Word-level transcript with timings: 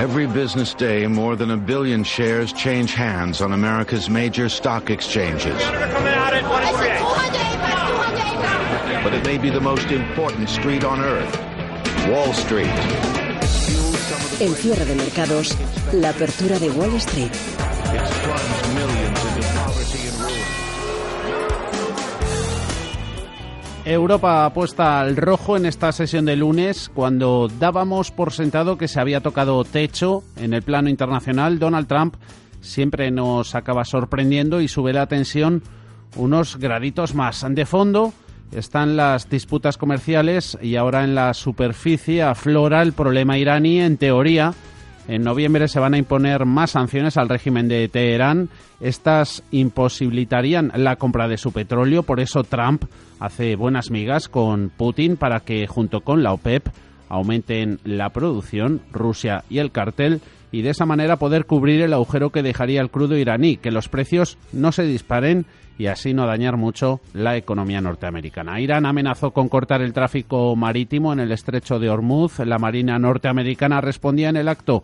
Every 0.00 0.26
business 0.26 0.72
day, 0.72 1.06
more 1.06 1.36
than 1.36 1.50
a 1.50 1.58
billion 1.58 2.04
shares 2.04 2.54
change 2.54 2.94
hands 2.94 3.42
on 3.42 3.52
America's 3.52 4.08
major 4.08 4.48
stock 4.48 4.88
exchanges. 4.88 5.62
But 9.04 9.12
it 9.12 9.22
may 9.26 9.36
be 9.36 9.50
the 9.50 9.60
most 9.60 9.90
important 9.90 10.48
street 10.48 10.84
on 10.84 11.00
earth, 11.00 11.36
Wall 12.08 12.32
Street. 12.32 12.72
El 14.40 14.54
cierre 14.54 14.86
de 14.86 14.94
mercados, 14.94 15.54
la 15.92 16.08
apertura 16.08 16.58
de 16.58 16.70
Wall 16.70 16.98
Street. 16.98 17.36
Europa 23.90 24.46
apuesta 24.46 25.00
al 25.00 25.16
rojo 25.16 25.56
en 25.56 25.66
esta 25.66 25.90
sesión 25.90 26.24
de 26.24 26.36
lunes 26.36 26.88
cuando 26.94 27.48
dábamos 27.58 28.12
por 28.12 28.32
sentado 28.32 28.78
que 28.78 28.86
se 28.86 29.00
había 29.00 29.20
tocado 29.20 29.64
techo 29.64 30.22
en 30.36 30.54
el 30.54 30.62
plano 30.62 30.88
internacional. 30.88 31.58
Donald 31.58 31.88
Trump 31.88 32.14
siempre 32.60 33.10
nos 33.10 33.56
acaba 33.56 33.84
sorprendiendo 33.84 34.60
y 34.60 34.68
sube 34.68 34.92
la 34.92 35.06
tensión 35.06 35.64
unos 36.14 36.56
graditos 36.56 37.16
más. 37.16 37.44
De 37.48 37.66
fondo 37.66 38.12
están 38.52 38.96
las 38.96 39.28
disputas 39.28 39.76
comerciales 39.76 40.56
y 40.62 40.76
ahora 40.76 41.02
en 41.02 41.16
la 41.16 41.34
superficie 41.34 42.22
aflora 42.22 42.82
el 42.82 42.92
problema 42.92 43.38
iraní. 43.38 43.80
En 43.80 43.96
teoría, 43.96 44.54
en 45.08 45.24
noviembre 45.24 45.66
se 45.66 45.80
van 45.80 45.94
a 45.94 45.98
imponer 45.98 46.46
más 46.46 46.72
sanciones 46.72 47.16
al 47.16 47.28
régimen 47.28 47.66
de 47.66 47.88
Teherán. 47.88 48.50
Estas 48.80 49.42
imposibilitarían 49.50 50.70
la 50.76 50.94
compra 50.94 51.26
de 51.26 51.38
su 51.38 51.50
petróleo, 51.50 52.04
por 52.04 52.20
eso 52.20 52.44
Trump 52.44 52.84
hace 53.20 53.54
buenas 53.54 53.90
migas 53.90 54.28
con 54.28 54.70
Putin 54.70 55.16
para 55.16 55.40
que 55.40 55.66
junto 55.66 56.00
con 56.00 56.22
la 56.22 56.32
OPEP 56.32 56.66
aumenten 57.08 57.78
la 57.84 58.10
producción, 58.10 58.80
Rusia 58.90 59.44
y 59.50 59.58
el 59.58 59.70
cartel, 59.70 60.20
y 60.52 60.62
de 60.62 60.70
esa 60.70 60.86
manera 60.86 61.16
poder 61.16 61.44
cubrir 61.44 61.82
el 61.82 61.92
agujero 61.92 62.30
que 62.30 62.42
dejaría 62.42 62.80
el 62.80 62.90
crudo 62.90 63.16
iraní, 63.16 63.56
que 63.56 63.70
los 63.70 63.88
precios 63.88 64.38
no 64.52 64.72
se 64.72 64.82
disparen 64.84 65.46
y 65.78 65.86
así 65.86 66.12
no 66.12 66.26
dañar 66.26 66.56
mucho 66.56 67.00
la 67.14 67.36
economía 67.36 67.80
norteamericana. 67.80 68.60
Irán 68.60 68.84
amenazó 68.84 69.30
con 69.30 69.48
cortar 69.48 69.80
el 69.80 69.92
tráfico 69.92 70.54
marítimo 70.56 71.12
en 71.12 71.20
el 71.20 71.32
estrecho 71.32 71.78
de 71.78 71.88
Hormuz. 71.88 72.40
La 72.40 72.58
Marina 72.58 72.98
norteamericana 72.98 73.80
respondía 73.80 74.28
en 74.28 74.36
el 74.36 74.48
acto 74.48 74.82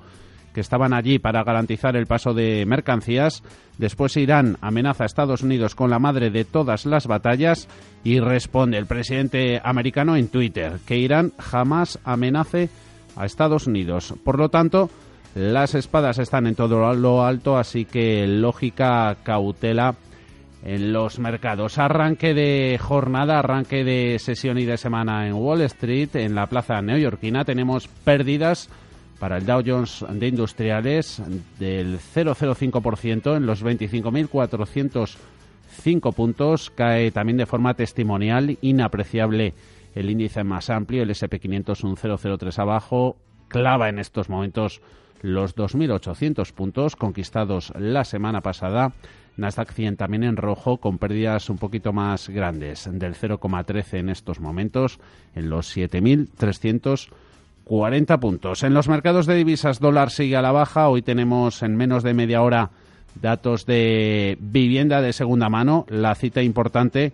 que 0.57 0.63
estaban 0.63 0.95
allí 0.95 1.19
para 1.19 1.45
garantizar 1.45 1.97
el 1.97 2.07
paso 2.07 2.33
de 2.33 2.65
mercancías. 2.65 3.43
Después 3.77 4.17
Irán 4.17 4.57
amenaza 4.63 5.03
a 5.03 5.07
Estados 5.07 5.43
Unidos 5.43 5.75
con 5.75 5.91
la 5.91 5.99
madre 5.99 6.31
de 6.31 6.47
todas 6.47 6.87
las 6.87 7.07
batallas 7.07 7.69
y 8.03 8.21
responde 8.21 8.79
el 8.79 8.87
presidente 8.87 9.61
americano 9.63 10.17
en 10.17 10.29
Twitter 10.29 10.79
que 10.87 10.97
Irán 10.97 11.35
jamás 11.39 11.99
amenace 12.05 12.71
a 13.17 13.27
Estados 13.27 13.67
Unidos. 13.67 14.15
Por 14.25 14.39
lo 14.39 14.49
tanto, 14.49 14.89
las 15.35 15.75
espadas 15.75 16.19
están 16.19 16.47
en 16.47 16.55
todo 16.55 16.95
lo 16.95 17.23
alto, 17.23 17.59
así 17.59 17.85
que 17.85 18.27
lógica 18.27 19.15
cautela 19.25 19.95
en 20.65 20.91
los 20.91 21.19
mercados. 21.19 21.77
Arranque 21.77 22.33
de 22.33 22.79
jornada, 22.81 23.41
arranque 23.41 23.85
de 23.85 24.19
sesión 24.19 24.57
y 24.57 24.65
de 24.65 24.79
semana 24.79 25.27
en 25.27 25.35
Wall 25.35 25.61
Street, 25.61 26.17
en 26.17 26.35
la 26.35 26.47
plaza 26.47 26.81
neoyorquina. 26.81 27.45
Tenemos 27.45 27.89
pérdidas 27.89 28.71
para 29.19 29.39
el 29.39 29.47
Dow 29.47 29.63
Jones 29.65 30.05
de 30.09 30.29
Industriales 30.29 31.23
del 31.59 31.99
0,05% 31.99 33.37
en 33.37 33.47
los 33.47 33.65
25.405 33.65 36.15
puntos. 36.15 36.71
Cae 36.71 37.11
también 37.11 37.39
de 37.39 37.47
forma 37.47 37.75
testimonial, 37.75 38.57
inapreciable 38.61 39.55
el 39.95 40.11
índice 40.11 40.45
más 40.45 40.71
amplio, 40.71 41.03
el 41.03 41.11
SP500 41.11 41.83
un 41.85 41.97
0,03 41.97 42.59
abajo. 42.59 43.17
Clava 43.49 43.89
en 43.89 43.99
estos 43.99 44.29
momentos 44.29 44.81
los 45.23 45.57
2.800 45.57 46.53
puntos 46.53 46.95
conquistados 46.97 47.73
la 47.79 48.05
semana 48.05 48.43
pasada. 48.43 48.93
Nasdaq 49.37 49.73
100 49.73 49.97
también 49.97 50.25
en 50.25 50.37
rojo 50.37 50.79
con 50.79 50.99
pérdidas 50.99 51.49
un 51.51 51.59
poquito 51.59 51.93
más 51.93 52.29
grandes, 52.29 52.89
del 52.91 53.15
0,13 53.15 53.99
en 53.99 54.09
estos 54.09 54.41
momentos, 54.41 54.99
en 55.35 55.51
los 55.51 55.67
7.340 57.67 58.21
puntos. 58.21 58.63
En 58.63 58.75
los 58.75 58.89
mercados 58.89 59.27
de 59.27 59.35
divisas, 59.35 59.81
dólar 59.81 60.11
sigue 60.11 60.37
a 60.37 60.43
la 60.43 60.53
baja. 60.53 60.89
Hoy 60.89 61.03
tenemos 61.03 61.63
en 61.63 61.77
menos 61.77 62.03
de 62.03 62.15
media 62.15 62.43
hora 62.43 62.71
datos 63.21 63.67
de 63.67 64.37
vivienda 64.41 65.01
de 65.01 65.13
segunda 65.13 65.49
mano. 65.49 65.85
La 65.89 66.15
cita 66.15 66.43
importante 66.43 67.13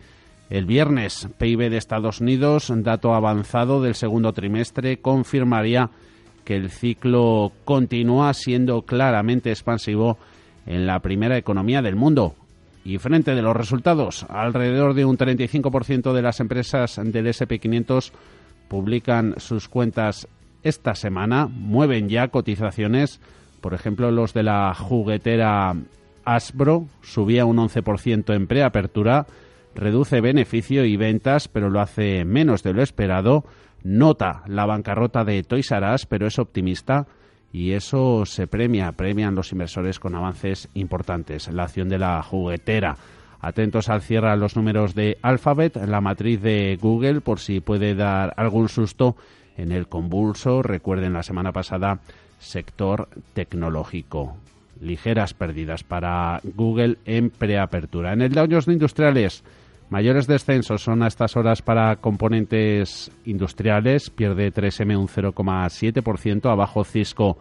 el 0.51 0.67
viernes, 0.67 1.29
PIB 1.39 1.71
de 1.71 1.79
Estados 1.79 2.21
Unidos, 2.21 2.71
dato 2.77 3.15
avanzado 3.15 3.81
del 3.81 3.95
segundo 3.95 4.35
trimestre, 4.35 4.99
confirmaría 4.99 5.89
que 6.45 6.57
el 6.57 6.71
ciclo 6.71 7.53
continúa 7.65 8.35
siendo 8.35 8.83
claramente 8.83 9.51
expansivo 9.51 10.19
en 10.67 10.87
la 10.87 11.01
primera 11.01 11.39
economía 11.39 11.81
del 11.81 11.97
mundo. 11.97 12.35
Y 12.85 12.99
frente 12.99 13.35
de 13.35 13.41
los 13.41 13.57
resultados, 13.57 14.27
alrededor 14.29 14.93
de 14.93 15.07
un 15.07 15.17
35% 15.17 16.13
de 16.13 16.23
las 16.23 16.41
empresas 16.41 17.01
del 17.03 17.29
SP500 17.29 18.13
publican 18.69 19.35
sus 19.39 19.69
cuentas 19.69 20.29
esta 20.63 20.95
semana, 20.95 21.47
mueven 21.47 22.09
ya 22.09 22.29
cotizaciones. 22.29 23.21
Por 23.61 23.75
ejemplo, 23.75 24.11
los 24.11 24.35
de 24.35 24.43
la 24.43 24.75
juguetera 24.75 25.75
Asbro 26.25 26.87
subía 27.03 27.45
un 27.45 27.59
11% 27.59 28.35
en 28.35 28.47
preapertura, 28.47 29.27
reduce 29.75 30.21
beneficio 30.21 30.85
y 30.85 30.97
ventas, 30.97 31.49
pero 31.49 31.71
lo 31.71 31.81
hace 31.81 32.25
menos 32.25 32.63
de 32.63 32.73
lo 32.73 32.83
esperado. 32.83 33.45
Nota 33.83 34.43
la 34.47 34.67
bancarrota 34.67 35.25
de 35.25 35.43
Toys 35.43 35.71
R 35.73 35.95
Us, 35.95 36.07
pero 36.07 36.27
es 36.27 36.39
optimista 36.39 37.07
y 37.53 37.73
eso 37.73 38.25
se 38.25 38.47
premia, 38.47 38.93
premian 38.93 39.35
los 39.35 39.53
inversores 39.53 39.99
con 39.99 40.15
avances 40.15 40.69
importantes. 40.75 41.49
La 41.53 41.65
acción 41.65 41.89
de 41.89 41.99
la 41.99 42.23
juguetera. 42.23 42.97
Atentos 43.41 43.89
al 43.89 44.03
cierre 44.03 44.31
a 44.31 44.37
los 44.37 44.57
números 44.57 44.95
de 44.95 45.19
Alphabet, 45.21 45.77
la 45.87 46.01
matriz 46.01 46.41
de 46.41 46.79
Google, 46.81 47.21
por 47.21 47.41
si 47.41 47.61
puede 47.61 47.97
dar 47.97 48.33
algún 48.37 48.69
susto 48.69 49.17
en 49.63 49.73
el 49.73 49.87
convulso. 49.87 50.63
Recuerden 50.63 51.13
la 51.13 51.23
semana 51.23 51.53
pasada, 51.53 52.01
sector 52.39 53.09
tecnológico. 53.33 54.37
Ligeras 54.81 55.33
pérdidas 55.33 55.85
para 55.85 56.41
Google 56.43 56.99
en 57.05 57.31
preapertura. 57.31 58.13
En 58.13 58.23
el 58.23 58.33
Dow 58.33 58.47
Jones 58.51 58.67
Industriales, 58.69 59.45
mayores 59.91 60.27
descensos 60.27 60.83
son 60.83 61.03
a 61.03 61.07
estas 61.07 61.37
horas 61.37 61.63
para 61.63 61.97
componentes 61.97 63.13
industriales. 63.25 64.11
Pierde 64.11 64.53
3M 64.53 64.99
un 64.99 65.09
0,7%, 65.09 66.51
abajo 66.51 66.85
Cisco 66.85 67.39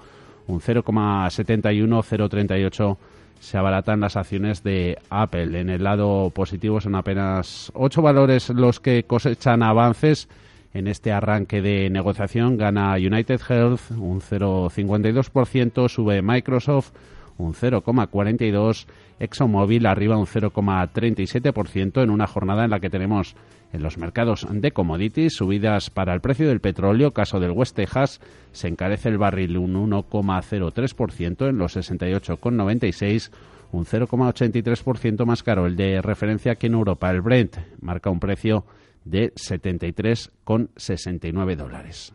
un 0.47 0.59
0,71, 0.59 2.03
0,38 2.03 2.97
se 3.39 3.57
abaratan 3.57 4.01
las 4.01 4.17
acciones 4.17 4.63
de 4.63 4.99
Apple. 5.09 5.59
En 5.59 5.69
el 5.69 5.83
lado 5.83 6.29
positivo 6.29 6.79
son 6.79 6.95
apenas 6.95 7.71
ocho 7.73 8.03
valores 8.03 8.49
los 8.49 8.79
que 8.79 9.03
cosechan 9.03 9.63
avances 9.63 10.27
en 10.73 10.87
este 10.87 11.11
arranque 11.11 11.61
de 11.61 11.89
negociación. 11.89 12.57
Gana 12.57 12.93
United 12.95 13.41
Health 13.47 13.91
un 13.91 14.21
0,52%, 14.21 15.89
sube 15.89 16.21
Microsoft 16.21 16.91
un 17.37 17.53
0,42%, 17.53 18.85
ExxonMobil 19.19 19.85
arriba 19.85 20.17
un 20.17 20.25
0,37% 20.25 22.03
en 22.03 22.09
una 22.09 22.27
jornada 22.27 22.65
en 22.65 22.71
la 22.71 22.79
que 22.79 22.89
tenemos 22.89 23.35
en 23.73 23.83
los 23.83 23.97
mercados 23.97 24.47
de 24.49 24.71
commodities 24.71 25.35
subidas 25.35 25.89
para 25.89 26.13
el 26.13 26.21
precio 26.21 26.47
del 26.47 26.59
petróleo. 26.59 27.11
Caso 27.11 27.39
del 27.39 27.51
West 27.51 27.75
Texas, 27.75 28.19
se 28.51 28.67
encarece 28.67 29.09
el 29.09 29.17
barril 29.17 29.57
un 29.57 29.73
1,03% 29.89 31.49
en 31.49 31.57
los 31.57 31.77
68,96 31.77 33.31
un 33.71 33.85
0,83% 33.85 35.25
más 35.25 35.43
caro. 35.43 35.65
El 35.65 35.75
de 35.75 36.01
referencia 36.01 36.53
aquí 36.53 36.67
en 36.67 36.73
Europa, 36.73 37.09
el 37.09 37.21
Brent, 37.21 37.57
marca 37.79 38.09
un 38.09 38.19
precio 38.19 38.65
de 39.03 39.33
73,69 39.35 41.55
dólares. 41.55 42.13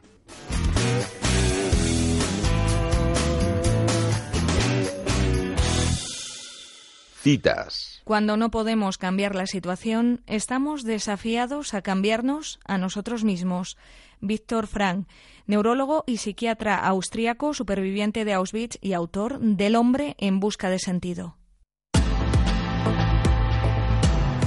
Citas. 7.27 8.03
Cuando 8.05 8.37
no 8.37 8.53
podemos 8.53 8.99
cambiar 8.99 9.35
la 9.35 9.47
situación, 9.47 10.23
estamos 10.29 10.85
desafiados 10.85 11.75
a 11.75 11.83
cambiarnos 11.83 12.61
a 12.65 12.79
nosotros 12.79 13.25
mismos. 13.25 13.77
Víctor 14.21 14.69
Frank, 14.69 15.09
neurólogo 15.47 16.05
y 16.07 16.19
psiquiatra 16.19 16.77
austríaco, 16.77 17.53
superviviente 17.53 18.25
de 18.25 18.33
Auschwitz 18.33 18.79
y 18.81 18.93
autor 18.93 19.41
del 19.41 19.75
hombre 19.75 20.15
en 20.19 20.39
busca 20.39 20.71
de 20.71 20.79
sentido. 20.79 21.37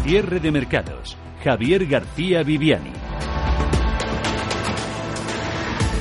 Cierre 0.03 0.39
de 0.39 0.51
mercados. 0.51 1.17
Javier 1.43 1.85
García 1.85 2.43
Viviani. 2.43 2.91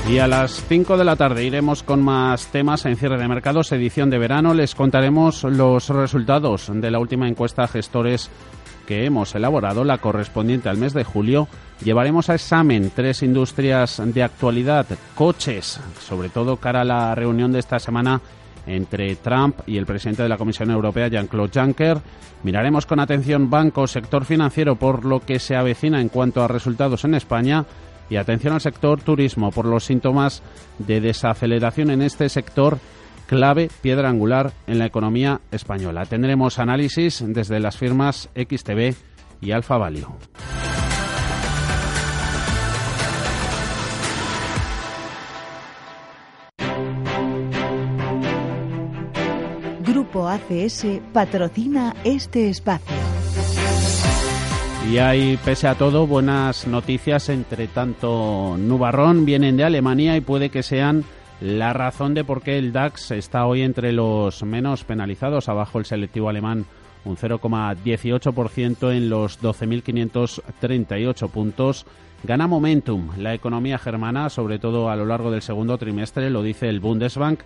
Y 0.09 0.17
a 0.17 0.27
las 0.27 0.65
5 0.67 0.97
de 0.97 1.03
la 1.03 1.15
tarde 1.15 1.45
iremos 1.45 1.83
con 1.83 2.01
más 2.01 2.47
temas 2.47 2.85
en 2.85 2.97
cierre 2.97 3.19
de 3.19 3.27
mercados, 3.27 3.71
edición 3.71 4.09
de 4.09 4.17
verano. 4.17 4.55
Les 4.55 4.73
contaremos 4.73 5.43
los 5.43 5.89
resultados 5.89 6.71
de 6.73 6.89
la 6.89 6.97
última 6.97 7.27
encuesta 7.27 7.63
a 7.63 7.67
gestores 7.67 8.31
que 8.89 9.05
hemos 9.05 9.35
elaborado, 9.35 9.83
la 9.83 9.99
correspondiente 9.99 10.67
al 10.67 10.77
mes 10.77 10.95
de 10.95 11.03
julio, 11.03 11.47
llevaremos 11.83 12.27
a 12.31 12.33
examen 12.33 12.91
tres 12.95 13.21
industrias 13.21 14.01
de 14.03 14.23
actualidad, 14.23 14.87
coches, 15.13 15.79
sobre 15.99 16.29
todo 16.29 16.57
cara 16.57 16.81
a 16.81 16.85
la 16.85 17.13
reunión 17.13 17.51
de 17.51 17.59
esta 17.59 17.77
semana 17.77 18.19
entre 18.69 19.15
Trump 19.15 19.59
y 19.65 19.77
el 19.77 19.85
presidente 19.85 20.23
de 20.23 20.29
la 20.29 20.37
Comisión 20.37 20.69
Europea, 20.71 21.07
Jean-Claude 21.07 21.59
Juncker. 21.59 21.97
Miraremos 22.43 22.85
con 22.85 22.99
atención 22.99 23.49
banco, 23.49 23.87
sector 23.87 24.25
financiero, 24.25 24.75
por 24.75 25.05
lo 25.05 25.19
que 25.19 25.39
se 25.39 25.55
avecina 25.55 25.99
en 25.99 26.09
cuanto 26.09 26.43
a 26.43 26.47
resultados 26.47 27.03
en 27.03 27.15
España. 27.15 27.65
Y 28.09 28.15
atención 28.15 28.53
al 28.53 28.61
sector 28.61 29.01
turismo, 29.01 29.51
por 29.51 29.65
los 29.65 29.83
síntomas 29.83 30.41
de 30.79 30.99
desaceleración 31.01 31.91
en 31.91 32.01
este 32.01 32.29
sector 32.29 32.79
clave, 33.27 33.69
piedra 33.81 34.09
angular 34.09 34.53
en 34.65 34.79
la 34.79 34.87
economía 34.87 35.41
española. 35.51 36.05
Tendremos 36.05 36.57
análisis 36.57 37.23
desde 37.27 37.59
las 37.59 37.77
firmas 37.77 38.29
XTB 38.35 38.95
y 39.41 39.51
Alfa 39.51 39.77
Value. 39.77 40.07
Grupo 50.09 50.27
ACS 50.27 50.87
patrocina 51.13 51.95
este 52.03 52.49
espacio. 52.49 52.95
Y 54.91 54.97
hay, 54.97 55.37
pese 55.45 55.67
a 55.67 55.75
todo, 55.75 56.07
buenas 56.07 56.65
noticias. 56.65 57.29
Entre 57.29 57.67
tanto, 57.67 58.55
nubarrón 58.57 59.25
vienen 59.25 59.55
de 59.55 59.65
Alemania 59.65 60.17
y 60.17 60.21
puede 60.21 60.49
que 60.49 60.63
sean 60.63 61.03
la 61.41 61.73
razón 61.73 62.15
de 62.15 62.23
por 62.23 62.41
qué 62.41 62.57
el 62.57 62.73
DAX 62.73 63.11
está 63.11 63.45
hoy 63.45 63.61
entre 63.61 63.91
los 63.91 64.41
menos 64.41 64.83
penalizados, 64.83 65.47
abajo 65.47 65.77
el 65.77 65.85
selectivo 65.85 66.27
alemán 66.27 66.65
un 67.05 67.15
0,18% 67.15 68.91
en 68.91 69.11
los 69.11 69.39
12.538 69.41 71.29
puntos. 71.29 71.85
Gana 72.23 72.47
momentum 72.47 73.11
la 73.17 73.35
economía 73.35 73.77
germana, 73.77 74.29
sobre 74.29 74.57
todo 74.57 74.89
a 74.89 74.95
lo 74.95 75.05
largo 75.05 75.29
del 75.29 75.43
segundo 75.43 75.77
trimestre, 75.77 76.31
lo 76.31 76.41
dice 76.41 76.67
el 76.67 76.79
Bundesbank. 76.79 77.41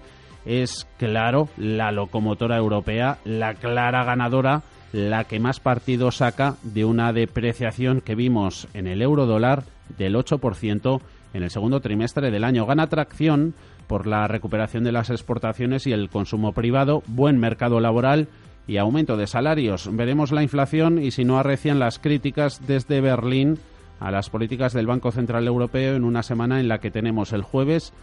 Es 0.46 0.88
claro 0.98 1.50
la 1.58 1.92
locomotora 1.92 2.58
europea, 2.58 3.18
la 3.24 3.54
clara 3.54 4.04
ganadora, 4.04 4.64
la 4.92 5.24
que 5.24 5.40
más 5.40 5.60
partido 5.60 6.12
saca 6.12 6.56
de 6.64 6.86
una 6.86 7.14
depreciación 7.14 8.02
que 8.02 8.16
vimos 8.16 8.68
en 8.74 8.88
el 8.88 9.02
euro 9.02 9.26
dólar 9.26 9.64
del 9.98 10.16
8% 10.16 11.02
en 11.34 11.44
el 11.44 11.50
segundo 11.50 11.80
trimestre 11.80 12.32
del 12.32 12.44
año. 12.44 12.66
Gana 12.66 12.88
tracción 12.88 13.56
por 13.88 14.08
la 14.08 14.28
recuperación 14.28 14.84
de 14.84 14.92
las 14.92 15.10
exportaciones 15.10 15.88
y 15.88 15.92
el 15.94 16.10
consumo 16.10 16.54
privado, 16.54 17.04
buen 17.08 17.40
mercado 17.40 17.80
laboral 17.80 18.28
y 18.68 18.78
aumento 18.78 19.18
de 19.18 19.28
salarios. 19.28 19.90
Veremos 19.92 20.32
la 20.32 20.44
inflación 20.44 21.02
y 21.02 21.12
si 21.12 21.26
no 21.26 21.38
arrecian 21.38 21.80
las 21.80 22.00
críticas 22.00 22.66
desde 22.66 23.02
Berlín 23.02 23.60
a 24.00 24.12
las 24.12 24.30
políticas 24.30 24.74
del 24.74 24.88
Banco 24.88 25.12
Central 25.12 25.48
Europeo 25.48 25.96
en 25.96 26.04
una 26.04 26.24
semana 26.24 26.60
en 26.60 26.68
la 26.68 26.80
que 26.80 26.92
tenemos 26.92 27.34
el 27.34 27.42
jueves 27.42 27.94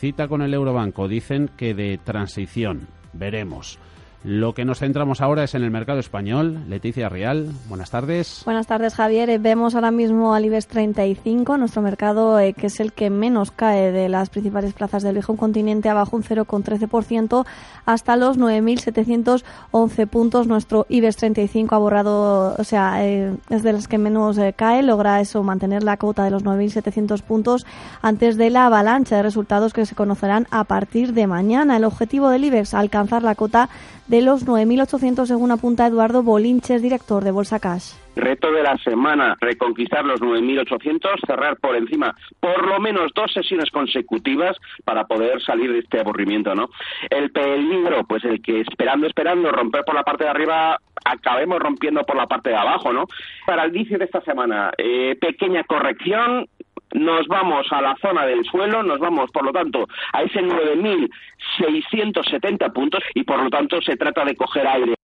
cita 0.00 0.28
con 0.28 0.40
el 0.40 0.54
Eurobanco. 0.54 1.08
Dicen 1.08 1.50
que 1.58 1.74
de 1.74 1.98
transición. 1.98 2.88
Veremos. 3.12 3.78
Lo 4.22 4.52
que 4.52 4.66
nos 4.66 4.80
centramos 4.80 5.22
ahora 5.22 5.44
es 5.44 5.54
en 5.54 5.62
el 5.62 5.70
mercado 5.70 5.98
español. 5.98 6.64
Leticia 6.68 7.08
Real, 7.08 7.48
buenas 7.70 7.90
tardes. 7.90 8.42
Buenas 8.44 8.66
tardes, 8.66 8.94
Javier. 8.94 9.30
Eh, 9.30 9.38
vemos 9.38 9.74
ahora 9.74 9.90
mismo 9.90 10.34
al 10.34 10.44
IBEX 10.44 10.66
35, 10.66 11.56
nuestro 11.56 11.80
mercado 11.80 12.38
eh, 12.38 12.52
que 12.52 12.66
es 12.66 12.80
el 12.80 12.92
que 12.92 13.08
menos 13.08 13.50
cae 13.50 13.92
de 13.92 14.10
las 14.10 14.28
principales 14.28 14.74
plazas 14.74 15.02
del 15.02 15.14
viejo 15.14 15.36
continente, 15.36 15.88
abajo 15.88 16.16
un 16.16 16.22
0,13% 16.22 17.46
hasta 17.86 18.16
los 18.16 18.38
9.711 18.38 20.06
puntos. 20.06 20.46
Nuestro 20.46 20.84
IBEX 20.90 21.16
35 21.16 21.74
ha 21.74 21.78
borrado, 21.78 22.54
o 22.58 22.64
sea, 22.64 23.02
eh, 23.06 23.34
es 23.48 23.62
de 23.62 23.72
las 23.72 23.88
que 23.88 23.96
menos 23.96 24.36
cae, 24.54 24.82
logra 24.82 25.22
eso, 25.22 25.42
mantener 25.42 25.82
la 25.82 25.96
cota 25.96 26.24
de 26.24 26.30
los 26.30 26.44
9.700 26.44 27.22
puntos 27.22 27.64
antes 28.02 28.36
de 28.36 28.50
la 28.50 28.66
avalancha 28.66 29.16
de 29.16 29.22
resultados 29.22 29.72
que 29.72 29.86
se 29.86 29.94
conocerán 29.94 30.46
a 30.50 30.64
partir 30.64 31.14
de 31.14 31.26
mañana. 31.26 31.78
El 31.78 31.84
objetivo 31.84 32.28
del 32.28 32.44
IBEX, 32.44 32.74
alcanzar 32.74 33.22
la 33.22 33.34
cota 33.34 33.70
de 34.10 34.22
los 34.22 34.44
9.800 34.44 35.26
según 35.26 35.52
apunta 35.52 35.86
Eduardo 35.86 36.24
Bolinches, 36.24 36.82
director 36.82 37.22
de 37.22 37.30
Bolsa 37.30 37.60
Cash. 37.60 37.92
Reto 38.16 38.50
de 38.50 38.64
la 38.64 38.76
semana, 38.78 39.36
reconquistar 39.40 40.04
los 40.04 40.20
9.800, 40.20 41.24
cerrar 41.24 41.56
por 41.58 41.76
encima 41.76 42.16
por 42.40 42.66
lo 42.66 42.80
menos 42.80 43.12
dos 43.14 43.32
sesiones 43.32 43.70
consecutivas 43.70 44.56
para 44.84 45.06
poder 45.06 45.40
salir 45.40 45.72
de 45.72 45.78
este 45.78 46.00
aburrimiento, 46.00 46.56
¿no? 46.56 46.70
El 47.08 47.30
peligro, 47.30 48.02
pues 48.04 48.24
el 48.24 48.42
que 48.42 48.60
esperando, 48.62 49.06
esperando, 49.06 49.52
romper 49.52 49.84
por 49.84 49.94
la 49.94 50.02
parte 50.02 50.24
de 50.24 50.30
arriba, 50.30 50.80
acabemos 51.04 51.60
rompiendo 51.60 52.02
por 52.02 52.16
la 52.16 52.26
parte 52.26 52.50
de 52.50 52.56
abajo, 52.56 52.92
¿no? 52.92 53.06
Para 53.46 53.64
el 53.64 53.76
inicio 53.76 53.96
de 53.96 54.06
esta 54.06 54.22
semana, 54.22 54.72
eh, 54.76 55.16
pequeña 55.20 55.62
corrección, 55.62 56.48
nos 56.94 57.26
vamos 57.28 57.66
a 57.70 57.80
la 57.80 57.94
zona 57.96 58.26
del 58.26 58.44
suelo, 58.44 58.82
nos 58.82 58.98
vamos, 58.98 59.30
por 59.30 59.44
lo 59.44 59.52
tanto, 59.52 59.86
a 60.12 60.22
ese 60.22 60.40
9.670 60.40 62.72
puntos 62.72 63.04
y, 63.14 63.22
por 63.24 63.42
lo 63.42 63.48
tanto, 63.50 63.80
se 63.80 63.96
trata 63.96 64.24
de 64.24 64.36
coger 64.36 64.66
aire. 64.66 64.99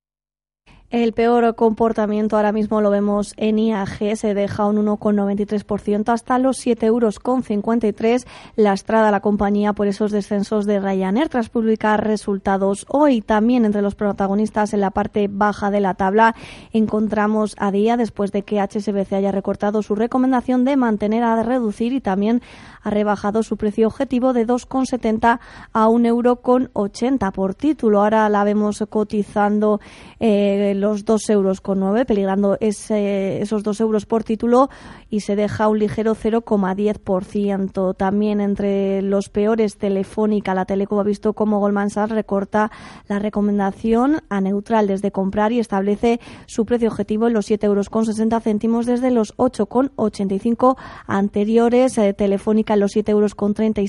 El 0.91 1.13
peor 1.15 1.57
comportamiento 1.57 2.37
ahora 2.37 2.53
mismo 2.53 2.81
lo 2.81 2.91
vemos 2.91 3.35
en 3.37 3.59
IAG, 3.59 4.17
se 4.17 4.35
deja 4.35 4.67
un 4.67 4.87
1,93% 4.87 6.13
hasta 6.13 6.39
los 6.39 6.65
7,53 6.65 6.85
euros 6.85 8.27
lastrada 8.55 9.11
la 9.11 9.19
compañía 9.19 9.73
por 9.73 9.89
esos 9.89 10.13
descensos 10.13 10.65
de 10.65 10.79
Ryanair 10.79 11.29
tras 11.29 11.49
publicar 11.49 12.07
resultados 12.07 12.87
hoy. 12.89 13.21
También 13.21 13.65
entre 13.65 13.83
los 13.83 13.97
protagonistas 13.97 14.75
en 14.75 14.81
la 14.81 14.93
parte 14.93 15.27
baja 15.29 15.73
de 15.73 15.81
la 15.81 15.95
tabla 15.95 16.37
encontramos 16.73 17.57
a 17.59 17.73
día 17.73 17.97
después 17.97 18.31
de 18.31 18.43
que 18.43 18.61
HSBC 18.61 19.15
haya 19.15 19.33
recortado 19.33 19.83
su 19.83 19.97
recomendación 19.97 20.65
de 20.65 20.77
mantener 20.77 21.25
a 21.25 21.43
reducir 21.43 21.95
y 21.95 22.01
también 22.01 22.43
ha 22.87 22.91
rebajado 22.91 23.43
su 23.43 23.57
precio 23.57 23.89
objetivo 23.89 24.33
de 24.33 24.47
2,70 24.47 25.41
a 25.73 25.87
1,80 25.89 26.07
euro 26.07 27.33
por 27.33 27.55
título. 27.57 28.01
Ahora 28.01 28.29
la 28.29 28.45
vemos 28.45 28.85
cotizando 28.89 29.81
eh, 30.21 30.73
los 30.77 31.05
2 31.05 31.31
euros 31.31 31.61
con 31.61 31.81
9, 31.81 32.05
peligrando 32.05 32.57
ese, 32.61 33.43
esos 33.43 33.65
2 33.65 33.81
euros 33.81 34.07
por 34.07 34.23
título 34.23 34.71
y 35.11 35.21
se 35.21 35.35
deja 35.35 35.67
un 35.67 35.81
ligero 35.81 36.15
0,10%. 36.15 37.97
También 37.97 38.41
entre 38.41 39.03
los 39.03 39.31
peores, 39.31 39.79
Telefónica, 39.79 40.55
la 40.55 40.65
Teleco 40.65 41.01
ha 41.01 41.05
visto 41.05 41.33
cómo 41.33 41.59
Goldman 41.59 41.91
Sachs 41.91 42.13
recorta 42.13 42.71
la 43.09 43.19
recomendación 43.19 44.23
a 44.29 44.41
neutral 44.41 44.87
desde 44.87 45.11
comprar 45.11 45.51
y 45.51 45.59
establece 45.59 46.21
su 46.47 46.65
precio 46.65 46.89
objetivo 46.89 47.27
en 47.27 47.33
los 47.33 47.47
7 47.47 47.67
euros 47.67 47.91
con 47.91 48.07
60 48.07 48.39
céntimos 48.39 48.87
desde 48.87 49.11
los 49.11 49.37
8,85 49.39 50.77
anteriores. 51.09 51.99
Eh, 51.99 52.15
Telefónica 52.15 52.76
los 52.77 52.93
7 52.93 53.13
euros 53.13 53.35
con, 53.35 53.55
30, 53.55 53.83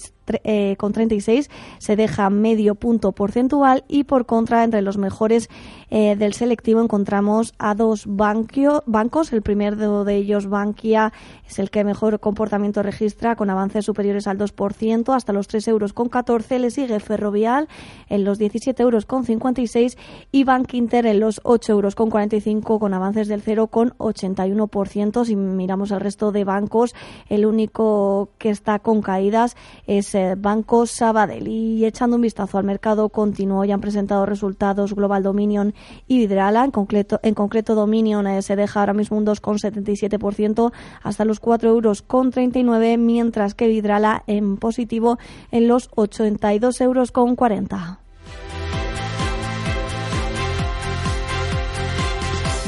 eh, 0.43 0.75
con 0.77 0.93
36 0.93 1.49
se 1.77 1.95
deja 1.95 2.29
medio 2.29 2.75
punto 2.75 3.11
porcentual 3.11 3.83
y 3.87 4.03
por 4.03 4.25
contra 4.25 4.63
entre 4.63 4.81
los 4.81 4.97
mejores 4.97 5.49
eh, 5.89 6.15
del 6.17 6.33
selectivo 6.33 6.81
encontramos 6.81 7.53
a 7.59 7.75
dos 7.75 8.05
bancos. 8.07 9.31
El 9.31 9.41
primero 9.41 10.03
de 10.03 10.15
ellos, 10.15 10.47
Bankia, 10.47 11.13
es 11.47 11.59
el 11.59 11.69
que 11.69 11.83
mejor 11.83 12.19
comportamiento 12.19 12.83
registra 12.83 13.35
con 13.35 13.49
avances 13.49 13.85
superiores 13.85 14.27
al 14.27 14.37
2% 14.37 15.15
hasta 15.15 15.33
los 15.33 15.47
3 15.47 15.67
euros 15.69 15.93
con 15.93 16.09
14. 16.09 16.59
Le 16.59 16.71
sigue 16.71 16.99
Ferrovial 16.99 17.67
en 18.09 18.23
los 18.23 18.37
17 18.37 18.81
euros 18.83 19.05
con 19.05 19.23
56 19.25 19.97
y 20.31 20.43
Bank 20.43 20.73
Inter 20.73 21.05
en 21.05 21.19
los 21.19 21.39
8 21.43 21.71
euros 21.71 21.95
con 21.95 22.09
45 22.09 22.79
con 22.79 22.93
avances 22.93 23.27
del 23.27 23.41
0 23.41 23.67
con 23.67 23.91
81%. 23.97 25.25
Si 25.25 25.35
miramos 25.35 25.91
el 25.91 26.01
resto 26.01 26.31
de 26.31 26.43
bancos, 26.43 26.95
el 27.29 27.45
único 27.45 28.29
que 28.37 28.49
está 28.49 28.79
con 28.79 29.01
caídas 29.01 29.55
es 29.85 30.16
Banco 30.37 30.85
Sabadell. 30.85 31.47
Y 31.47 31.85
echando 31.85 32.15
un 32.15 32.21
vistazo 32.21 32.57
al 32.57 32.63
mercado 32.63 33.09
continuo, 33.09 33.63
ya 33.65 33.73
han 33.73 33.81
presentado 33.81 34.25
resultados 34.25 34.93
Global 34.93 35.23
Dominion 35.23 35.73
y 36.07 36.17
Vidrala. 36.17 36.65
En 36.65 36.71
concreto, 36.71 37.19
en 37.23 37.33
concreto 37.33 37.75
Dominion 37.75 38.27
eh, 38.27 38.41
se 38.41 38.55
deja 38.55 38.79
ahora 38.79 38.93
mismo 38.93 39.17
un 39.17 39.25
2,77% 39.25 40.71
hasta 41.03 41.25
los 41.25 41.39
4 41.39 41.69
euros 41.69 42.01
con 42.01 42.31
39, 42.31 42.97
mientras 42.97 43.53
que 43.53 43.67
Vidrala 43.67 44.23
en 44.27 44.57
positivo 44.57 45.17
en 45.51 45.67
los 45.67 45.89
82 45.95 46.81
euros 46.81 47.11
con 47.11 47.35
40. 47.35 47.99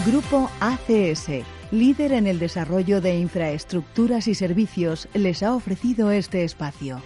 Grupo 0.05 0.49
ACS, 0.59 1.43
líder 1.71 2.13
en 2.13 2.27
el 2.27 2.39
desarrollo 2.39 3.01
de 3.01 3.17
infraestructuras 3.19 4.27
y 4.27 4.35
servicios, 4.35 5.07
les 5.13 5.43
ha 5.43 5.53
ofrecido 5.53 6.11
este 6.11 6.43
espacio. 6.43 7.01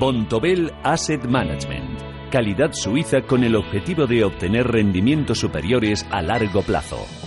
Bontobel 0.00 0.72
Asset 0.82 1.26
Management. 1.26 2.00
Calidad 2.30 2.72
suiza 2.72 3.20
con 3.20 3.44
el 3.44 3.54
objetivo 3.54 4.06
de 4.06 4.24
obtener 4.24 4.66
rendimientos 4.66 5.38
superiores 5.38 6.06
a 6.10 6.22
largo 6.22 6.62
plazo. 6.62 7.19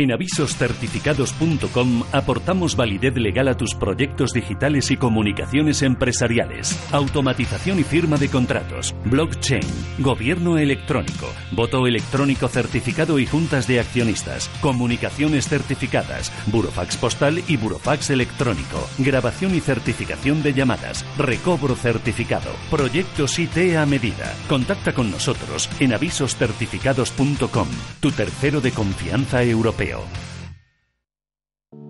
En 0.00 0.12
avisoscertificados.com 0.12 2.04
aportamos 2.12 2.74
validez 2.74 3.14
legal 3.16 3.48
a 3.48 3.58
tus 3.58 3.74
proyectos 3.74 4.32
digitales 4.32 4.90
y 4.90 4.96
comunicaciones 4.96 5.82
empresariales, 5.82 6.74
automatización 6.90 7.80
y 7.80 7.82
firma 7.82 8.16
de 8.16 8.30
contratos, 8.30 8.94
blockchain, 9.04 9.60
gobierno 9.98 10.56
electrónico, 10.56 11.26
voto 11.52 11.86
electrónico 11.86 12.48
certificado 12.48 13.18
y 13.18 13.26
juntas 13.26 13.66
de 13.66 13.78
accionistas, 13.78 14.48
comunicaciones 14.62 15.46
certificadas, 15.50 16.32
burofax 16.46 16.96
postal 16.96 17.42
y 17.46 17.58
burofax 17.58 18.08
electrónico, 18.08 18.88
grabación 18.96 19.54
y 19.54 19.60
certificación 19.60 20.42
de 20.42 20.54
llamadas, 20.54 21.04
recobro 21.18 21.74
certificado, 21.74 22.50
proyectos 22.70 23.38
IT 23.38 23.76
a 23.76 23.84
medida. 23.84 24.34
Contacta 24.48 24.94
con 24.94 25.10
nosotros 25.10 25.68
en 25.78 25.92
avisoscertificados.com, 25.92 27.68
tu 28.00 28.12
tercero 28.12 28.62
de 28.62 28.70
confianza 28.70 29.44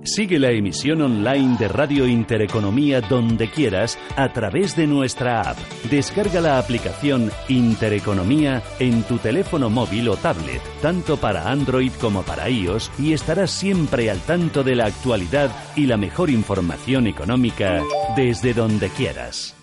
Sigue 0.05 0.39
la 0.39 0.51
emisión 0.51 1.03
online 1.03 1.57
de 1.59 1.69
Radio 1.69 2.07
Intereconomía 2.07 3.01
donde 3.01 3.49
quieras 3.51 3.99
a 4.17 4.33
través 4.33 4.75
de 4.77 4.87
nuestra 4.87 5.43
app. 5.43 5.59
Descarga 5.91 6.41
la 6.41 6.59
aplicación 6.59 7.31
Intereconomía 7.49 8.63
en 8.79 9.03
tu 9.03 9.19
teléfono 9.19 9.71
móvil 9.71 10.09
o 10.09 10.17
tablet, 10.17 10.63
tanto 10.81 11.17
para 11.19 11.51
Android 11.51 11.93
como 12.01 12.23
para 12.23 12.49
iOS, 12.49 12.91
y 12.99 13.13
estarás 13.13 13.51
siempre 13.51 14.11
al 14.11 14.21
tanto 14.21 14.63
de 14.63 14.75
la 14.75 14.87
actualidad 14.87 15.51
y 15.77 15.87
la 15.87 15.97
mejor 15.97 16.31
información 16.31 17.07
económica 17.07 17.83
desde 18.17 18.55
donde 18.55 18.89
quieras. 18.89 19.55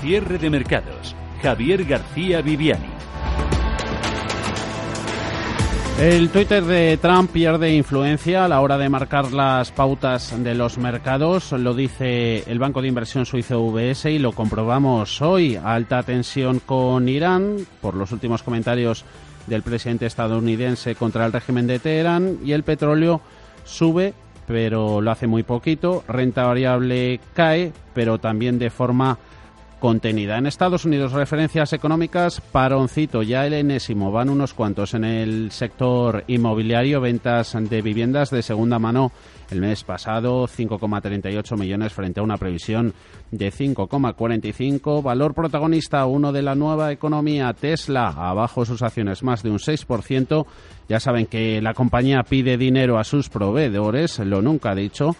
Cierre 0.00 0.38
de 0.38 0.50
mercados. 0.50 1.14
Javier 1.42 1.84
García 1.84 2.40
Viviani. 2.40 2.98
El 5.98 6.28
Twitter 6.30 6.64
de 6.64 6.96
Trump 6.96 7.32
pierde 7.32 7.74
influencia 7.74 8.44
a 8.44 8.48
la 8.48 8.60
hora 8.60 8.78
de 8.78 8.88
marcar 8.88 9.32
las 9.32 9.72
pautas 9.72 10.32
de 10.44 10.54
los 10.54 10.78
mercados, 10.78 11.50
lo 11.50 11.74
dice 11.74 12.44
el 12.46 12.60
banco 12.60 12.80
de 12.80 12.86
inversión 12.86 13.26
suizo 13.26 13.60
UBS 13.60 14.04
y 14.04 14.20
lo 14.20 14.30
comprobamos 14.30 15.20
hoy. 15.20 15.56
Alta 15.56 16.04
tensión 16.04 16.60
con 16.60 17.08
Irán 17.08 17.56
por 17.80 17.96
los 17.96 18.12
últimos 18.12 18.44
comentarios 18.44 19.04
del 19.48 19.62
presidente 19.62 20.06
estadounidense 20.06 20.94
contra 20.94 21.26
el 21.26 21.32
régimen 21.32 21.66
de 21.66 21.80
Teherán 21.80 22.38
y 22.44 22.52
el 22.52 22.62
petróleo 22.62 23.20
sube, 23.64 24.14
pero 24.46 25.00
lo 25.00 25.10
hace 25.10 25.26
muy 25.26 25.42
poquito. 25.42 26.04
Renta 26.06 26.44
variable 26.44 27.18
cae, 27.34 27.72
pero 27.92 28.18
también 28.18 28.60
de 28.60 28.70
forma 28.70 29.18
contenida. 29.78 30.38
En 30.38 30.46
Estados 30.46 30.84
Unidos, 30.84 31.12
referencias 31.12 31.72
económicas, 31.72 32.40
paroncito, 32.40 33.22
ya 33.22 33.46
el 33.46 33.54
enésimo, 33.54 34.10
van 34.10 34.28
unos 34.28 34.54
cuantos 34.54 34.94
en 34.94 35.04
el 35.04 35.50
sector 35.50 36.24
inmobiliario, 36.26 37.00
ventas 37.00 37.56
de 37.58 37.82
viviendas 37.82 38.30
de 38.30 38.42
segunda 38.42 38.78
mano 38.78 39.12
el 39.50 39.60
mes 39.60 39.84
pasado, 39.84 40.46
5,38 40.46 41.56
millones 41.58 41.92
frente 41.92 42.20
a 42.20 42.22
una 42.22 42.36
previsión 42.36 42.92
de 43.30 43.50
5,45. 43.50 45.02
Valor 45.02 45.34
protagonista, 45.34 46.04
uno 46.06 46.32
de 46.32 46.42
la 46.42 46.54
nueva 46.54 46.92
economía, 46.92 47.52
Tesla, 47.54 48.08
abajo 48.08 48.64
sus 48.64 48.82
acciones 48.82 49.22
más 49.22 49.42
de 49.42 49.50
un 49.50 49.58
6%. 49.58 50.46
Ya 50.88 51.00
saben 51.00 51.26
que 51.26 51.62
la 51.62 51.74
compañía 51.74 52.22
pide 52.28 52.58
dinero 52.58 52.98
a 52.98 53.04
sus 53.04 53.28
proveedores, 53.28 54.18
lo 54.18 54.42
nunca 54.42 54.72
ha 54.72 54.74
dicho 54.74 55.16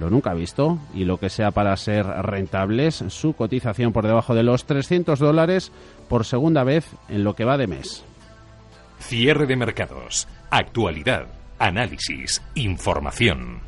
lo 0.00 0.10
nunca 0.10 0.34
visto 0.34 0.78
y 0.94 1.04
lo 1.04 1.18
que 1.18 1.28
sea 1.28 1.50
para 1.50 1.76
ser 1.76 2.06
rentables, 2.06 3.04
su 3.08 3.34
cotización 3.34 3.92
por 3.92 4.06
debajo 4.06 4.34
de 4.34 4.42
los 4.42 4.64
300 4.64 5.18
dólares 5.18 5.70
por 6.08 6.24
segunda 6.24 6.64
vez 6.64 6.86
en 7.08 7.22
lo 7.22 7.34
que 7.34 7.44
va 7.44 7.58
de 7.58 7.66
mes. 7.66 8.02
Cierre 8.98 9.46
de 9.46 9.56
mercados, 9.56 10.26
actualidad, 10.50 11.26
análisis, 11.58 12.42
información. 12.54 13.60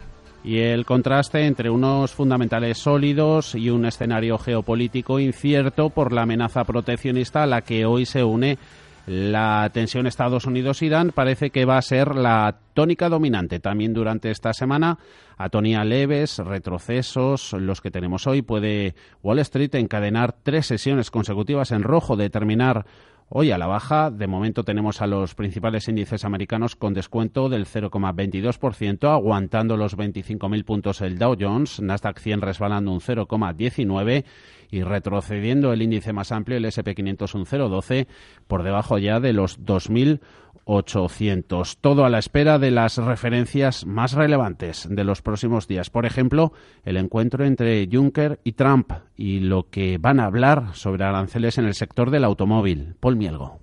Y 0.44 0.58
el 0.58 0.84
contraste 0.84 1.46
entre 1.46 1.70
unos 1.70 2.12
fundamentales 2.12 2.78
sólidos 2.78 3.54
y 3.54 3.70
un 3.70 3.84
escenario 3.84 4.38
geopolítico 4.38 5.20
incierto 5.20 5.90
por 5.90 6.12
la 6.12 6.22
amenaza 6.22 6.64
proteccionista 6.64 7.44
a 7.44 7.46
la 7.46 7.60
que 7.60 7.86
hoy 7.86 8.06
se 8.06 8.24
une 8.24 8.58
la 9.06 9.68
tensión 9.72 10.06
Estados 10.06 10.46
Unidos-Irán 10.46 11.10
parece 11.12 11.50
que 11.50 11.64
va 11.64 11.76
a 11.76 11.82
ser 11.82 12.14
la 12.14 12.56
tónica 12.74 13.08
dominante 13.08 13.58
también 13.58 13.92
durante 13.92 14.30
esta 14.30 14.52
semana. 14.52 14.98
Atonía 15.36 15.84
leves, 15.84 16.38
retrocesos, 16.38 17.52
los 17.54 17.80
que 17.80 17.90
tenemos 17.90 18.26
hoy. 18.26 18.42
Puede 18.42 18.94
Wall 19.22 19.40
Street 19.40 19.74
encadenar 19.74 20.36
tres 20.42 20.66
sesiones 20.66 21.10
consecutivas 21.10 21.72
en 21.72 21.82
rojo, 21.82 22.16
determinar 22.16 22.86
Hoy 23.34 23.50
a 23.50 23.56
la 23.56 23.66
baja, 23.66 24.10
de 24.10 24.26
momento 24.26 24.62
tenemos 24.62 25.00
a 25.00 25.06
los 25.06 25.34
principales 25.34 25.88
índices 25.88 26.26
americanos 26.26 26.76
con 26.76 26.92
descuento 26.92 27.48
del 27.48 27.64
0,22%, 27.64 29.10
aguantando 29.10 29.78
los 29.78 29.96
25.000 29.96 30.64
puntos 30.66 31.00
el 31.00 31.16
Dow 31.16 31.34
Jones, 31.40 31.80
Nasdaq 31.80 32.18
100 32.18 32.42
resbalando 32.42 32.92
un 32.92 33.00
0,19% 33.00 34.24
y 34.70 34.82
retrocediendo 34.82 35.72
el 35.72 35.80
índice 35.80 36.12
más 36.12 36.30
amplio, 36.30 36.58
el 36.58 36.66
SP500 36.66 37.34
un 37.34 37.46
0,12, 37.46 38.06
por 38.46 38.64
debajo 38.64 38.98
ya 38.98 39.18
de 39.18 39.32
los 39.32 39.58
2.000 39.58 40.20
800. 40.64 41.78
Todo 41.78 42.04
a 42.04 42.10
la 42.10 42.18
espera 42.18 42.58
de 42.58 42.70
las 42.70 42.96
referencias 42.98 43.86
más 43.86 44.12
relevantes 44.12 44.86
de 44.88 45.04
los 45.04 45.22
próximos 45.22 45.68
días. 45.68 45.90
Por 45.90 46.06
ejemplo, 46.06 46.52
el 46.84 46.96
encuentro 46.96 47.44
entre 47.44 47.88
Juncker 47.90 48.40
y 48.44 48.52
Trump 48.52 48.92
y 49.16 49.40
lo 49.40 49.68
que 49.70 49.98
van 49.98 50.20
a 50.20 50.26
hablar 50.26 50.74
sobre 50.74 51.04
aranceles 51.04 51.58
en 51.58 51.66
el 51.66 51.74
sector 51.74 52.10
del 52.10 52.24
automóvil. 52.24 52.94
Paul 53.00 53.16
Mielgo. 53.16 53.60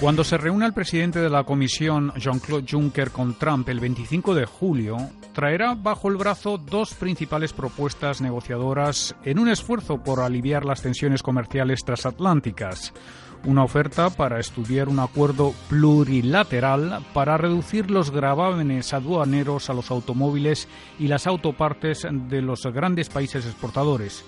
Cuando 0.00 0.24
se 0.24 0.36
reúna 0.36 0.66
el 0.66 0.72
presidente 0.72 1.20
de 1.20 1.30
la 1.30 1.44
Comisión, 1.44 2.12
Jean-Claude 2.16 2.66
Juncker, 2.68 3.10
con 3.10 3.34
Trump 3.38 3.68
el 3.68 3.80
25 3.80 4.34
de 4.34 4.44
julio, 4.44 4.96
traerá 5.32 5.74
bajo 5.74 6.08
el 6.08 6.16
brazo 6.16 6.58
dos 6.58 6.94
principales 6.94 7.52
propuestas 7.52 8.20
negociadoras 8.20 9.14
en 9.24 9.38
un 9.38 9.48
esfuerzo 9.48 10.02
por 10.02 10.20
aliviar 10.20 10.64
las 10.64 10.82
tensiones 10.82 11.22
comerciales 11.22 11.80
transatlánticas 11.84 12.92
una 13.46 13.62
oferta 13.62 14.10
para 14.10 14.40
estudiar 14.40 14.88
un 14.88 14.98
acuerdo 14.98 15.54
plurilateral 15.68 17.04
para 17.12 17.36
reducir 17.36 17.90
los 17.90 18.10
gravámenes 18.10 18.92
aduaneros 18.94 19.68
a 19.68 19.74
los 19.74 19.90
automóviles 19.90 20.68
y 20.98 21.08
las 21.08 21.26
autopartes 21.26 22.06
de 22.10 22.42
los 22.42 22.62
grandes 22.66 23.08
países 23.08 23.44
exportadores. 23.44 24.24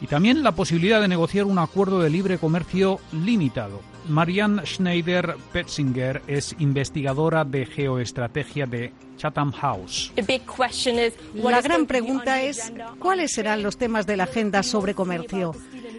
Y 0.00 0.06
también 0.06 0.42
la 0.42 0.52
posibilidad 0.52 1.00
de 1.00 1.08
negociar 1.08 1.44
un 1.44 1.58
acuerdo 1.58 2.00
de 2.00 2.10
libre 2.10 2.38
comercio 2.38 3.00
limitado. 3.12 3.80
Marianne 4.08 4.62
Schneider-Petzinger 4.64 6.22
es 6.26 6.54
investigadora 6.58 7.44
de 7.44 7.66
geoestrategia 7.66 8.66
de 8.66 8.92
Chatham 9.16 9.52
House. 9.52 10.12
La 11.34 11.60
gran 11.60 11.86
pregunta 11.86 12.42
es, 12.42 12.72
¿cuáles 12.98 13.32
serán 13.32 13.62
los 13.62 13.76
temas 13.76 14.06
de 14.06 14.16
la 14.16 14.24
agenda 14.24 14.62
sobre 14.62 14.94
comercio? 14.94 15.54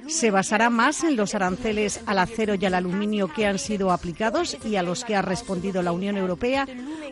¿Se 0.07 0.31
basará 0.31 0.71
más 0.71 1.03
en 1.03 1.15
los 1.15 1.35
aranceles 1.35 2.01
al 2.07 2.17
acero 2.17 2.55
y 2.55 2.65
al 2.65 2.73
aluminio 2.73 3.27
que 3.31 3.45
han 3.45 3.59
sido 3.59 3.91
aplicados 3.91 4.57
y 4.65 4.75
a 4.75 4.81
los 4.81 5.03
que 5.03 5.15
ha 5.15 5.21
respondido 5.21 5.83
la 5.83 5.91
Unión 5.91 6.17
Europea? 6.17 6.67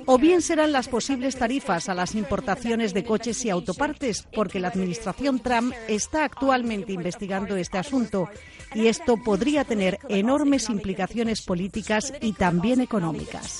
¿O 0.07 0.17
bien 0.17 0.41
serán 0.41 0.71
las 0.71 0.87
posibles 0.87 1.35
tarifas 1.35 1.89
a 1.89 1.93
las 1.93 2.15
importaciones 2.15 2.95
de 2.95 3.03
coches 3.03 3.45
y 3.45 3.51
autopartes? 3.51 4.25
Porque 4.33 4.59
la 4.59 4.69
Administración 4.69 5.39
Trump 5.39 5.73
está 5.87 6.23
actualmente 6.23 6.93
investigando 6.93 7.55
este 7.55 7.77
asunto 7.77 8.29
y 8.73 8.87
esto 8.87 9.17
podría 9.17 9.63
tener 9.63 9.99
enormes 10.09 10.69
implicaciones 10.69 10.86
políticas 11.41 12.13
y 12.21 12.33
también 12.33 12.81
económicas. 12.81 13.59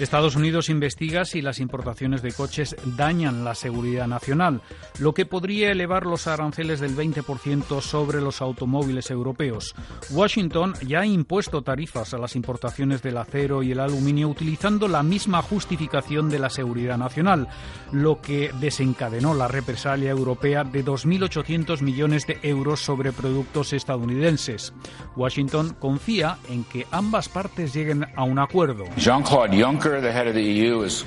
Estados 0.00 0.34
Unidos 0.34 0.70
investiga 0.70 1.26
si 1.26 1.42
las 1.42 1.60
importaciones 1.60 2.22
de 2.22 2.32
coches 2.32 2.74
dañan 2.96 3.44
la 3.44 3.54
seguridad 3.54 4.06
nacional, 4.06 4.62
lo 4.98 5.12
que 5.12 5.26
podría 5.26 5.70
elevar 5.70 6.06
los 6.06 6.26
aranceles 6.26 6.80
del 6.80 6.96
20% 6.96 7.82
sobre 7.82 8.22
los 8.22 8.40
automóviles 8.40 9.10
europeos. 9.10 9.74
Washington 10.10 10.72
ya 10.86 11.00
ha 11.00 11.06
impuesto 11.06 11.60
tarifas 11.60 12.14
a 12.14 12.18
las 12.18 12.34
importaciones 12.34 13.02
del 13.02 13.18
acero 13.18 13.62
y 13.62 13.72
el 13.72 13.80
aluminio 13.80 14.28
utilizando 14.28 14.88
la 14.88 15.02
misma 15.02 15.42
justificación 15.42 16.30
de 16.30 16.38
la 16.38 16.48
seguridad 16.48 16.96
nacional, 16.96 17.48
lo 17.92 18.22
que 18.22 18.52
desencadenó 18.58 19.34
la 19.34 19.48
represalia 19.48 20.10
europea 20.10 20.64
de 20.64 20.82
2.800 20.82 21.82
millones 21.82 22.26
de 22.26 22.38
euros 22.42 22.80
sobre 22.80 23.12
productos 23.12 23.74
estadounidenses. 23.74 24.72
Washington 25.14 25.76
confía 25.78 26.38
en 26.48 26.64
que 26.64 26.86
ambas 26.90 27.28
partes 27.28 27.74
lleguen 27.74 28.06
a 28.16 28.24
un 28.24 28.38
acuerdo. 28.38 28.84
Jean-Claude 28.96 29.62
Juncker 29.62 29.89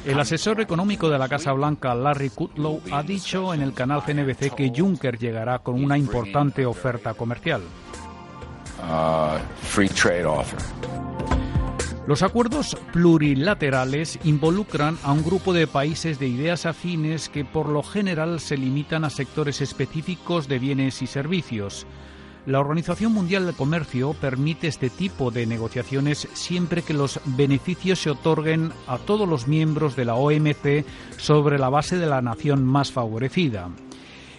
El 0.06 0.20
asesor 0.20 0.60
económico 0.62 1.10
de 1.10 1.18
la 1.18 1.30
Casa 1.30 1.54
Blanca, 1.54 1.96
Larry 1.96 2.30
Kudlow, 2.30 2.82
ha 2.92 3.04
dicho 3.04 3.54
en 3.54 3.62
el 3.62 3.74
canal 3.74 4.04
CNBC 4.04 4.54
que 4.56 4.72
Juncker 4.76 5.18
llegará 5.18 5.60
con 5.60 5.82
una 5.84 5.98
importante 5.98 6.66
oferta 6.66 7.14
comercial. 7.14 7.62
Uh, 8.80 9.38
Los 12.06 12.22
acuerdos 12.22 12.76
plurilaterales 12.92 14.20
involucran 14.26 14.98
a 15.04 15.14
un 15.14 15.24
grupo 15.24 15.54
de 15.54 15.68
países 15.68 16.20
de 16.20 16.28
ideas 16.28 16.66
afines 16.66 17.30
que 17.30 17.46
por 17.46 17.70
lo 17.70 17.82
general 17.82 18.42
se 18.42 18.58
limitan 18.58 19.06
a 19.06 19.10
sectores 19.10 19.62
específicos 19.62 20.50
de 20.50 20.60
bienes 20.60 21.02
y 21.02 21.08
servicios. 21.08 21.88
La 22.46 22.60
Organización 22.60 23.14
Mundial 23.14 23.46
del 23.46 23.56
Comercio 23.56 24.14
permite 24.14 24.68
este 24.68 24.90
tipo 24.90 25.32
de 25.32 25.46
negociaciones 25.46 26.28
siempre 26.34 26.82
que 26.82 26.94
los 26.94 27.22
beneficios 27.24 28.00
se 28.00 28.10
otorguen 28.10 28.74
a 28.86 28.98
todos 28.98 29.30
los 29.30 29.48
miembros 29.48 29.96
de 29.96 30.04
la 30.04 30.16
OMC 30.16 30.86
sobre 31.18 31.58
la 31.58 31.70
base 31.70 31.98
de 31.98 32.06
la 32.06 32.22
nación 32.22 32.66
más 32.66 32.92
favorecida. 32.92 33.70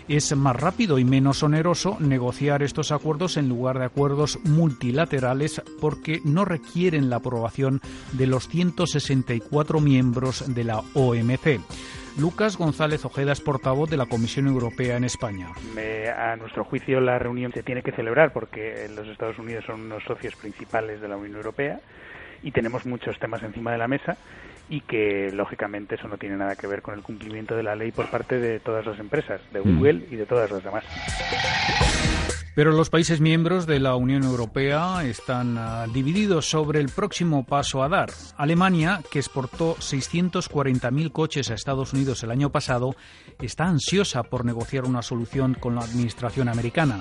Es 0.07 0.37
más 0.37 0.55
rápido 0.55 0.99
y 0.99 1.05
menos 1.05 1.43
oneroso 1.43 1.97
negociar 1.99 2.63
estos 2.63 2.93
acuerdos 2.93 3.39
en 3.39 3.49
lugar 3.49 3.79
de 3.79 3.87
acuerdos 3.87 4.39
multilaterales 4.45 5.63
porque 5.81 6.21
no 6.25 6.45
requieren 6.45 7.09
la 7.09 7.17
aprobación 7.17 7.81
de 8.13 8.27
los 8.27 8.49
164 8.49 9.81
miembros 9.81 10.45
de 10.55 10.65
la 10.65 10.83
OMC. 10.93 11.61
Lucas 12.17 12.57
González 12.57 13.05
Ojeda 13.05 13.33
es 13.33 13.41
portavoz 13.41 13.91
de 13.91 13.97
la 13.97 14.07
Comisión 14.07 14.47
Europea 14.47 14.97
en 14.97 15.05
España. 15.05 15.49
a 16.17 16.37
nuestro 16.37 16.65
juicio 16.65 17.01
la 17.01 17.19
reunión 17.19 17.53
se 17.53 17.65
tiene 17.65 17.83
que 17.83 17.91
celebrar 17.91 18.33
porque 18.33 18.89
los 18.95 19.09
Estados 19.09 19.39
Unidos 19.39 19.65
son 19.67 19.81
unos 19.83 20.05
socios 20.05 20.37
principales 20.37 21.01
de 21.01 21.09
la 21.09 21.17
Unión 21.17 21.37
Europea 21.37 21.81
y 22.43 22.53
tenemos 22.53 22.87
muchos 22.87 23.19
temas 23.19 23.43
encima 23.43 23.73
de 23.73 23.79
la 23.79 23.89
mesa 23.89 24.17
y 24.69 24.81
que 24.83 25.31
lógicamente 25.33 25.97
eso 25.97 26.07
no 26.07 26.17
tiene 26.17 26.37
nada 26.37 26.55
que 26.55 26.69
ver 26.69 26.83
con 26.83 26.95
el 26.95 27.03
cumplimiento 27.03 27.57
de 27.57 27.65
la 27.65 27.75
ley 27.75 27.91
por 27.91 28.09
parte 28.09 28.39
de 28.39 28.61
todas 28.61 28.87
las 28.87 28.99
empresas, 29.01 29.41
de 29.53 29.61
mm. 29.61 29.77
Google 29.77 30.07
y 30.11 30.17
de 30.17 30.27
todas 30.27 30.51
las 30.51 30.63
demás. 30.63 30.85
Pero 32.55 32.71
los 32.71 32.89
países 32.89 33.21
miembros 33.21 33.67
de 33.67 33.81
la 33.81 33.97
Unión 33.97 34.23
Europea 34.23 35.05
están 35.05 35.59
ah, 35.59 35.87
divididos 35.93 36.49
sobre 36.49 36.79
el 36.79 36.89
próximo 36.89 37.45
paso 37.45 37.83
a 37.83 37.89
dar. 37.89 38.11
Alemania, 38.37 39.03
que 39.11 39.19
exportó 39.19 39.75
640.000 39.77 41.11
coches 41.11 41.51
a 41.51 41.55
Estados 41.55 41.93
Unidos 41.93 42.23
el 42.23 42.31
año 42.31 42.51
pasado, 42.51 42.95
está 43.41 43.65
ansiosa 43.65 44.23
por 44.23 44.45
negociar 44.45 44.85
una 44.85 45.03
solución 45.03 45.55
con 45.55 45.75
la 45.75 45.81
administración 45.81 46.49
americana. 46.49 47.01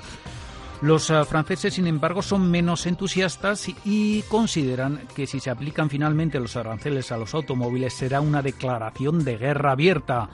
Los 0.82 1.12
ah, 1.12 1.24
franceses, 1.24 1.74
sin 1.74 1.86
embargo, 1.86 2.20
son 2.20 2.50
menos 2.50 2.84
entusiastas 2.86 3.70
y 3.84 4.22
consideran 4.22 5.06
que 5.14 5.28
si 5.28 5.38
se 5.38 5.50
aplican 5.50 5.88
finalmente 5.88 6.40
los 6.40 6.56
aranceles 6.56 7.12
a 7.12 7.16
los 7.16 7.32
automóviles 7.32 7.94
será 7.94 8.20
una 8.20 8.42
declaración 8.42 9.22
de 9.22 9.38
guerra 9.38 9.70
abierta. 9.70 10.30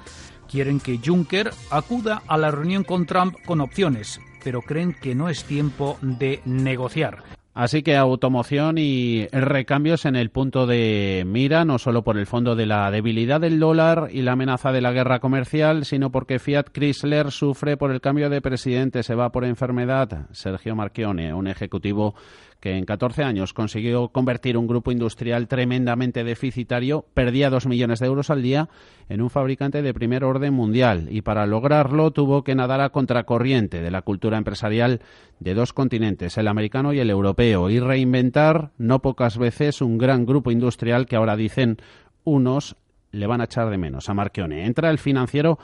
Quieren 0.48 0.80
que 0.80 0.98
Juncker 1.04 1.52
acuda 1.70 2.22
a 2.26 2.38
la 2.38 2.50
reunión 2.50 2.84
con 2.84 3.04
Trump 3.04 3.36
con 3.46 3.60
opciones, 3.60 4.18
pero 4.42 4.62
creen 4.62 4.94
que 4.94 5.14
no 5.14 5.28
es 5.28 5.44
tiempo 5.44 5.98
de 6.02 6.40
negociar. 6.44 7.22
Así 7.52 7.82
que 7.82 7.96
automoción 7.96 8.78
y 8.78 9.26
recambios 9.32 10.04
en 10.04 10.14
el 10.14 10.30
punto 10.30 10.66
de 10.66 11.24
mira, 11.26 11.64
no 11.64 11.78
solo 11.78 12.04
por 12.04 12.16
el 12.16 12.26
fondo 12.26 12.54
de 12.54 12.64
la 12.64 12.90
debilidad 12.92 13.40
del 13.40 13.58
dólar 13.58 14.08
y 14.12 14.22
la 14.22 14.32
amenaza 14.32 14.70
de 14.70 14.80
la 14.80 14.92
guerra 14.92 15.18
comercial, 15.18 15.84
sino 15.84 16.10
porque 16.10 16.38
Fiat 16.38 16.68
Chrysler 16.72 17.32
sufre 17.32 17.76
por 17.76 17.90
el 17.90 18.00
cambio 18.00 18.30
de 18.30 18.40
presidente, 18.40 19.02
se 19.02 19.16
va 19.16 19.32
por 19.32 19.44
enfermedad. 19.44 20.28
Sergio 20.30 20.76
Marchione, 20.76 21.34
un 21.34 21.48
ejecutivo 21.48 22.14
que 22.60 22.76
en 22.76 22.84
14 22.84 23.24
años 23.24 23.54
consiguió 23.54 24.08
convertir 24.08 24.56
un 24.56 24.66
grupo 24.66 24.92
industrial 24.92 25.48
tremendamente 25.48 26.24
deficitario, 26.24 27.06
perdía 27.14 27.50
dos 27.50 27.66
millones 27.66 28.00
de 28.00 28.06
euros 28.06 28.30
al 28.30 28.42
día, 28.42 28.68
en 29.08 29.22
un 29.22 29.30
fabricante 29.30 29.82
de 29.82 29.94
primer 29.94 30.24
orden 30.24 30.52
mundial. 30.52 31.08
Y 31.10 31.22
para 31.22 31.46
lograrlo 31.46 32.10
tuvo 32.10 32.44
que 32.44 32.54
nadar 32.54 32.80
a 32.80 32.90
contracorriente 32.90 33.80
de 33.80 33.90
la 33.90 34.02
cultura 34.02 34.38
empresarial 34.38 35.00
de 35.40 35.54
dos 35.54 35.72
continentes, 35.72 36.36
el 36.36 36.48
americano 36.48 36.92
y 36.92 37.00
el 37.00 37.10
europeo, 37.10 37.70
y 37.70 37.80
reinventar 37.80 38.70
no 38.76 39.00
pocas 39.00 39.38
veces 39.38 39.80
un 39.80 39.98
gran 39.98 40.26
grupo 40.26 40.50
industrial 40.50 41.06
que 41.06 41.16
ahora 41.16 41.36
dicen 41.36 41.78
unos 42.24 42.76
le 43.12 43.26
van 43.26 43.40
a 43.40 43.44
echar 43.44 43.70
de 43.70 43.78
menos 43.78 44.08
a 44.08 44.14
Marchione. 44.14 44.66
Entra 44.66 44.90
el 44.90 44.98
financiero 44.98 45.58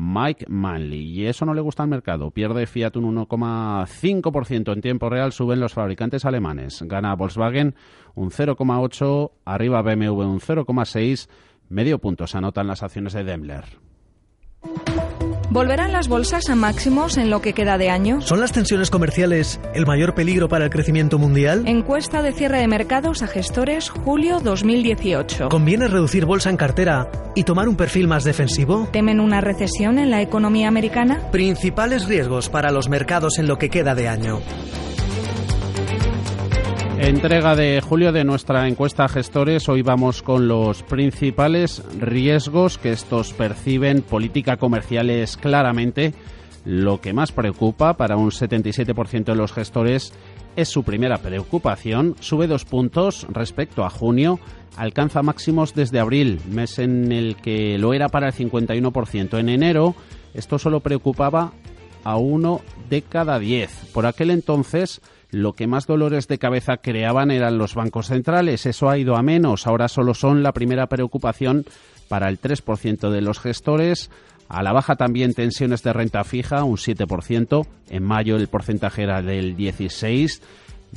Mike 0.00 0.46
Manley. 0.48 1.02
Y 1.02 1.26
eso 1.26 1.44
no 1.44 1.54
le 1.54 1.60
gusta 1.60 1.82
al 1.82 1.88
mercado. 1.88 2.30
Pierde 2.30 2.66
Fiat 2.66 2.96
un 2.96 3.16
1,5% 3.16 4.72
en 4.72 4.80
tiempo 4.80 5.10
real, 5.10 5.32
suben 5.32 5.58
los 5.58 5.74
fabricantes 5.74 6.24
alemanes. 6.24 6.82
Gana 6.86 7.16
Volkswagen 7.16 7.74
un 8.14 8.30
0,8%, 8.30 9.32
arriba 9.44 9.82
BMW 9.82 10.22
un 10.22 10.40
0,6%, 10.40 11.28
medio 11.68 11.98
punto 11.98 12.28
se 12.28 12.38
anotan 12.38 12.68
las 12.68 12.84
acciones 12.84 13.12
de 13.12 13.24
Daimler. 13.24 13.87
¿Volverán 15.50 15.92
las 15.92 16.08
bolsas 16.08 16.50
a 16.50 16.54
máximos 16.54 17.16
en 17.16 17.30
lo 17.30 17.40
que 17.40 17.54
queda 17.54 17.78
de 17.78 17.88
año? 17.88 18.20
¿Son 18.20 18.38
las 18.38 18.52
tensiones 18.52 18.90
comerciales 18.90 19.58
el 19.74 19.86
mayor 19.86 20.14
peligro 20.14 20.46
para 20.46 20.66
el 20.66 20.70
crecimiento 20.70 21.18
mundial? 21.18 21.66
Encuesta 21.66 22.20
de 22.20 22.32
cierre 22.32 22.58
de 22.58 22.68
mercados 22.68 23.22
a 23.22 23.26
gestores 23.26 23.88
julio 23.88 24.40
2018. 24.40 25.48
¿Conviene 25.48 25.88
reducir 25.88 26.26
bolsa 26.26 26.50
en 26.50 26.58
cartera 26.58 27.10
y 27.34 27.44
tomar 27.44 27.66
un 27.66 27.76
perfil 27.76 28.08
más 28.08 28.24
defensivo? 28.24 28.88
¿Temen 28.92 29.20
una 29.20 29.40
recesión 29.40 29.98
en 29.98 30.10
la 30.10 30.20
economía 30.20 30.68
americana? 30.68 31.30
Principales 31.32 32.06
riesgos 32.06 32.50
para 32.50 32.70
los 32.70 32.90
mercados 32.90 33.38
en 33.38 33.48
lo 33.48 33.56
que 33.56 33.70
queda 33.70 33.94
de 33.94 34.06
año. 34.06 34.40
Entrega 37.00 37.54
de 37.54 37.80
julio 37.80 38.10
de 38.10 38.24
nuestra 38.24 38.66
encuesta 38.66 39.08
gestores. 39.08 39.68
Hoy 39.68 39.82
vamos 39.82 40.20
con 40.20 40.48
los 40.48 40.82
principales 40.82 41.82
riesgos 42.00 42.76
que 42.76 42.90
estos 42.90 43.32
perciben. 43.32 44.02
Política 44.02 44.56
comercial 44.56 45.08
es 45.08 45.36
claramente 45.36 46.12
lo 46.64 47.00
que 47.00 47.12
más 47.12 47.30
preocupa 47.30 47.96
para 47.96 48.16
un 48.16 48.30
77% 48.30 49.24
de 49.24 49.34
los 49.36 49.52
gestores. 49.52 50.12
Es 50.56 50.68
su 50.68 50.82
primera 50.82 51.18
preocupación. 51.18 52.16
Sube 52.18 52.48
dos 52.48 52.64
puntos 52.64 53.28
respecto 53.30 53.84
a 53.84 53.90
junio. 53.90 54.40
Alcanza 54.76 55.22
máximos 55.22 55.74
desde 55.74 56.00
abril, 56.00 56.40
mes 56.50 56.80
en 56.80 57.12
el 57.12 57.36
que 57.36 57.78
lo 57.78 57.94
era 57.94 58.08
para 58.08 58.26
el 58.26 58.34
51%. 58.34 59.38
En 59.38 59.48
enero 59.48 59.94
esto 60.34 60.58
solo 60.58 60.80
preocupaba 60.80 61.52
a 62.02 62.16
uno 62.16 62.60
de 62.90 63.02
cada 63.02 63.38
diez. 63.38 63.70
Por 63.92 64.04
aquel 64.04 64.30
entonces 64.30 65.00
lo 65.30 65.52
que 65.52 65.66
más 65.66 65.86
dolores 65.86 66.26
de 66.28 66.38
cabeza 66.38 66.78
creaban 66.78 67.30
eran 67.30 67.58
los 67.58 67.74
bancos 67.74 68.06
centrales. 68.06 68.66
Eso 68.66 68.88
ha 68.88 68.98
ido 68.98 69.16
a 69.16 69.22
menos. 69.22 69.66
Ahora 69.66 69.88
solo 69.88 70.14
son 70.14 70.42
la 70.42 70.52
primera 70.52 70.86
preocupación 70.86 71.64
para 72.08 72.28
el 72.28 72.40
3% 72.40 73.10
de 73.10 73.20
los 73.20 73.38
gestores. 73.38 74.10
A 74.48 74.62
la 74.62 74.72
baja 74.72 74.96
también 74.96 75.34
tensiones 75.34 75.82
de 75.82 75.92
renta 75.92 76.24
fija, 76.24 76.64
un 76.64 76.76
7%. 76.76 77.66
En 77.90 78.02
mayo 78.02 78.36
el 78.36 78.48
porcentaje 78.48 79.02
era 79.02 79.20
del 79.20 79.56
16%. 79.56 80.40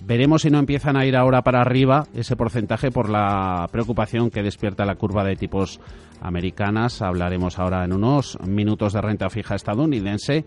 Veremos 0.05 0.43
si 0.43 0.49
no 0.49 0.57
empiezan 0.57 0.95
a 0.95 1.05
ir 1.05 1.17
ahora 1.17 1.41
para 1.41 1.59
arriba 1.59 2.07
ese 2.13 2.37
porcentaje 2.37 2.91
por 2.91 3.09
la 3.09 3.67
preocupación 3.73 4.31
que 4.31 4.41
despierta 4.41 4.85
la 4.85 4.95
curva 4.95 5.25
de 5.25 5.35
tipos 5.35 5.81
americanas. 6.21 7.01
Hablaremos 7.01 7.59
ahora 7.59 7.83
en 7.83 7.91
unos 7.91 8.39
minutos 8.47 8.93
de 8.93 9.01
renta 9.01 9.29
fija 9.29 9.55
estadounidense 9.55 10.45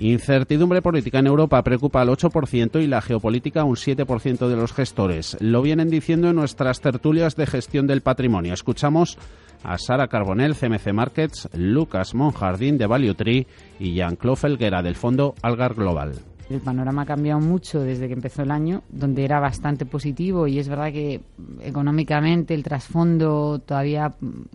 Incertidumbre 0.00 0.80
política 0.80 1.18
en 1.18 1.26
Europa 1.26 1.62
preocupa 1.62 2.00
al 2.00 2.08
8% 2.08 2.82
y 2.82 2.86
la 2.86 3.02
geopolítica 3.02 3.64
un 3.64 3.76
7% 3.76 4.48
de 4.48 4.56
los 4.56 4.72
gestores. 4.72 5.36
Lo 5.40 5.60
vienen 5.60 5.90
diciendo 5.90 6.30
en 6.30 6.36
nuestras 6.36 6.80
tertulias 6.80 7.36
de 7.36 7.46
gestión 7.46 7.86
del 7.86 8.00
patrimonio. 8.00 8.54
Escuchamos 8.54 9.18
a 9.62 9.76
Sara 9.76 10.08
Carbonell, 10.08 10.56
CMC 10.56 10.94
Markets, 10.94 11.50
Lucas 11.52 12.14
Monjardín 12.14 12.78
de 12.78 12.86
Value 12.86 13.14
Tree 13.14 13.46
y 13.78 13.92
Jean-Claude 13.92 14.40
Felguera 14.40 14.80
del 14.80 14.96
fondo 14.96 15.34
Algar 15.42 15.74
Global. 15.74 16.29
El 16.50 16.60
panorama 16.60 17.02
ha 17.02 17.06
cambiado 17.06 17.38
mucho 17.38 17.80
desde 17.80 18.08
que 18.08 18.14
empezó 18.14 18.42
el 18.42 18.50
año, 18.50 18.82
donde 18.90 19.24
era 19.24 19.38
bastante 19.38 19.86
positivo 19.86 20.48
y 20.48 20.58
es 20.58 20.68
verdad 20.68 20.90
que 20.90 21.20
económicamente 21.62 22.54
el 22.54 22.64
trasfondo 22.64 23.60
todavía 23.60 24.12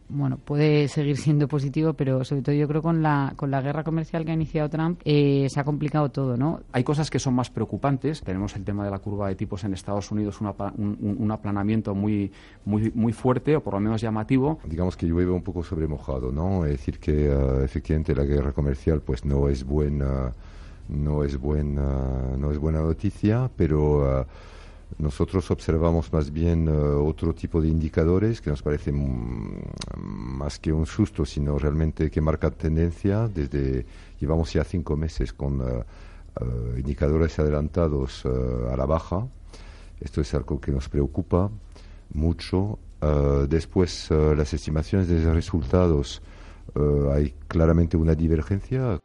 bueno 0.10 0.38
puede 0.38 0.90
seguir 0.90 1.16
siendo 1.16 1.48
positivo, 1.48 1.94
pero 1.94 2.26
sobre 2.26 2.42
todo 2.42 2.54
yo 2.54 2.68
creo 2.68 2.82
con 2.82 3.02
la 3.02 3.32
con 3.38 3.50
la 3.50 3.62
guerra 3.62 3.86
comercial 3.86 4.26
que 4.26 4.32
ha 4.32 4.34
iniciado 4.34 4.70
Trump 4.70 5.00
eh, 5.06 5.48
se 5.50 5.58
ha 5.58 5.64
complicado 5.64 6.10
todo, 6.10 6.36
¿no? 6.36 6.60
Hay 6.74 6.84
cosas 6.84 7.10
que 7.10 7.18
son 7.18 7.34
más 7.34 7.50
preocupantes. 7.50 8.22
Tenemos 8.22 8.58
el 8.58 8.66
tema 8.66 8.84
de 8.84 8.92
la 8.92 9.00
curva 9.00 9.30
de 9.30 9.36
tipos 9.36 9.64
en 9.64 9.74
Estados 9.74 10.12
Unidos, 10.12 10.42
un, 10.42 11.32
aplanamiento 11.32 11.96
muy 11.96 12.30
muy 12.66 12.92
muy 12.94 13.14
fuerte 13.14 13.56
o 13.56 13.64
por 13.64 13.74
lo 13.74 13.80
menos 13.80 14.02
llamativo. 14.02 14.60
Digamos 14.66 14.98
que 14.98 15.08
llueve 15.08 15.32
un 15.32 15.44
poco 15.44 15.64
sobre 15.64 15.88
mojado, 15.88 16.34
¿no? 16.34 16.66
Es 16.66 16.72
decir 16.72 17.00
que 17.00 17.30
uh, 17.30 17.64
efectivamente 17.64 18.14
la 18.14 18.26
guerra 18.26 18.52
comercial 18.52 19.00
pues 19.00 19.24
no 19.24 19.48
es 19.48 19.64
buena 19.64 20.34
no 20.90 21.24
es 21.24 21.38
buena, 21.38 22.36
no 22.38 22.52
es 22.52 22.58
buena 22.58 22.80
noticia, 22.82 23.50
pero 23.56 24.22
uh, 24.22 24.26
nosotros 25.00 25.50
observamos 25.50 26.14
más 26.14 26.32
bien 26.32 26.70
uh, 26.70 27.04
otro 27.04 27.34
tipo 27.34 27.62
de 27.62 27.70
indicadores 27.70 28.42
que 28.42 28.50
nos 28.52 28.62
parecen 28.62 29.62
más 29.98 30.60
que 30.60 30.72
un 30.72 30.86
susto, 30.86 31.26
sino 31.26 31.58
realmente 31.58 32.12
que 32.12 32.22
marcan 32.22 32.54
tendencia. 32.54 33.28
Desde 33.28 33.86
llevamos 34.20 34.54
ya 34.54 34.64
cinco 34.64 34.96
meses 34.96 35.34
con 35.34 35.62
uh, 35.62 35.84
indicadores 36.78 37.40
adelantados 37.40 38.26
a 38.26 38.76
la 38.76 38.86
baja. 38.86 39.26
Esto 40.02 40.22
es 40.22 40.34
algo 40.34 40.60
que 40.60 40.72
nos 40.72 40.90
preocupa 40.90 41.50
mucho 42.14 42.78
después, 43.48 44.10
las 44.12 44.54
estimaciones 44.54 45.08
de 45.08 45.34
resultados, 45.34 46.22
hay 47.14 47.34
claramente 47.48 47.96
una 47.96 48.16
divergencia. 48.16 49.00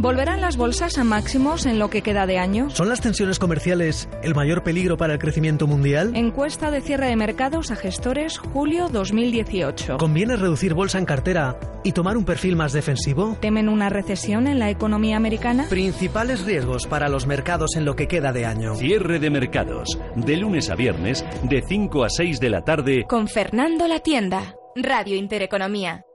¿Volverán 0.00 0.40
las 0.40 0.56
bolsas 0.56 0.96
a 0.96 1.04
máximos 1.04 1.66
en 1.66 1.78
lo 1.78 1.90
que 1.90 2.00
queda 2.00 2.24
de 2.24 2.38
año? 2.38 2.70
¿Son 2.70 2.88
las 2.88 3.02
tensiones 3.02 3.38
comerciales 3.38 4.08
el 4.22 4.34
mayor 4.34 4.62
peligro 4.62 4.96
para 4.96 5.12
el 5.12 5.18
crecimiento 5.18 5.66
mundial? 5.66 6.12
Encuesta 6.16 6.70
de 6.70 6.80
cierre 6.80 7.08
de 7.08 7.16
mercados 7.16 7.70
a 7.70 7.76
gestores 7.76 8.38
julio 8.38 8.88
2018. 8.88 9.98
¿Conviene 9.98 10.36
reducir 10.36 10.72
bolsa 10.72 10.96
en 10.96 11.04
cartera 11.04 11.60
y 11.84 11.92
tomar 11.92 12.16
un 12.16 12.24
perfil 12.24 12.56
más 12.56 12.72
defensivo? 12.72 13.36
¿Temen 13.42 13.68
una 13.68 13.90
recesión 13.90 14.46
en 14.46 14.58
la 14.58 14.70
economía 14.70 15.18
americana? 15.18 15.66
Principales 15.68 16.46
riesgos 16.46 16.86
para 16.86 17.10
los 17.10 17.26
mercados 17.26 17.76
en 17.76 17.84
lo 17.84 17.94
que 17.94 18.08
queda 18.08 18.32
de 18.32 18.46
año. 18.46 18.76
Cierre 18.76 19.18
de 19.18 19.28
mercados, 19.28 19.98
de 20.16 20.38
lunes 20.38 20.70
a 20.70 20.76
viernes, 20.76 21.26
de 21.42 21.60
5 21.60 22.04
a 22.04 22.08
6 22.08 22.40
de 22.40 22.48
la 22.48 22.62
tarde. 22.62 23.04
Con 23.06 23.28
Fernando 23.28 23.86
La 23.86 23.98
Tienda, 23.98 24.54
Radio 24.76 25.16
Intereconomía. 25.16 26.06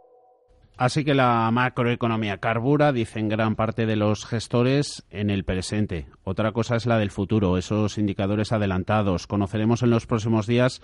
Así 0.77 1.05
que 1.05 1.13
la 1.13 1.49
macroeconomía 1.51 2.39
carbura, 2.39 2.91
dicen 2.91 3.29
gran 3.29 3.55
parte 3.55 3.85
de 3.85 3.95
los 3.95 4.25
gestores, 4.25 5.05
en 5.09 5.29
el 5.29 5.45
presente. 5.45 6.07
Otra 6.23 6.51
cosa 6.51 6.75
es 6.75 6.85
la 6.85 6.97
del 6.97 7.11
futuro, 7.11 7.57
esos 7.57 7.97
indicadores 7.97 8.51
adelantados. 8.51 9.25
Conoceremos 9.25 9.83
en 9.83 9.91
los 9.91 10.05
próximos 10.05 10.47
días 10.47 10.81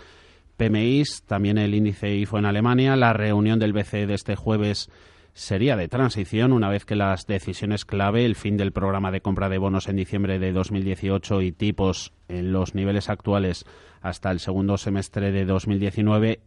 PMIs, 0.56 1.24
también 1.24 1.58
el 1.58 1.76
índice 1.76 2.16
IFO 2.16 2.38
en 2.38 2.46
Alemania. 2.46 2.96
La 2.96 3.12
reunión 3.12 3.60
del 3.60 3.74
BCE 3.74 4.08
de 4.08 4.14
este 4.14 4.38
jueves 4.38 4.90
sería 5.34 5.76
de 5.76 5.90
transición 5.90 6.54
una 6.54 6.70
vez 6.70 6.86
que 6.86 6.96
las 6.96 7.28
decisiones 7.28 7.84
clave, 7.84 8.26
el 8.26 8.36
fin 8.36 8.56
del 8.56 8.72
programa 8.72 9.12
de 9.12 9.22
compra 9.22 9.50
de 9.50 9.58
bonos 9.58 9.90
en 9.90 9.98
diciembre 9.98 10.40
de 10.40 10.54
2018 10.54 11.42
y 11.42 11.52
tipos 11.52 12.14
en 12.30 12.54
los 12.54 12.76
niveles 12.76 13.10
actuales 13.10 13.66
hasta 14.02 14.32
el 14.32 14.40
segundo 14.40 14.78
semestre 14.78 15.32
de 15.32 15.46
2019 15.46 16.40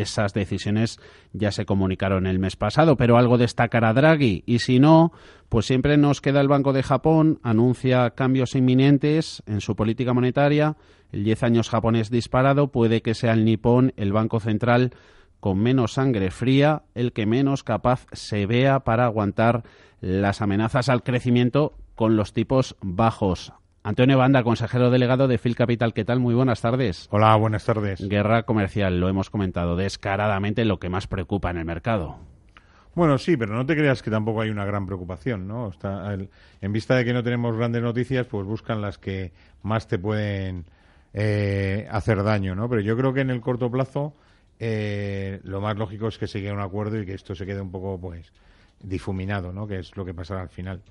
esas 0.00 0.32
decisiones 0.32 0.98
ya 1.32 1.52
se 1.52 1.66
comunicaron 1.66 2.26
el 2.26 2.38
mes 2.38 2.56
pasado, 2.56 2.96
pero 2.96 3.16
algo 3.16 3.38
destacará 3.38 3.92
Draghi 3.92 4.42
y 4.46 4.60
si 4.60 4.78
no, 4.78 5.12
pues 5.48 5.66
siempre 5.66 5.96
nos 5.96 6.20
queda 6.20 6.40
el 6.40 6.48
Banco 6.48 6.72
de 6.72 6.82
Japón, 6.82 7.38
anuncia 7.42 8.10
cambios 8.10 8.54
inminentes 8.54 9.42
en 9.46 9.60
su 9.60 9.76
política 9.76 10.14
monetaria, 10.14 10.76
el 11.10 11.24
10 11.24 11.42
años 11.42 11.68
japonés 11.68 12.10
disparado, 12.10 12.72
puede 12.72 13.02
que 13.02 13.14
sea 13.14 13.32
el 13.32 13.44
Nippon, 13.44 13.92
el 13.96 14.12
Banco 14.12 14.40
Central 14.40 14.92
con 15.40 15.58
menos 15.58 15.94
sangre 15.94 16.30
fría, 16.30 16.84
el 16.94 17.12
que 17.12 17.26
menos 17.26 17.64
capaz 17.64 18.06
se 18.12 18.46
vea 18.46 18.80
para 18.80 19.06
aguantar 19.06 19.64
las 20.00 20.40
amenazas 20.40 20.88
al 20.88 21.02
crecimiento 21.02 21.74
con 21.94 22.16
los 22.16 22.32
tipos 22.32 22.76
bajos. 22.80 23.52
Antonio 23.84 24.16
Banda, 24.16 24.44
consejero 24.44 24.90
delegado 24.90 25.26
de 25.26 25.38
Phil 25.38 25.56
Capital, 25.56 25.92
¿qué 25.92 26.04
tal? 26.04 26.20
Muy 26.20 26.36
buenas 26.36 26.60
tardes. 26.60 27.08
Hola, 27.10 27.34
buenas 27.34 27.64
tardes. 27.64 28.00
Guerra 28.08 28.44
comercial, 28.44 29.00
lo 29.00 29.08
hemos 29.08 29.28
comentado 29.28 29.74
descaradamente, 29.74 30.64
lo 30.64 30.78
que 30.78 30.88
más 30.88 31.08
preocupa 31.08 31.50
en 31.50 31.56
el 31.56 31.64
mercado. 31.64 32.16
Bueno, 32.94 33.18
sí, 33.18 33.36
pero 33.36 33.54
no 33.54 33.66
te 33.66 33.74
creas 33.74 34.00
que 34.00 34.10
tampoco 34.10 34.40
hay 34.40 34.50
una 34.50 34.64
gran 34.64 34.86
preocupación, 34.86 35.48
¿no? 35.48 35.70
Está, 35.70 36.14
en 36.14 36.72
vista 36.72 36.94
de 36.94 37.04
que 37.04 37.12
no 37.12 37.24
tenemos 37.24 37.56
grandes 37.56 37.82
noticias, 37.82 38.24
pues 38.26 38.46
buscan 38.46 38.80
las 38.80 38.98
que 38.98 39.32
más 39.62 39.88
te 39.88 39.98
pueden 39.98 40.64
eh, 41.12 41.88
hacer 41.90 42.22
daño, 42.22 42.54
¿no? 42.54 42.68
Pero 42.68 42.82
yo 42.82 42.96
creo 42.96 43.12
que 43.12 43.22
en 43.22 43.30
el 43.30 43.40
corto 43.40 43.68
plazo 43.68 44.14
eh, 44.60 45.40
lo 45.42 45.60
más 45.60 45.76
lógico 45.76 46.06
es 46.06 46.18
que 46.18 46.28
se 46.28 46.38
llegue 46.38 46.50
a 46.50 46.54
un 46.54 46.60
acuerdo 46.60 47.00
y 47.00 47.04
que 47.04 47.14
esto 47.14 47.34
se 47.34 47.46
quede 47.46 47.60
un 47.60 47.72
poco, 47.72 47.98
pues, 48.00 48.32
difuminado, 48.80 49.52
¿no? 49.52 49.66
Que 49.66 49.80
es 49.80 49.96
lo 49.96 50.04
que 50.04 50.14
pasará 50.14 50.42
al 50.42 50.50
final. 50.50 50.82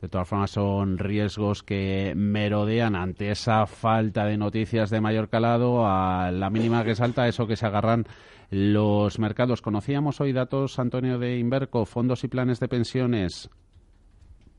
De 0.00 0.08
todas 0.08 0.28
formas, 0.28 0.50
son 0.50 0.98
riesgos 0.98 1.62
que 1.62 2.12
merodean 2.14 2.94
ante 2.94 3.30
esa 3.30 3.66
falta 3.66 4.26
de 4.26 4.36
noticias 4.36 4.90
de 4.90 5.00
mayor 5.00 5.28
calado, 5.28 5.86
a 5.86 6.30
la 6.30 6.50
mínima 6.50 6.84
que 6.84 6.94
salta, 6.94 7.26
eso 7.26 7.46
que 7.46 7.56
se 7.56 7.66
agarran 7.66 8.04
los 8.50 9.18
mercados. 9.18 9.62
Conocíamos 9.62 10.20
hoy 10.20 10.32
datos, 10.32 10.78
Antonio, 10.78 11.18
de 11.18 11.38
Inverco, 11.38 11.86
fondos 11.86 12.24
y 12.24 12.28
planes 12.28 12.60
de 12.60 12.68
pensiones. 12.68 13.50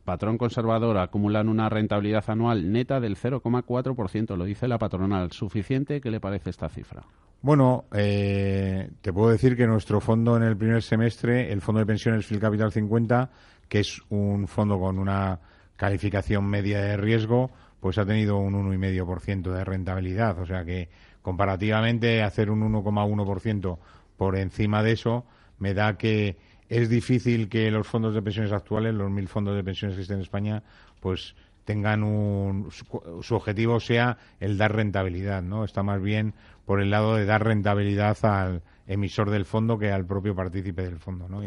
Patrón 0.04 0.38
conservador 0.38 1.00
acumulan 1.00 1.50
una 1.50 1.68
rentabilidad 1.68 2.24
anual 2.30 2.72
neta 2.72 3.00
del 3.00 3.18
0,4%, 3.18 4.36
lo 4.38 4.46
dice 4.46 4.68
la 4.68 4.78
patronal. 4.78 5.32
¿Suficiente? 5.32 6.00
¿Qué 6.00 6.12
le 6.12 6.20
parece 6.20 6.52
esta 6.52 6.70
cifra? 6.70 7.04
Bueno, 7.42 7.86
eh, 7.92 8.90
te 9.02 9.12
puedo 9.14 9.30
decir 9.30 9.56
que 9.56 9.68
nuestro 9.68 10.00
fondo 10.02 10.38
en 10.38 10.44
el 10.44 10.58
primer 10.58 10.84
semestre, 10.84 11.52
el 11.52 11.62
fondo 11.62 11.80
de 11.80 11.86
pensiones 11.86 12.26
Phil 12.26 12.40
Capital 12.40 12.72
50, 12.72 13.30
que 13.68 13.80
es 13.80 14.02
un 14.10 14.48
fondo 14.48 14.80
con 14.80 15.00
una 15.00 15.40
calificación 15.76 16.46
media 16.46 16.82
de 16.82 16.98
riesgo, 16.98 17.52
pues 17.80 17.98
ha 17.98 18.06
tenido 18.06 18.38
un 18.38 18.54
1,5% 18.54 19.52
de 19.52 19.64
rentabilidad. 19.64 20.40
O 20.40 20.46
sea 20.46 20.64
que 20.66 20.90
comparativamente 21.22 22.24
hacer 22.24 22.50
un 22.50 22.62
1,1% 22.72 23.78
por 24.18 24.38
encima 24.38 24.84
de 24.84 24.94
eso 24.94 25.26
me 25.60 25.74
da 25.74 25.98
que 25.98 26.38
es 26.70 26.90
difícil 26.90 27.48
que 27.50 27.70
los 27.72 27.88
fondos 27.88 28.14
de 28.14 28.22
pensiones 28.22 28.52
actuales, 28.52 28.94
los 28.94 29.12
mil 29.12 29.28
fondos 29.28 29.56
de 29.56 29.64
pensiones 29.64 29.96
que 29.96 30.02
existen 30.02 30.18
en 30.18 30.24
España, 30.24 30.64
pues 31.00 31.36
tengan 31.64 32.04
un 32.04 32.70
su, 32.72 33.36
objetivo 33.36 33.80
sea 33.80 34.18
el 34.40 34.58
dar 34.58 34.76
rentabilidad, 34.76 35.42
¿no? 35.42 35.64
Está 35.64 35.84
más 35.84 36.02
bien 36.02 36.34
por 36.66 36.82
el 36.82 36.92
lado 36.92 37.16
de 37.16 37.26
dar 37.26 37.44
rentabilidad 37.44 38.18
al 38.24 38.62
emisor 38.88 39.30
del 39.30 39.46
fondo 39.46 39.78
que 39.78 39.92
al 39.92 40.06
propio 40.06 40.36
partícipe 40.36 40.84
del 40.84 41.00
fondo, 41.00 41.28
¿no? 41.28 41.42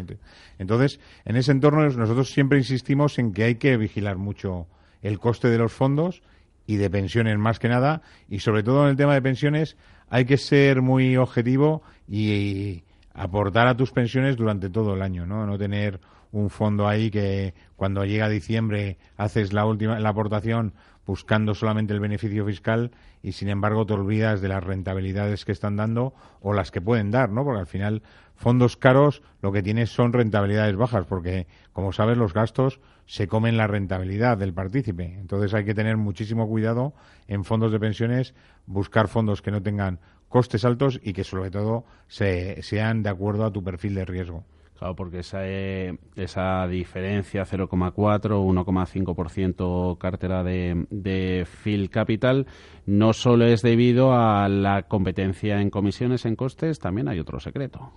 Entonces, 0.59 1.01
en 1.25 1.37
ese 1.37 1.53
entorno 1.53 1.89
nosotros 1.89 2.31
siempre 2.31 2.59
insistimos 2.59 3.19
en 3.19 3.33
que 3.33 3.45
hay 3.45 3.55
que 3.57 3.77
vigilar 3.77 4.17
mucho 4.17 4.67
el 5.03 5.19
coste 5.19 5.49
de 5.49 5.59
los 5.59 5.73
fondos 5.73 6.23
y 6.67 6.77
de 6.77 6.91
pensiones 6.91 7.39
más 7.39 7.59
que 7.59 7.69
nada 7.69 8.03
y 8.29 8.41
sobre 8.41 8.63
todo 8.63 8.85
en 8.85 8.91
el 8.91 8.97
tema 8.97 9.15
de 9.15 9.23
pensiones 9.23 9.77
hay 10.11 10.25
que 10.25 10.37
ser 10.37 10.83
muy 10.83 11.17
objetivo 11.17 11.83
y, 12.09 12.83
aportar 13.19 13.67
a 13.67 13.77
tus 13.77 13.91
pensiones 13.91 14.37
durante 14.37 14.71
todo 14.71 14.95
el 14.95 15.03
año, 15.03 15.27
¿no? 15.27 15.45
No 15.45 15.59
tener 15.59 16.01
un 16.31 16.51
fondo 16.51 16.87
ahí 16.87 17.11
que 17.11 17.55
cuando 17.75 18.05
llega 18.05 18.29
diciembre 18.29 18.99
haces 19.17 19.53
la 19.53 19.67
última 19.67 19.99
la 19.99 20.11
aportación 20.11 20.75
buscando 21.09 21.55
solamente 21.55 21.95
el 21.95 22.01
beneficio 22.01 22.45
fiscal 22.45 22.91
y 23.23 23.33
sin 23.33 23.49
embargo 23.49 23.87
te 23.87 23.95
olvidas 23.95 24.43
de 24.43 24.49
las 24.49 24.63
rentabilidades 24.63 25.47
que 25.47 25.53
están 25.53 25.75
dando 25.75 26.13
o 26.43 26.53
las 26.53 26.71
que 26.71 26.83
pueden 26.83 27.11
dar, 27.11 27.31
¿no? 27.31 27.45
Porque 27.45 27.61
al 27.61 27.67
final 27.67 28.03
fondos 28.37 28.77
caros 28.77 29.23
lo 29.41 29.51
que 29.51 29.63
tienes 29.63 29.89
son 29.89 30.13
rentabilidades 30.13 30.77
bajas 30.77 31.07
porque 31.07 31.47
como 31.73 31.95
sabes 31.95 32.19
los 32.19 32.35
gastos 32.35 32.79
se 33.07 33.27
comen 33.27 33.57
la 33.57 33.67
rentabilidad 33.67 34.37
del 34.37 34.53
partícipe. 34.53 35.15
Entonces 35.19 35.55
hay 35.55 35.65
que 35.65 35.75
tener 35.75 35.97
muchísimo 35.97 36.47
cuidado 36.47 36.93
en 37.27 37.43
fondos 37.43 37.73
de 37.73 37.81
pensiones, 37.81 38.35
buscar 38.67 39.09
fondos 39.09 39.41
que 39.41 39.51
no 39.51 39.63
tengan 39.63 40.01
costes 40.29 40.67
altos 40.67 41.01
y 41.03 41.15
que 41.15 41.25
sobre 41.25 41.51
todo 41.51 41.87
se, 42.09 42.63
sean 42.63 43.03
de 43.03 43.09
acuerdo 43.09 43.47
a 43.47 43.51
tu 43.51 43.65
perfil 43.65 43.95
de 43.95 44.05
riesgo. 44.05 44.45
Claro, 44.79 44.95
porque 44.95 45.19
esa, 45.19 45.41
eh, 45.43 45.99
esa 46.15 46.69
diferencia 46.69 47.45
0,4, 47.45 47.95
1,5% 47.95 49.99
cartera 49.99 50.45
de, 50.45 50.87
de 50.91 51.45
Phil 51.65 51.91
Capital 51.91 52.47
no 52.87 53.13
solo 53.13 53.47
es 53.47 53.63
debido 53.63 54.13
a 54.13 54.49
la 54.49 54.85
competencia 54.85 55.61
en 55.61 55.71
comisiones, 55.71 56.25
en 56.27 56.37
costes, 56.37 56.79
también 56.79 57.09
hay 57.09 57.19
otro 57.19 57.41
secreto. 57.41 57.93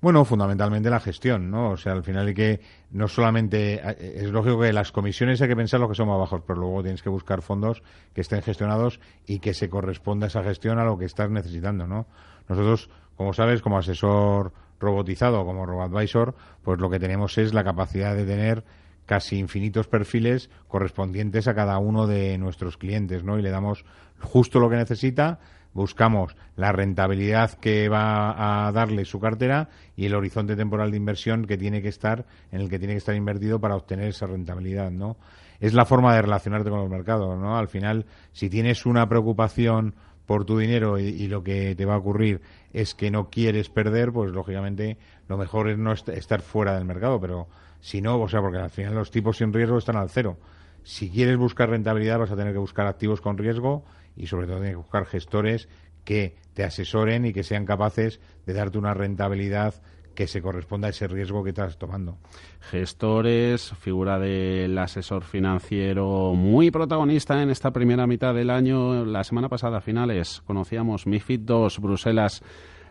Bueno, 0.00 0.24
fundamentalmente 0.24 0.88
la 0.88 1.00
gestión, 1.00 1.50
¿no? 1.50 1.72
O 1.72 1.76
sea, 1.76 1.92
al 1.92 2.04
final 2.04 2.28
hay 2.28 2.34
que, 2.34 2.60
no 2.92 3.08
solamente, 3.08 3.74
eh, 3.74 4.12
es 4.16 4.30
lógico 4.30 4.60
que 4.60 4.72
las 4.72 4.92
comisiones 4.92 5.42
hay 5.42 5.48
que 5.48 5.56
pensar 5.56 5.80
lo 5.80 5.88
que 5.88 5.96
son 5.96 6.08
más 6.08 6.18
bajos, 6.18 6.42
pero 6.46 6.60
luego 6.60 6.82
tienes 6.82 7.02
que 7.02 7.10
buscar 7.10 7.42
fondos 7.42 7.82
que 8.14 8.20
estén 8.20 8.40
gestionados 8.40 9.00
y 9.26 9.40
que 9.40 9.52
se 9.52 9.68
corresponda 9.68 10.28
esa 10.28 10.44
gestión 10.44 10.78
a 10.78 10.84
lo 10.84 10.96
que 10.96 11.06
estás 11.06 11.28
necesitando, 11.28 11.88
¿no? 11.88 12.06
Nosotros, 12.48 12.88
como 13.16 13.34
sabes, 13.34 13.60
como 13.60 13.78
asesor 13.78 14.52
robotizado 14.80 15.44
como 15.44 15.66
RoboAdvisor, 15.66 16.34
pues 16.62 16.80
lo 16.80 16.90
que 16.90 16.98
tenemos 16.98 17.38
es 17.38 17.54
la 17.54 17.62
capacidad 17.62 18.16
de 18.16 18.24
tener 18.24 18.64
casi 19.06 19.38
infinitos 19.38 19.88
perfiles 19.88 20.50
correspondientes 20.68 21.48
a 21.48 21.54
cada 21.54 21.78
uno 21.78 22.06
de 22.06 22.38
nuestros 22.38 22.76
clientes, 22.76 23.24
¿no? 23.24 23.38
Y 23.38 23.42
le 23.42 23.50
damos 23.50 23.84
justo 24.20 24.60
lo 24.60 24.70
que 24.70 24.76
necesita, 24.76 25.40
buscamos 25.72 26.36
la 26.56 26.72
rentabilidad 26.72 27.52
que 27.54 27.88
va 27.88 28.66
a 28.66 28.72
darle 28.72 29.04
su 29.04 29.20
cartera 29.20 29.68
y 29.96 30.06
el 30.06 30.14
horizonte 30.14 30.56
temporal 30.56 30.90
de 30.90 30.96
inversión 30.96 31.46
que 31.46 31.58
tiene 31.58 31.82
que 31.82 31.88
estar 31.88 32.24
en 32.52 32.60
el 32.60 32.68
que 32.68 32.78
tiene 32.78 32.94
que 32.94 32.98
estar 32.98 33.14
invertido 33.14 33.60
para 33.60 33.76
obtener 33.76 34.08
esa 34.08 34.26
rentabilidad, 34.26 34.90
¿no? 34.90 35.16
Es 35.58 35.74
la 35.74 35.84
forma 35.84 36.14
de 36.14 36.22
relacionarte 36.22 36.70
con 36.70 36.80
los 36.80 36.88
mercados, 36.88 37.38
¿no? 37.38 37.58
Al 37.58 37.68
final, 37.68 38.06
si 38.32 38.48
tienes 38.48 38.86
una 38.86 39.08
preocupación 39.08 39.94
por 40.30 40.44
tu 40.44 40.58
dinero 40.58 40.96
y, 40.96 41.26
lo 41.26 41.42
que 41.42 41.74
te 41.74 41.84
va 41.84 41.94
a 41.94 41.98
ocurrir 41.98 42.40
es 42.72 42.94
que 42.94 43.10
no 43.10 43.30
quieres 43.30 43.68
perder, 43.68 44.12
pues 44.12 44.30
lógicamente 44.30 44.96
lo 45.26 45.36
mejor 45.36 45.68
es 45.68 45.76
no 45.76 45.92
estar 45.92 46.40
fuera 46.40 46.76
del 46.76 46.84
mercado, 46.84 47.20
pero 47.20 47.48
si 47.80 48.00
no, 48.00 48.16
o 48.16 48.28
sea, 48.28 48.40
porque 48.40 48.58
al 48.58 48.70
final 48.70 48.94
los 48.94 49.10
tipos 49.10 49.38
sin 49.38 49.52
riesgo 49.52 49.76
están 49.76 49.96
al 49.96 50.08
cero. 50.08 50.38
Si 50.84 51.10
quieres 51.10 51.36
buscar 51.36 51.70
rentabilidad 51.70 52.20
vas 52.20 52.30
a 52.30 52.36
tener 52.36 52.52
que 52.52 52.60
buscar 52.60 52.86
activos 52.86 53.20
con 53.20 53.38
riesgo 53.38 53.84
y 54.14 54.28
sobre 54.28 54.46
todo 54.46 54.58
tienes 54.58 54.74
que 54.74 54.82
buscar 54.82 55.04
gestores 55.04 55.68
que 56.04 56.36
te 56.54 56.62
asesoren 56.62 57.26
y 57.26 57.32
que 57.32 57.42
sean 57.42 57.66
capaces 57.66 58.20
de 58.46 58.52
darte 58.52 58.78
una 58.78 58.94
rentabilidad 58.94 59.82
que 60.14 60.26
se 60.26 60.42
corresponda 60.42 60.88
a 60.88 60.90
ese 60.90 61.08
riesgo 61.08 61.42
que 61.42 61.50
estás 61.50 61.78
tomando. 61.78 62.18
Gestores, 62.60 63.72
figura 63.80 64.18
del 64.18 64.76
asesor 64.78 65.24
financiero 65.24 66.34
muy 66.34 66.70
protagonista 66.70 67.42
en 67.42 67.50
esta 67.50 67.72
primera 67.72 68.06
mitad 68.06 68.34
del 68.34 68.50
año. 68.50 69.04
La 69.04 69.24
semana 69.24 69.48
pasada, 69.48 69.78
a 69.78 69.80
finales, 69.80 70.42
conocíamos 70.46 71.06
MIFID 71.06 71.48
II, 71.48 71.68
Bruselas. 71.80 72.42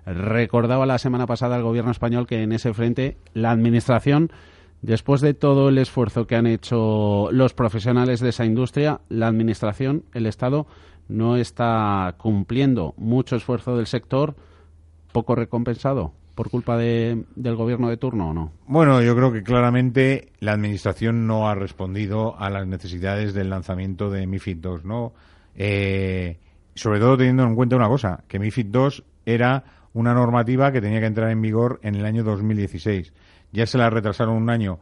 Recordaba 0.05 0.85
la 0.85 0.97
semana 0.97 1.27
pasada 1.27 1.57
el 1.57 1.63
gobierno 1.63 1.91
español 1.91 2.25
que 2.25 2.41
en 2.41 2.51
ese 2.51 2.73
frente 2.73 3.17
la 3.33 3.51
administración 3.51 4.31
Después 4.81 5.19
de 5.19 5.33
todo 5.33 5.69
el 5.69 5.77
esfuerzo 5.77 6.25
que 6.25 6.37
han 6.37 6.47
hecho 6.47 7.29
los 7.31 7.53
profesionales 7.53 8.21
de 8.21 8.29
esa 8.29 8.45
industria, 8.45 9.01
la 9.09 9.27
Administración, 9.27 10.05
el 10.13 10.25
Estado, 10.25 10.67
no 11.09 11.35
está 11.35 12.15
cumpliendo 12.17 12.93
mucho 12.95 13.35
esfuerzo 13.35 13.75
del 13.75 13.87
sector, 13.87 14.35
poco 15.11 15.35
recompensado 15.35 16.13
por 16.39 16.49
culpa 16.49 16.77
de, 16.77 17.25
del 17.35 17.57
gobierno 17.57 17.89
de 17.89 17.97
turno 17.97 18.29
o 18.29 18.33
no? 18.33 18.53
Bueno, 18.65 19.01
yo 19.01 19.13
creo 19.13 19.33
que 19.33 19.43
claramente 19.43 20.31
la 20.39 20.53
administración 20.53 21.27
no 21.27 21.49
ha 21.49 21.53
respondido 21.53 22.39
a 22.39 22.49
las 22.49 22.65
necesidades 22.65 23.33
del 23.33 23.49
lanzamiento 23.49 24.09
de 24.09 24.25
MIFID 24.25 24.63
II, 24.63 24.77
¿no? 24.85 25.11
Eh, 25.57 26.37
sobre 26.75 27.01
todo 27.01 27.17
teniendo 27.17 27.43
en 27.43 27.55
cuenta 27.55 27.75
una 27.75 27.89
cosa, 27.89 28.23
que 28.29 28.39
MIFID 28.39 28.73
II 28.73 29.03
era 29.25 29.65
una 29.91 30.13
normativa 30.13 30.71
que 30.71 30.79
tenía 30.79 31.01
que 31.01 31.07
entrar 31.07 31.29
en 31.29 31.41
vigor 31.41 31.81
en 31.83 31.95
el 31.95 32.05
año 32.05 32.23
2016 32.23 33.11
ya 33.51 33.65
se 33.65 33.77
la 33.77 33.89
retrasaron 33.89 34.35
un 34.35 34.49
año 34.49 34.79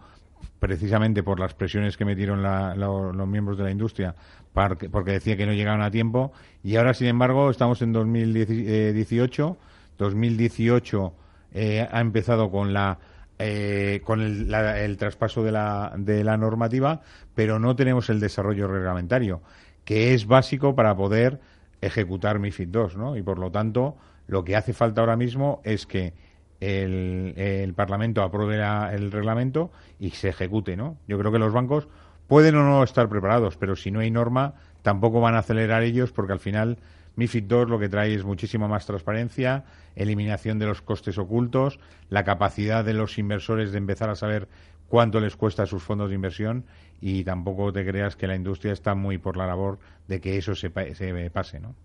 precisamente 0.60 1.24
por 1.24 1.40
las 1.40 1.56
presiones 1.56 1.98
que 1.98 2.06
metieron 2.06 2.44
los 2.44 3.28
miembros 3.28 3.58
de 3.58 3.64
la 3.64 3.72
industria 3.72 4.14
porque 4.54 5.12
decía 5.12 5.36
que 5.36 5.48
no 5.48 5.54
llegaban 5.54 5.82
a 5.82 5.90
tiempo 5.90 6.34
y 6.64 6.76
ahora 6.76 6.94
sin 6.94 7.08
embargo 7.08 7.50
estamos 7.50 7.82
en 7.82 7.94
2018 7.94 9.58
2018 9.98 11.14
eh, 11.54 11.88
ha 11.90 12.00
empezado 12.00 12.52
con 12.52 12.74
la 12.74 13.00
eh, 13.40 14.02
con 14.04 14.22
el, 14.22 14.98
traspaso 14.98 15.44
de 15.44 15.52
la, 15.52 15.94
de 15.96 16.24
la 16.24 16.38
normativa 16.38 17.02
pero 17.36 17.60
no 17.60 17.76
tenemos 17.76 18.10
el 18.10 18.20
desarrollo 18.20 18.68
reglamentario 18.68 19.42
que 19.86 20.14
es 20.14 20.26
básico 20.26 20.74
para 20.74 20.96
poder 20.96 21.40
ejecutar 21.82 22.40
MIFID 22.40 22.74
II 22.74 22.98
¿no? 22.98 23.16
y 23.16 23.22
por 23.22 23.38
lo 23.38 23.52
tanto 23.52 23.96
lo 24.28 24.44
que 24.44 24.56
hace 24.56 24.74
falta 24.74 25.02
ahora 25.02 25.16
mismo 25.16 25.62
es 25.64 25.86
que 25.86 26.14
el, 26.60 27.74
Parlamento 27.76 28.24
apruebe 28.24 28.62
el 28.94 29.12
reglamento 29.12 29.72
y 30.00 30.12
se 30.12 30.30
ejecute, 30.30 30.76
¿no? 30.76 30.98
Yo 31.08 31.18
creo 31.20 31.32
que 31.32 31.40
los 31.40 31.54
bancos 31.54 31.88
pueden 32.28 32.56
o 32.56 32.64
no 32.64 32.84
estar 32.84 33.08
preparados, 33.10 33.58
pero 33.58 33.76
si 33.76 33.92
no 33.92 34.00
hay 34.00 34.12
norma, 34.12 34.56
tampoco 34.82 35.22
van 35.22 35.36
a 35.36 35.40
acelerar 35.40 35.84
ellos 35.84 36.12
porque 36.12 36.34
al 36.34 36.40
final 36.40 36.78
MIFID 37.18 37.52
II 37.52 37.66
lo 37.68 37.80
que 37.80 37.90
trae 37.90 38.14
es 38.14 38.24
muchísima 38.24 38.68
más 38.68 38.86
transparencia, 38.86 39.66
eliminación 39.96 40.60
de 40.60 40.68
los 40.68 40.82
costes 40.82 41.18
ocultos, 41.18 41.80
la 42.10 42.24
capacidad 42.24 42.86
de 42.86 42.94
los 42.94 43.18
inversores 43.18 43.72
de 43.72 43.80
empezar 43.80 44.10
a 44.10 44.16
saber 44.16 44.48
cuánto 44.88 45.20
les 45.20 45.36
cuesta 45.36 45.66
sus 45.66 45.84
fondos 45.84 46.10
de 46.10 46.16
inversión 46.16 46.66
y 47.02 47.24
tampoco 47.24 47.74
te 47.74 47.86
creas 47.86 48.16
que 48.16 48.28
la 48.28 48.36
industria 48.36 48.72
está 48.72 48.96
muy 48.96 49.18
por 49.18 49.36
la 49.36 49.48
labor 49.48 49.80
de 50.08 50.22
que 50.22 50.38
eso 50.38 50.56
se, 50.56 50.72
se 50.96 51.30
pase, 51.32 51.60
¿no? 51.60 51.76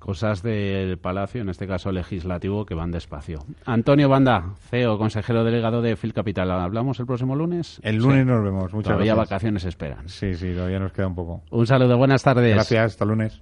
cosas 0.00 0.42
del 0.42 0.98
Palacio, 0.98 1.42
en 1.42 1.50
este 1.50 1.68
caso 1.68 1.92
legislativo, 1.92 2.66
que 2.66 2.74
van 2.74 2.90
despacio. 2.90 3.44
Antonio 3.64 4.08
Banda, 4.08 4.54
CEO, 4.70 4.98
consejero 4.98 5.44
delegado 5.44 5.82
de 5.82 5.94
Fil 5.94 6.12
Capital. 6.12 6.50
¿Hablamos 6.50 6.98
el 6.98 7.06
próximo 7.06 7.36
lunes? 7.36 7.78
El 7.84 7.96
lunes 7.96 8.26
nos 8.26 8.42
vemos. 8.42 8.72
Muchas 8.72 8.92
todavía 8.92 9.14
vacaciones 9.14 9.64
esperan. 9.64 10.08
Sí, 10.08 10.34
sí, 10.34 10.52
todavía 10.54 10.80
nos 10.80 10.92
queda 10.92 11.06
un 11.06 11.14
poco. 11.14 11.42
Un 11.50 11.66
saludo, 11.66 11.96
buenas 11.96 12.22
tardes. 12.22 12.54
Gracias, 12.54 12.92
hasta 12.92 13.04
lunes. 13.04 13.40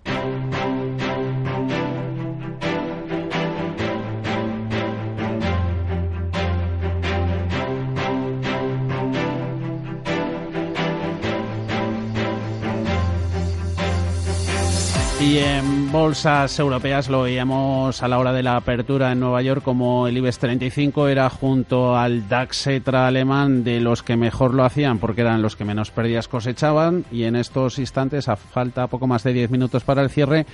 Y 15.29 15.37
en 15.37 15.93
bolsas 15.93 16.59
europeas 16.59 17.11
lo 17.11 17.21
veíamos 17.21 18.03
a 18.03 18.09
la 18.09 18.19
hora 18.19 18.33
de 18.33 18.43
la 18.43 18.57
apertura 18.57 19.13
en 19.13 19.21
Nueva 19.21 19.43
York 19.43 19.63
como 19.63 20.09
el 20.09 20.17
IBEX 20.17 20.39
35 20.39 21.07
era 21.07 21.29
junto 21.29 21.99
al 21.99 22.31
DAX 22.31 22.69
ETRA 22.69 23.07
alemán 23.07 23.63
de 23.63 23.79
los 23.79 24.03
que 24.03 24.17
mejor 24.17 24.55
lo 24.55 24.65
hacían 24.65 24.99
porque 24.99 25.21
eran 25.21 25.43
los 25.43 25.55
que 25.55 25.67
menos 25.67 25.91
pérdidas 25.91 26.29
cosechaban. 26.29 27.05
Y 27.13 27.25
en 27.25 27.37
estos 27.37 27.79
instantes 27.79 28.27
a 28.31 28.37
falta 28.37 28.87
poco 28.87 29.07
más 29.07 29.23
de 29.23 29.35
10 29.35 29.51
minutos 29.51 29.85
para 29.85 30.01
el 30.01 30.09
cierre 30.09 30.47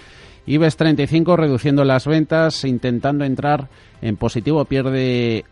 IBEX 0.47 0.77
35 0.77 1.37
reduciendo 1.37 1.85
las 1.85 2.09
ventas 2.09 2.65
intentando 2.65 3.25
entrar 3.25 3.69
en 4.03 4.17
positivo. 4.17 4.65
Pierde 4.65 5.45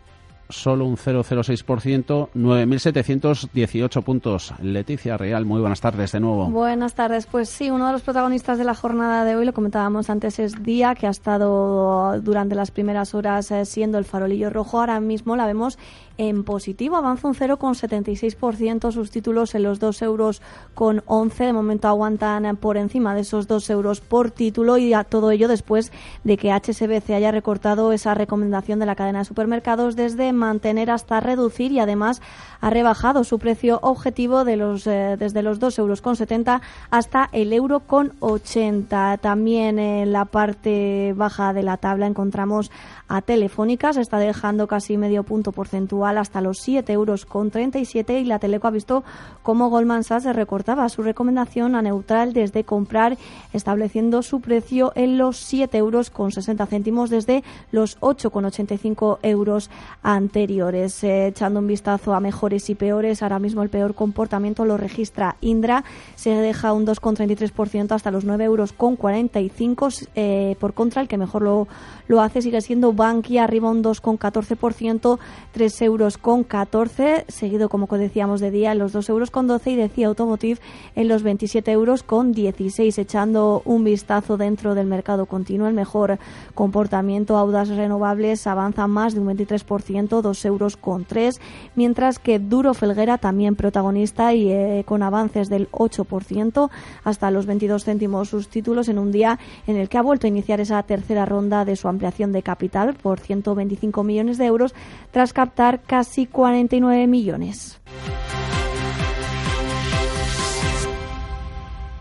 solo 0.53 0.85
un 0.85 0.97
0,06%, 0.97 2.29
9.718 2.33 4.03
puntos. 4.03 4.53
Leticia 4.61 5.17
Real, 5.17 5.45
muy 5.45 5.59
buenas 5.59 5.81
tardes 5.81 6.11
de 6.11 6.19
nuevo. 6.19 6.49
Buenas 6.49 6.93
tardes. 6.93 7.25
Pues 7.25 7.49
sí, 7.49 7.69
uno 7.69 7.87
de 7.87 7.93
los 7.93 8.01
protagonistas 8.01 8.57
de 8.57 8.63
la 8.63 8.75
jornada 8.75 9.25
de 9.25 9.35
hoy, 9.35 9.45
lo 9.45 9.53
comentábamos 9.53 10.09
antes, 10.09 10.39
es 10.39 10.63
Día, 10.63 10.95
que 10.95 11.07
ha 11.07 11.09
estado 11.09 12.19
durante 12.21 12.55
las 12.55 12.71
primeras 12.71 13.13
horas 13.13 13.51
eh, 13.51 13.65
siendo 13.65 13.97
el 13.97 14.05
farolillo 14.05 14.49
rojo. 14.49 14.79
Ahora 14.79 14.99
mismo 14.99 15.35
la 15.35 15.45
vemos 15.45 15.77
en 16.17 16.43
positivo, 16.43 16.95
avanza 16.95 17.27
un 17.27 17.35
0,76% 17.35 18.91
sus 18.91 19.11
títulos 19.11 19.55
en 19.55 19.63
los 19.63 19.79
2 19.79 20.01
euros 20.03 20.41
con 20.73 21.01
11. 21.05 21.45
De 21.45 21.53
momento 21.53 21.87
aguantan 21.87 22.55
por 22.57 22.77
encima 22.77 23.15
de 23.15 23.21
esos 23.21 23.47
2 23.47 23.69
euros 23.71 24.01
por 24.01 24.31
título 24.31 24.77
y 24.77 24.93
a 24.93 25.03
todo 25.03 25.31
ello 25.31 25.47
después 25.47 25.91
de 26.23 26.37
que 26.37 26.51
HSBC 26.51 27.11
haya 27.11 27.31
recortado 27.31 27.91
esa 27.91 28.13
recomendación 28.13 28.79
de 28.79 28.85
la 28.85 28.95
cadena 28.95 29.19
de 29.19 29.25
supermercados 29.25 29.95
desde 29.95 30.33
mantener 30.33 30.91
hasta 30.91 31.19
reducir 31.19 31.71
y 31.71 31.79
además 31.79 32.21
ha 32.61 32.69
rebajado 32.69 33.23
su 33.23 33.39
precio 33.39 33.79
objetivo 33.81 34.45
de 34.45 34.57
los, 34.57 34.87
eh, 34.87 35.15
desde 35.17 35.41
los 35.41 35.59
2 35.59 35.79
euros 35.79 36.01
con 36.01 36.15
70 36.15 36.61
hasta 36.91 37.29
el 37.31 37.53
euro 37.53 37.81
con 37.81 38.13
80. 38.19 39.17
También 39.17 39.79
en 39.79 40.11
la 40.11 40.25
parte 40.25 41.13
baja 41.15 41.53
de 41.53 41.63
la 41.63 41.77
tabla 41.77 42.07
encontramos 42.07 42.71
a 43.13 43.21
Telefónica, 43.21 43.93
se 43.93 44.01
está 44.01 44.17
dejando 44.17 44.65
casi 44.65 44.97
medio 44.97 45.21
punto 45.21 45.51
porcentual 45.51 46.17
hasta 46.17 46.41
los 46.41 46.57
7 46.61 46.91
euros 46.93 47.27
con 47.27 47.51
37 47.51 48.19
y 48.19 48.25
la 48.25 48.39
Teleco 48.39 48.67
ha 48.67 48.71
visto 48.71 49.03
cómo 49.43 49.69
Goldman 49.69 50.03
Sachs 50.03 50.35
recortaba 50.35 50.89
su 50.89 51.03
recomendación 51.03 51.75
a 51.75 51.83
neutral 51.83 52.33
desde 52.33 52.63
comprar, 52.63 53.19
estableciendo 53.53 54.23
su 54.23 54.41
precio 54.41 54.93
en 54.95 55.19
los 55.19 55.37
7 55.37 55.77
euros 55.77 56.09
con 56.09 56.31
60 56.31 56.65
céntimos 56.65 57.11
desde 57.11 57.43
los 57.71 57.97
8 57.99 58.31
con 58.31 58.45
85 58.45 59.19
euros 59.21 59.69
anteriores. 60.01 61.03
Eh, 61.03 61.27
echando 61.27 61.59
un 61.59 61.67
vistazo 61.67 62.15
a 62.15 62.19
mejores 62.19 62.67
y 62.71 62.73
peores, 62.73 63.21
ahora 63.21 63.37
mismo 63.37 63.61
el 63.61 63.69
peor 63.69 63.93
comportamiento 63.93 64.65
lo 64.65 64.75
registra 64.75 65.35
Indra, 65.39 65.83
se 66.15 66.31
deja 66.31 66.73
un 66.73 66.87
2,33% 66.87 67.91
hasta 67.91 68.09
los 68.09 68.25
9 68.25 68.43
euros 68.43 68.73
con 68.73 68.95
45 68.95 69.89
eh, 70.15 70.55
por 70.59 70.73
contra 70.73 71.03
el 71.03 71.07
que 71.07 71.19
mejor 71.19 71.43
lo, 71.43 71.67
lo 72.07 72.21
hace 72.21 72.41
sigue 72.41 72.61
siendo 72.61 72.93
Bankia 72.93 73.43
arriba 73.43 73.69
un 73.69 73.83
2,14%, 73.83 75.19
3 75.51 75.81
euros 75.81 76.17
con 76.17 76.43
14, 76.43 77.25
seguido 77.27 77.69
como 77.69 77.87
decíamos 77.97 78.39
de 78.39 78.51
día 78.51 78.71
en 78.71 78.79
los 78.79 78.91
2 78.91 79.09
euros 79.09 79.31
con 79.31 79.47
12 79.47 79.71
y 79.71 79.75
decía 79.75 80.07
Automotive 80.07 80.59
en 80.95 81.07
los 81.07 81.23
27 81.23 81.71
euros 81.71 82.03
con 82.03 82.31
16, 82.31 82.97
echando 82.97 83.61
un 83.65 83.83
vistazo 83.83 84.37
dentro 84.37 84.75
del 84.75 84.87
mercado 84.87 85.25
continuo, 85.25 85.67
el 85.67 85.73
mejor 85.73 86.19
comportamiento, 86.55 87.37
Audas 87.37 87.69
Renovables 87.69 88.47
avanza 88.47 88.87
más 88.87 89.13
de 89.13 89.21
un 89.21 89.27
23%, 89.27 90.21
2 90.21 90.45
euros 90.45 90.77
con 90.77 91.05
3, 91.05 91.39
mientras 91.75 92.19
que 92.19 92.39
Duro 92.39 92.73
Felguera 92.73 93.17
también 93.17 93.55
protagonista 93.55 94.33
y 94.33 94.51
eh, 94.51 94.83
con 94.85 95.03
avances 95.03 95.49
del 95.49 95.69
8% 95.71 96.69
hasta 97.03 97.31
los 97.31 97.45
22 97.45 97.83
céntimos 97.83 98.29
sus 98.29 98.49
títulos 98.49 98.89
en 98.89 98.99
un 98.99 99.11
día 99.11 99.39
en 99.67 99.77
el 99.77 99.89
que 99.89 99.97
ha 99.97 100.01
vuelto 100.01 100.27
a 100.27 100.29
iniciar 100.29 100.59
esa 100.59 100.81
tercera 100.83 101.25
ronda 101.25 101.65
de 101.65 101.75
su 101.75 101.87
ampliación 101.93 102.31
de 102.31 102.43
capital 102.43 102.95
por 102.95 103.19
125 103.19 104.03
millones 104.03 104.37
de 104.37 104.45
euros 104.45 104.75
tras 105.11 105.33
captar 105.33 105.81
casi 105.81 106.25
49 106.27 107.07
millones. 107.07 107.81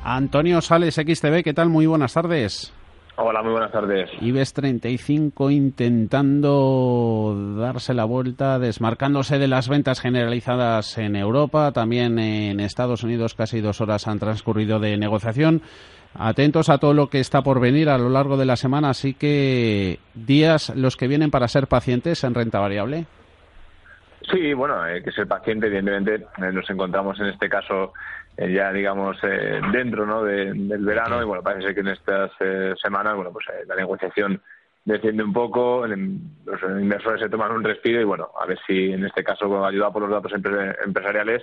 Antonio 0.04 0.60
Sales, 0.60 0.96
XTV, 0.96 1.44
¿qué 1.44 1.54
tal? 1.54 1.68
Muy 1.68 1.86
buenas 1.86 2.12
tardes. 2.12 2.72
Hola, 3.16 3.42
muy 3.42 3.52
buenas 3.52 3.70
tardes. 3.70 4.08
IBEX 4.20 4.54
35 4.54 5.50
intentando 5.50 7.36
darse 7.58 7.92
la 7.92 8.04
vuelta, 8.04 8.58
desmarcándose 8.58 9.38
de 9.38 9.48
las 9.48 9.68
ventas 9.68 10.00
generalizadas 10.00 10.96
en 10.96 11.14
Europa, 11.14 11.72
también 11.72 12.18
en 12.18 12.58
Estados 12.58 13.04
Unidos 13.04 13.34
casi 13.34 13.60
dos 13.60 13.82
horas 13.82 14.08
han 14.08 14.18
transcurrido 14.18 14.80
de 14.80 14.96
negociación 14.96 15.60
atentos 16.14 16.68
a 16.68 16.78
todo 16.78 16.94
lo 16.94 17.08
que 17.08 17.20
está 17.20 17.42
por 17.42 17.60
venir 17.60 17.88
a 17.88 17.98
lo 17.98 18.08
largo 18.08 18.36
de 18.36 18.44
la 18.44 18.56
semana, 18.56 18.90
así 18.90 19.14
que 19.14 19.98
días 20.14 20.74
los 20.76 20.96
que 20.96 21.08
vienen 21.08 21.30
para 21.30 21.48
ser 21.48 21.66
pacientes 21.66 22.24
en 22.24 22.34
renta 22.34 22.60
variable. 22.60 23.06
Sí, 24.30 24.52
bueno, 24.54 24.80
hay 24.80 25.02
que 25.02 25.10
ser 25.10 25.26
paciente, 25.26 25.66
evidentemente 25.66 26.26
eh, 26.38 26.52
nos 26.52 26.68
encontramos 26.70 27.18
en 27.20 27.26
este 27.26 27.48
caso 27.48 27.92
eh, 28.36 28.52
ya 28.52 28.72
digamos 28.72 29.18
eh, 29.24 29.60
dentro 29.72 30.06
¿no? 30.06 30.22
del 30.22 30.84
verano 30.84 31.20
y 31.20 31.24
bueno 31.24 31.42
parece 31.42 31.74
que 31.74 31.80
en 31.80 31.88
estas 31.88 32.30
semanas 32.80 33.16
bueno 33.16 33.32
pues 33.32 33.44
la 33.66 33.74
negociación 33.74 34.40
desciende 34.84 35.22
un 35.22 35.32
poco, 35.32 35.86
los 35.86 36.62
inversores 36.80 37.20
se 37.20 37.28
toman 37.28 37.52
un 37.52 37.64
respiro 37.64 38.00
y 38.00 38.04
bueno, 38.04 38.30
a 38.40 38.46
ver 38.46 38.58
si 38.66 38.92
en 38.92 39.04
este 39.04 39.22
caso, 39.22 39.64
ayudado 39.64 39.92
por 39.92 40.02
los 40.02 40.10
datos 40.10 40.32
empresariales, 40.32 41.42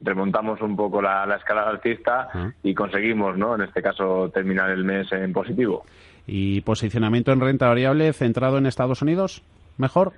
remontamos 0.00 0.60
un 0.60 0.76
poco 0.76 1.00
la, 1.00 1.24
escala 1.36 1.62
alcista 1.62 2.28
y 2.62 2.74
conseguimos, 2.74 3.36
¿no? 3.36 3.54
En 3.54 3.62
este 3.62 3.82
caso, 3.82 4.30
terminar 4.32 4.70
el 4.70 4.84
mes 4.84 5.10
en 5.12 5.32
positivo. 5.32 5.84
¿Y 6.26 6.60
posicionamiento 6.62 7.32
en 7.32 7.40
renta 7.40 7.68
variable 7.68 8.12
centrado 8.12 8.58
en 8.58 8.66
Estados 8.66 9.02
Unidos? 9.02 9.42
¿Mejor? 9.78 10.12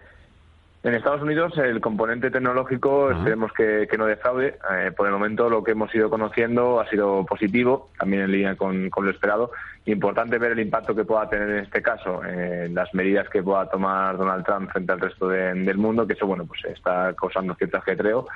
En 0.84 0.94
Estados 0.94 1.22
Unidos 1.22 1.58
el 1.58 1.80
componente 1.80 2.30
tecnológico 2.30 3.10
esperemos 3.10 3.52
que, 3.52 3.88
no 3.98 4.06
defraude. 4.06 4.58
Eh, 4.72 4.92
por 4.96 5.06
el 5.06 5.12
momento 5.12 5.50
lo 5.50 5.64
que 5.64 5.72
hemos 5.72 5.92
ido 5.92 6.08
conociendo 6.08 6.80
ha 6.80 6.88
sido 6.88 7.26
positivo, 7.26 7.90
también 7.98 8.22
en 8.22 8.30
línea 8.30 8.54
con, 8.54 8.88
lo 8.88 9.10
esperado. 9.10 9.50
Importante 9.86 10.38
ver 10.38 10.52
el 10.52 10.60
impacto 10.60 10.94
que 10.94 11.04
pueda 11.04 11.28
tener 11.28 11.50
en 11.50 11.64
este 11.64 11.82
caso 11.82 12.22
eh, 12.24 12.68
las 12.72 12.94
medidas 12.94 13.28
que 13.28 13.42
pueda 13.42 13.68
tomar 13.68 14.16
Donald 14.16 14.44
Trump 14.44 14.70
frente 14.70 14.92
al 14.92 15.00
resto 15.00 15.28
del 15.28 15.78
mundo, 15.78 16.06
que 16.06 16.12
eso 16.12 16.26
bueno 16.26 16.46
pues 16.46 16.64
está 16.66 17.12
causando 17.14 17.54
cierto 17.56 17.78
ajetreo 17.78 18.28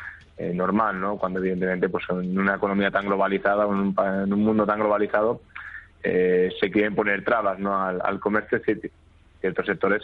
eh, 0.50 0.52
normal, 0.54 1.00
¿no? 1.00 1.16
Cuando 1.16 1.38
evidentemente 1.38 1.88
pues 1.88 2.04
en 2.10 2.38
una 2.38 2.56
economía 2.56 2.90
tan 2.90 3.06
globalizada, 3.06 3.64
en 3.64 4.32
un, 4.32 4.44
mundo 4.44 4.66
tan 4.66 4.80
globalizado, 4.80 5.40
se 6.02 6.70
quieren 6.72 6.96
poner 6.96 7.24
trabas 7.24 7.60
¿no? 7.60 7.80
al, 7.80 8.00
al 8.02 8.18
comercio 8.18 8.60
ciertos 9.40 9.66
sectores 9.66 10.02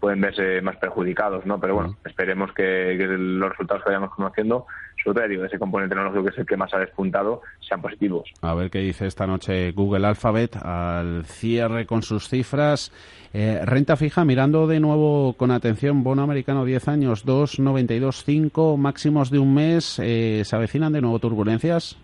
pueden 0.00 0.20
verse 0.20 0.60
más 0.62 0.76
perjudicados, 0.76 1.44
¿no? 1.44 1.60
Pero 1.60 1.74
bueno, 1.74 1.96
esperemos 2.04 2.52
que, 2.52 2.94
los 2.96 3.50
resultados 3.50 3.82
que 3.82 3.90
vayamos 3.90 4.14
conociendo, 4.14 4.66
todo 5.14 5.26
digo, 5.28 5.44
ese 5.44 5.58
componente 5.58 5.94
tecnológico 5.94 6.24
que 6.24 6.30
es 6.30 6.38
el 6.38 6.46
que 6.46 6.56
más 6.56 6.72
ha 6.74 6.78
despuntado, 6.78 7.42
sean 7.60 7.82
positivos. 7.82 8.30
A 8.42 8.54
ver 8.54 8.70
qué 8.70 8.78
dice 8.78 9.06
esta 9.06 9.26
noche 9.26 9.72
Google 9.72 10.06
Alphabet 10.06 10.56
al 10.56 11.24
cierre 11.24 11.86
con 11.86 12.02
sus 12.02 12.28
cifras. 12.28 12.92
Eh, 13.32 13.60
renta 13.64 13.96
fija, 13.96 14.24
mirando 14.24 14.66
de 14.66 14.80
nuevo 14.80 15.34
con 15.34 15.50
atención, 15.50 16.02
bono 16.02 16.22
americano 16.22 16.64
10 16.64 16.88
años, 16.88 17.26
2,92,5, 17.26 18.76
máximos 18.76 19.30
de 19.30 19.38
un 19.38 19.54
mes, 19.54 19.98
eh, 20.02 20.42
¿se 20.44 20.56
avecinan 20.56 20.92
de 20.92 21.02
nuevo 21.02 21.18
turbulencias? 21.18 21.98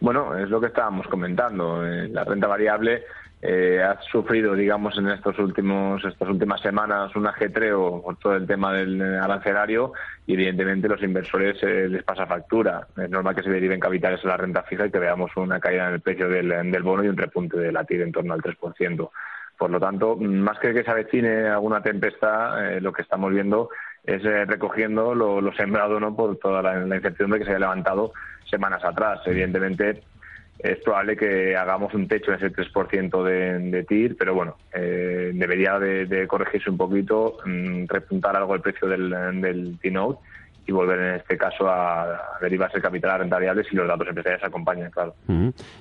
Bueno, 0.00 0.36
es 0.36 0.48
lo 0.48 0.60
que 0.60 0.68
estábamos 0.68 1.06
comentando. 1.08 1.84
Eh, 1.84 2.08
la 2.08 2.24
renta 2.24 2.46
variable 2.46 3.02
eh, 3.40 3.80
ha 3.80 4.00
sufrido, 4.02 4.54
digamos, 4.54 4.98
en 4.98 5.08
estos 5.08 5.38
últimos, 5.38 6.04
estas 6.04 6.28
últimas 6.28 6.60
semanas 6.60 7.14
un 7.14 7.26
ajetreo 7.26 8.02
por 8.02 8.16
todo 8.16 8.34
el 8.34 8.48
tema 8.48 8.72
del 8.72 9.00
arancelario 9.00 9.92
y, 10.26 10.34
evidentemente, 10.34 10.88
los 10.88 11.02
inversores 11.02 11.62
eh, 11.62 11.88
les 11.88 12.02
pasa 12.02 12.26
factura. 12.26 12.88
Es 12.96 13.08
normal 13.08 13.36
que 13.36 13.44
se 13.44 13.50
deriven 13.50 13.78
capitales 13.78 14.24
a 14.24 14.28
la 14.28 14.36
renta 14.36 14.64
fija 14.64 14.86
y 14.86 14.90
que 14.90 14.98
veamos 14.98 15.30
una 15.36 15.60
caída 15.60 15.86
en 15.86 15.94
el 15.94 16.00
precio 16.00 16.28
del, 16.28 16.82
bono 16.82 17.04
y 17.04 17.08
un 17.08 17.16
repunte 17.16 17.58
de 17.58 17.70
la 17.70 17.84
TIR 17.84 18.02
en 18.02 18.12
torno 18.12 18.34
al 18.34 18.42
3%. 18.42 19.10
Por 19.56 19.70
lo 19.70 19.78
tanto, 19.78 20.16
más 20.16 20.58
que 20.58 20.74
que 20.74 20.82
se 20.82 20.90
avecine 20.90 21.48
alguna 21.48 21.80
tempestad, 21.80 22.72
eh, 22.72 22.80
lo 22.80 22.92
que 22.92 23.02
estamos 23.02 23.32
viendo 23.32 23.70
es 24.02 24.22
recogiendo 24.22 25.14
lo, 25.14 25.52
sembrado 25.52 26.00
no 26.00 26.16
por 26.16 26.38
toda 26.38 26.62
la, 26.62 26.76
la 26.76 26.96
incertidumbre 26.96 27.38
que 27.38 27.44
se 27.44 27.50
había 27.50 27.66
levantado 27.66 28.12
semanas 28.48 28.82
atrás. 28.82 29.20
Evidentemente, 29.26 30.02
es 30.58 30.78
probable 30.78 31.16
que 31.16 31.56
hagamos 31.56 31.94
un 31.94 32.08
techo 32.08 32.32
en 32.32 32.38
ese 32.38 32.52
3% 32.52 33.22
de, 33.22 33.58
de 33.70 33.84
TIR, 33.84 34.16
pero 34.16 34.34
bueno, 34.34 34.56
eh, 34.74 35.30
debería 35.32 35.78
de, 35.78 36.26
corregirse 36.26 36.70
un 36.70 36.76
poquito, 36.76 37.38
mm, 37.44 37.84
repuntar 37.86 38.36
algo 38.36 38.54
el 38.54 38.60
precio 38.60 38.88
del, 38.88 39.10
del 39.40 39.78
T-Note 39.80 40.18
y 40.68 40.72
volver 40.72 41.00
en 41.00 41.14
este 41.14 41.38
caso 41.38 41.66
a, 41.66 42.20
derivarse 42.42 42.76
el 42.76 42.82
capital 42.82 43.12
a 43.12 43.18
rentariales 43.18 43.66
si 43.68 43.74
los 43.74 43.88
datos 43.88 44.06
empresariales 44.06 44.44
acompañan, 44.44 44.90
claro. 44.90 45.14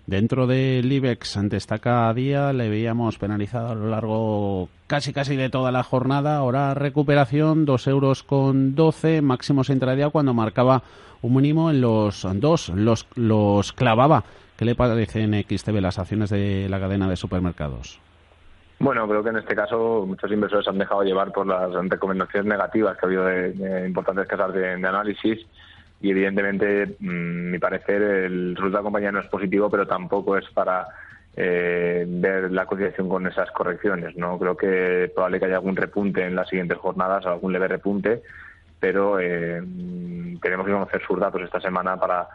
Dentro 0.06 0.48
del 0.48 0.90
IBEX 0.90 1.40
destaca 1.44 2.14
día, 2.14 2.54
le 2.54 2.70
veíamos 2.70 3.18
penalizado 3.18 3.72
a 3.72 3.76
lo 3.76 3.90
largo 3.90 4.70
casi 4.88 5.12
casi 5.12 5.36
de 5.36 5.50
toda 5.50 5.74
la 5.74 5.84
jornada, 5.84 6.38
ahora 6.38 6.74
recuperación, 6.74 7.66
2 7.66 7.88
euros 7.88 8.24
con 8.24 8.76
12, 8.76 9.22
máximos 9.22 9.70
intradía 9.70 10.10
cuando 10.10 10.34
marcaba 10.34 10.84
un 11.22 11.36
mínimo 11.36 11.70
en 11.70 11.82
los 11.82 12.26
dos, 12.36 12.70
los, 12.70 13.08
los 13.16 13.74
clavaba. 13.74 14.24
¿Qué 14.58 14.66
le 14.66 14.74
parecen 14.74 15.34
XTB 15.34 15.80
las 15.82 16.00
acciones 16.00 16.32
de 16.32 16.68
la 16.68 16.80
cadena 16.80 17.08
de 17.08 17.16
supermercados? 17.16 18.00
Bueno, 18.80 19.08
creo 19.08 19.24
que 19.24 19.30
en 19.30 19.38
este 19.38 19.56
caso 19.56 20.04
muchos 20.08 20.32
inversores 20.32 20.68
han 20.68 20.80
dejado 20.80 21.04
llevar 21.04 21.32
por 21.32 21.46
las 21.46 21.72
recomendaciones 21.90 22.48
negativas 22.50 22.98
que 22.98 23.06
ha 23.06 23.08
habido 23.08 23.26
de, 23.26 23.88
importantes 23.88 24.28
casas 24.28 24.54
de, 24.54 24.74
análisis 24.74 25.46
y 26.02 26.10
evidentemente, 26.10 26.96
mm, 27.00 27.52
mi 27.52 27.60
parecer, 27.60 28.02
el 28.02 28.56
resultado 28.56 28.70
de 28.70 28.78
la 28.78 28.84
compañía 28.84 29.12
no 29.12 29.20
es 29.20 29.28
positivo, 29.28 29.70
pero 29.70 29.86
tampoco 29.86 30.38
es 30.38 30.48
para 30.50 30.88
eh, 31.36 32.06
ver 32.08 32.52
la 32.52 32.66
cotización 32.66 33.10
con 33.10 33.28
esas 33.28 33.52
correcciones. 33.52 34.16
No 34.16 34.40
creo 34.40 34.58
que 34.58 35.12
probable 35.14 35.40
que 35.40 35.46
haya 35.46 35.56
algún 35.58 35.76
repunte 35.76 36.26
en 36.26 36.36
las 36.36 36.50
siguientes 36.50 36.80
jornadas, 36.80 37.28
algún 37.28 37.54
leve 37.54 37.68
repunte, 37.68 38.24
pero 38.80 39.20
eh, 39.20 39.62
mm, 39.62 40.40
tenemos 40.40 40.66
que 40.66 40.72
conocer 40.72 41.02
sus 41.06 41.20
datos 41.20 41.44
esta 41.44 41.62
semana 41.62 41.96
para 42.00 42.28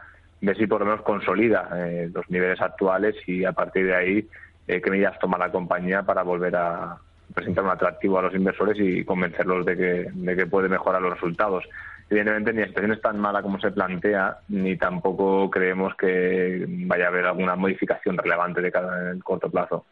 ver 0.42 0.56
si 0.56 0.66
por 0.66 0.80
lo 0.80 0.86
menos 0.86 1.02
consolida 1.02 1.68
eh, 1.76 2.10
los 2.12 2.28
niveles 2.28 2.60
actuales 2.60 3.16
y 3.26 3.44
a 3.44 3.52
partir 3.52 3.86
de 3.86 3.94
ahí 3.94 4.28
eh, 4.66 4.80
qué 4.80 4.90
medidas 4.90 5.18
toma 5.18 5.38
la 5.38 5.50
compañía 5.50 6.02
para 6.02 6.22
volver 6.22 6.54
a 6.56 6.98
presentar 7.32 7.64
un 7.64 7.70
atractivo 7.70 8.18
a 8.18 8.22
los 8.22 8.34
inversores 8.34 8.76
y 8.78 9.04
convencerlos 9.04 9.64
de 9.64 9.76
que, 9.76 10.10
de 10.12 10.36
que 10.36 10.46
puede 10.46 10.68
mejorar 10.68 11.00
los 11.00 11.14
resultados. 11.14 11.64
Evidentemente, 12.10 12.52
ni 12.52 12.60
la 12.60 12.66
situación 12.66 12.92
es 12.92 13.00
tan 13.00 13.18
mala 13.18 13.40
como 13.40 13.58
se 13.58 13.70
plantea, 13.70 14.36
ni 14.48 14.76
tampoco 14.76 15.48
creemos 15.48 15.94
que 15.94 16.66
vaya 16.68 17.06
a 17.06 17.08
haber 17.08 17.24
alguna 17.24 17.56
modificación 17.56 18.18
relevante 18.18 18.60
de 18.60 18.70
cada 18.70 19.00
en 19.00 19.16
el 19.16 19.24
corto 19.24 19.48
plazo. 19.48 19.86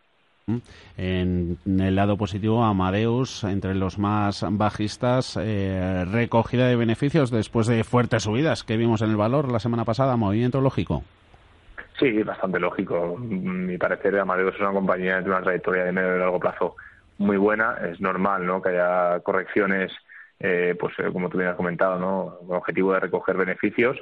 En 0.97 1.59
el 1.67 1.95
lado 1.95 2.17
positivo, 2.17 2.65
Amadeus, 2.65 3.45
entre 3.45 3.75
los 3.75 3.99
más 3.99 4.45
bajistas, 4.51 5.39
eh, 5.41 6.05
recogida 6.11 6.67
de 6.67 6.77
beneficios 6.77 7.31
después 7.31 7.67
de 7.67 7.85
fuertes 7.85 8.25
subidas 8.25 8.65
que 8.65 8.77
vimos 8.77 9.03
en 9.03 9.11
el 9.11 9.17
valor 9.17 9.51
la 9.51 9.61
semana 9.61 9.85
pasada. 9.85 10.17
¿Movimiento 10.17 10.61
lógico? 10.61 11.03
Sí, 11.99 12.23
bastante 12.23 12.59
lógico. 12.59 13.17
Mi 13.19 13.77
parecer, 13.77 14.19
Amadeus 14.19 14.55
es 14.55 14.61
una 14.61 14.73
compañía 14.73 15.21
de 15.21 15.29
una 15.29 15.43
trayectoria 15.43 15.85
de 15.85 15.93
medio 15.93 16.17
y 16.17 16.19
largo 16.19 16.41
plazo 16.41 16.77
muy 17.19 17.37
buena. 17.37 17.77
Es 17.91 18.01
normal 18.01 18.47
¿no? 18.47 18.63
que 18.63 18.71
haya 18.71 19.21
correcciones, 19.21 19.93
eh, 20.39 20.75
pues 20.81 20.95
eh, 20.99 21.11
como 21.13 21.29
tú 21.29 21.37
bien 21.39 21.51
has 21.51 21.57
comentado, 21.57 21.99
¿no? 21.99 22.39
con 22.47 22.57
objetivo 22.57 22.95
de 22.95 23.01
recoger 23.01 23.37
beneficios 23.37 23.99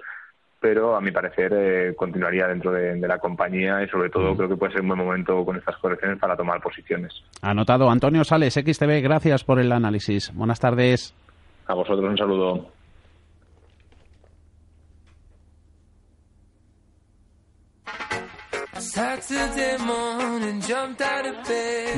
pero 0.60 0.96
a 0.96 1.00
mi 1.00 1.10
parecer 1.10 1.52
eh, 1.54 1.94
continuaría 1.94 2.46
dentro 2.46 2.72
de, 2.72 2.98
la 2.98 3.18
compañía 3.18 3.82
y 3.82 3.88
sobre 3.88 4.10
todo 4.10 4.36
creo 4.36 4.48
que 4.48 4.56
puede 4.56 4.72
ser 4.72 4.82
un 4.82 4.88
buen 4.88 4.98
momento 4.98 5.44
con 5.44 5.56
estas 5.56 5.76
correcciones 5.76 6.18
para 6.18 6.36
tomar 6.36 6.60
posiciones. 6.60 7.12
Anotado. 7.42 7.90
Antonio 7.90 8.24
Sales, 8.24 8.54
XTV, 8.54 9.00
gracias 9.02 9.44
por 9.44 9.60
el 9.60 9.72
análisis. 9.72 10.32
Buenas 10.34 10.60
tardes. 10.60 11.14
A 11.66 11.74
vosotros 11.74 12.10
un 12.10 12.18
saludo. 12.18 12.78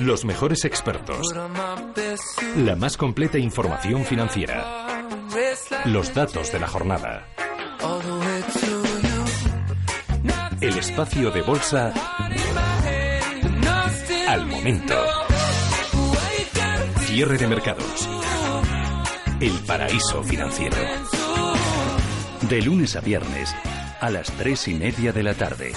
Los 0.01 0.25
mejores 0.25 0.64
expertos. 0.64 1.35
La 2.57 2.77
más 2.77 2.96
completa 2.96 3.38
información 3.38 4.05
financiera. 4.05 5.07
Los 5.85 6.14
datos 6.14 6.53
de 6.53 6.59
la 6.61 6.66
jornada. 6.66 7.27
El 10.61 10.77
espacio 10.77 11.31
de 11.31 11.40
bolsa 11.40 11.90
al 14.29 14.46
momento. 14.46 14.94
Cierre 16.99 17.38
de 17.38 17.46
mercados. 17.46 18.09
El 19.40 19.53
paraíso 19.66 20.23
financiero. 20.23 20.77
De 22.46 22.61
lunes 22.61 22.94
a 22.94 23.01
viernes 23.01 23.57
a 24.01 24.11
las 24.11 24.31
tres 24.33 24.68
y 24.68 24.75
media 24.75 25.12
de 25.12 25.23
la 25.23 25.33
tarde. 25.33 25.73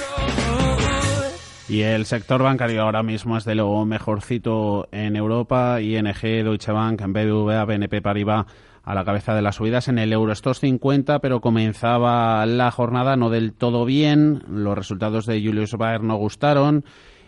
Y 1.69 1.81
el 1.83 2.05
sector 2.05 2.43
bancario 2.43 2.81
ahora 2.81 3.03
mismo 3.03 3.37
es 3.37 3.45
de 3.45 3.55
lo 3.55 3.85
mejorcito 3.85 4.89
en 4.91 5.15
Europa. 5.15 5.79
ING, 5.79 6.21
Deutsche 6.21 6.73
Bank, 6.73 7.01
BBVA, 7.07 7.63
BNP 7.63 8.01
Paribas 8.01 8.47
a 8.83 8.93
la 8.93 9.05
cabeza 9.05 9.33
de 9.33 9.41
las 9.41 9.55
subidas 9.55 9.87
en 9.87 9.97
el 9.97 10.11
Eurostox 10.11 10.59
50, 10.59 11.19
pero 11.19 11.39
comenzaba 11.39 12.45
la 12.45 12.69
jornada 12.69 13.15
no 13.15 13.29
del 13.29 13.53
todo 13.53 13.85
bien. 13.85 14.43
Los 14.49 14.77
resultados 14.77 15.25
de 15.25 15.41
Julius 15.41 15.73
Baer 15.73 16.03
no 16.03 16.17
gustaron. 16.17 16.83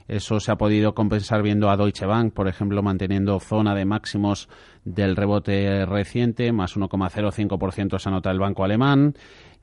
Eso 0.07 0.39
se 0.39 0.51
ha 0.51 0.57
podido 0.57 0.93
compensar 0.93 1.41
viendo 1.41 1.69
a 1.69 1.77
Deutsche 1.77 2.05
Bank, 2.05 2.33
por 2.33 2.47
ejemplo, 2.47 2.83
manteniendo 2.83 3.39
zona 3.39 3.73
de 3.73 3.85
máximos 3.85 4.49
del 4.83 5.15
rebote 5.15 5.85
reciente, 5.85 6.51
más 6.51 6.77
1,05% 6.77 7.97
se 7.97 8.09
anota 8.09 8.29
el 8.29 8.39
banco 8.39 8.63
alemán. 8.63 9.15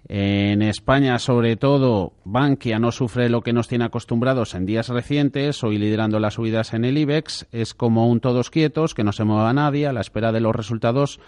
En 0.09 0.63
España, 0.63 1.21
sobre 1.21 1.55
todo, 1.55 2.15
Bankia 2.25 2.81
no 2.81 2.91
sufre 2.91 3.29
lo 3.29 3.43
que 3.43 3.53
nos 3.53 3.69
tiene 3.69 3.85
acostumbrados 3.85 4.55
en 4.55 4.67
días 4.67 4.89
recientes, 4.89 5.63
hoy 5.63 5.79
liderando 5.79 6.19
las 6.19 6.35
subidas 6.35 6.75
en 6.75 6.85
el 6.85 6.99
IBEX. 6.99 7.47
Es 7.53 7.73
como 7.73 8.09
un 8.09 8.19
todos 8.19 8.51
quietos, 8.51 8.95
que 8.95 9.05
no 9.05 9.13
se 9.13 9.23
mueva 9.23 9.53
nadie 9.53 9.87
a 9.87 9.93
la 9.93 10.01
espera 10.01 10.33
de 10.33 10.41
los 10.41 10.57
resultados 10.57 11.21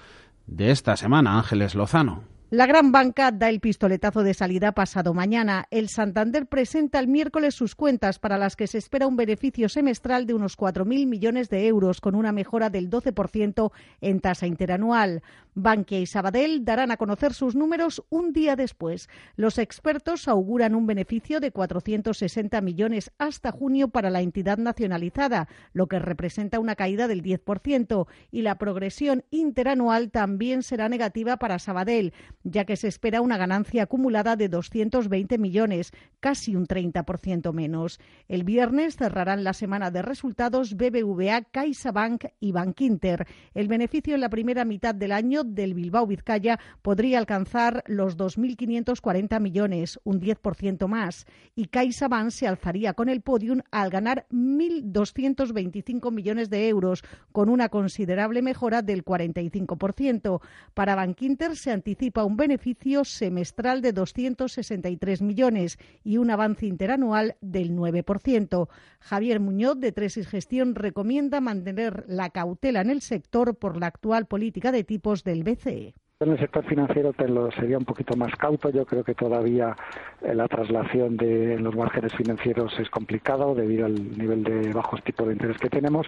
de 0.46 0.70
esta 0.70 0.96
semana, 0.96 1.36
Ángeles 1.38 1.74
Lozano. 1.74 2.34
La 2.50 2.66
gran 2.66 2.92
banca 2.92 3.32
da 3.32 3.48
el 3.48 3.58
pistoletazo 3.58 4.22
de 4.22 4.32
salida 4.32 4.70
pasado 4.72 5.12
mañana. 5.12 5.66
El 5.72 5.88
Santander 5.88 6.46
presenta 6.46 7.00
el 7.00 7.08
miércoles 7.08 7.56
sus 7.56 7.74
cuentas 7.74 8.20
para 8.20 8.38
las 8.38 8.54
que 8.54 8.68
se 8.68 8.78
espera 8.78 9.08
un 9.08 9.16
beneficio 9.16 9.68
semestral 9.68 10.24
de 10.24 10.34
unos 10.34 10.56
4.000 10.56 11.08
millones 11.08 11.48
de 11.48 11.66
euros, 11.66 12.00
con 12.00 12.14
una 12.14 12.30
mejora 12.30 12.70
del 12.70 12.90
12% 12.90 13.72
en 14.00 14.20
tasa 14.20 14.46
interanual. 14.46 15.24
Bankia 15.54 16.00
y 16.00 16.06
Sabadell 16.06 16.64
darán 16.64 16.90
a 16.90 16.96
conocer 16.96 17.34
sus 17.34 17.54
números 17.54 18.02
un 18.10 18.32
día 18.32 18.56
después. 18.56 19.08
Los 19.36 19.58
expertos 19.58 20.28
auguran 20.28 20.74
un 20.74 20.86
beneficio 20.86 21.40
de 21.40 21.50
460 21.50 22.60
millones 22.60 23.10
hasta 23.18 23.52
junio 23.52 23.88
para 23.88 24.10
la 24.10 24.20
entidad 24.20 24.58
nacionalizada, 24.58 25.48
lo 25.72 25.86
que 25.86 25.98
representa 25.98 26.60
una 26.60 26.74
caída 26.74 27.08
del 27.08 27.22
10%, 27.22 28.06
y 28.30 28.42
la 28.42 28.58
progresión 28.58 29.24
interanual 29.30 30.10
también 30.10 30.62
será 30.62 30.88
negativa 30.88 31.36
para 31.36 31.58
Sabadell 31.58 32.12
ya 32.42 32.64
que 32.64 32.76
se 32.76 32.88
espera 32.88 33.20
una 33.20 33.36
ganancia 33.36 33.84
acumulada 33.84 34.36
de 34.36 34.48
220 34.48 35.38
millones, 35.38 35.92
casi 36.20 36.56
un 36.56 36.66
30% 36.66 37.52
menos. 37.52 38.00
El 38.28 38.44
viernes 38.44 38.96
cerrarán 38.96 39.44
la 39.44 39.52
semana 39.54 39.90
de 39.90 40.02
resultados 40.02 40.74
BBVA, 40.74 41.42
CaixaBank 41.50 42.26
y 42.40 42.52
Bankinter. 42.52 43.26
El 43.54 43.68
beneficio 43.68 44.14
en 44.14 44.20
la 44.20 44.28
primera 44.28 44.64
mitad 44.64 44.94
del 44.94 45.12
año 45.12 45.43
del 45.44 45.74
Bilbao 45.74 46.06
Vizcaya 46.06 46.58
podría 46.82 47.18
alcanzar 47.18 47.84
los 47.86 48.16
2.540 48.16 49.40
millones, 49.40 50.00
un 50.04 50.20
10% 50.20 50.86
más, 50.88 51.26
y 51.54 51.66
CaixaBank 51.66 52.30
se 52.30 52.46
alzaría 52.46 52.94
con 52.94 53.08
el 53.08 53.20
podium 53.20 53.60
al 53.70 53.90
ganar 53.90 54.26
1.225 54.30 56.12
millones 56.12 56.50
de 56.50 56.68
euros, 56.68 57.04
con 57.32 57.48
una 57.48 57.68
considerable 57.68 58.42
mejora 58.42 58.82
del 58.82 59.04
45%. 59.04 60.40
Para 60.74 60.94
Bankinter 60.94 61.56
se 61.56 61.72
anticipa 61.72 62.24
un 62.24 62.36
beneficio 62.36 63.04
semestral 63.04 63.82
de 63.82 63.92
263 63.92 65.22
millones 65.22 65.78
y 66.02 66.16
un 66.16 66.30
avance 66.30 66.66
interanual 66.66 67.36
del 67.40 67.72
9%. 67.72 68.68
Javier 69.00 69.40
Muñoz, 69.40 69.78
de 69.78 69.92
Tresis 69.92 70.26
Gestión, 70.26 70.74
recomienda 70.74 71.40
mantener 71.40 72.04
la 72.08 72.30
cautela 72.30 72.80
en 72.80 72.90
el 72.90 73.00
sector 73.00 73.56
por 73.56 73.78
la 73.78 73.86
actual 73.86 74.26
política 74.26 74.72
de 74.72 74.84
tipos 74.84 75.24
del 75.34 75.42
BCE. 75.42 76.03
En 76.20 76.30
el 76.30 76.38
sector 76.38 76.64
financiero 76.64 77.12
te 77.12 77.28
lo 77.28 77.50
sería 77.50 77.76
un 77.76 77.84
poquito 77.84 78.16
más 78.16 78.32
cauto. 78.36 78.70
Yo 78.70 78.86
creo 78.86 79.02
que 79.02 79.16
todavía 79.16 79.76
eh, 80.22 80.32
la 80.32 80.46
traslación 80.46 81.16
de 81.16 81.58
los 81.58 81.74
márgenes 81.74 82.14
financieros 82.14 82.72
es 82.78 82.88
complicado 82.88 83.52
debido 83.52 83.86
al 83.86 84.16
nivel 84.16 84.44
de 84.44 84.72
bajos 84.72 85.02
tipos 85.02 85.26
de 85.26 85.32
interés 85.32 85.58
que 85.58 85.68
tenemos 85.68 86.06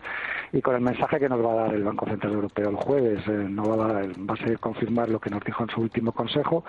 y 0.52 0.62
con 0.62 0.76
el 0.76 0.80
mensaje 0.80 1.18
que 1.18 1.28
nos 1.28 1.44
va 1.44 1.52
a 1.52 1.56
dar 1.56 1.74
el 1.74 1.82
Banco 1.82 2.06
Central 2.06 2.34
Europeo 2.34 2.70
el 2.70 2.76
jueves. 2.76 3.18
Eh, 3.26 3.46
no 3.50 3.64
va 3.64 3.74
a, 3.84 3.92
dar, 3.94 4.06
va 4.10 4.34
a 4.34 4.46
ser 4.46 4.60
confirmar 4.60 5.08
lo 5.08 5.18
que 5.18 5.28
nos 5.28 5.42
dijo 5.44 5.64
en 5.64 5.70
su 5.70 5.80
último 5.80 6.12
consejo 6.12 6.64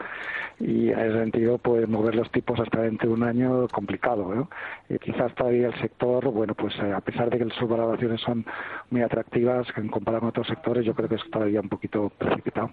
y 0.60 0.90
en 0.90 1.00
ese 1.00 1.20
sentido 1.20 1.60
pues 1.60 1.88
mover 1.88 2.16
los 2.16 2.32
tipos 2.32 2.60
hasta 2.60 2.82
dentro 2.82 3.10
de 3.10 3.14
un 3.14 3.24
año 3.24 3.68
complicado. 3.68 4.50
Y 4.90 4.98
quizás 4.98 5.34
todavía 5.36 5.68
el 5.68 5.80
sector, 5.80 6.26
bueno, 6.32 6.56
pues 6.56 6.74
eh, 6.80 6.92
a 6.92 7.02
pesar 7.02 7.30
de 7.30 7.38
que 7.38 7.50
sus 7.52 7.70
valoraciones 7.70 8.20
son 8.20 8.44
muy 8.90 9.04
atractivas 9.04 9.68
en 9.78 9.90
comparación 9.90 10.18
con 10.18 10.30
otros 10.30 10.48
sectores, 10.48 10.84
yo 10.84 10.96
creo 10.96 11.08
que 11.08 11.16
es 11.16 11.30
todavía 11.30 11.62
un 11.62 11.70
poquito 11.70 12.12
precipitado. 12.18 12.72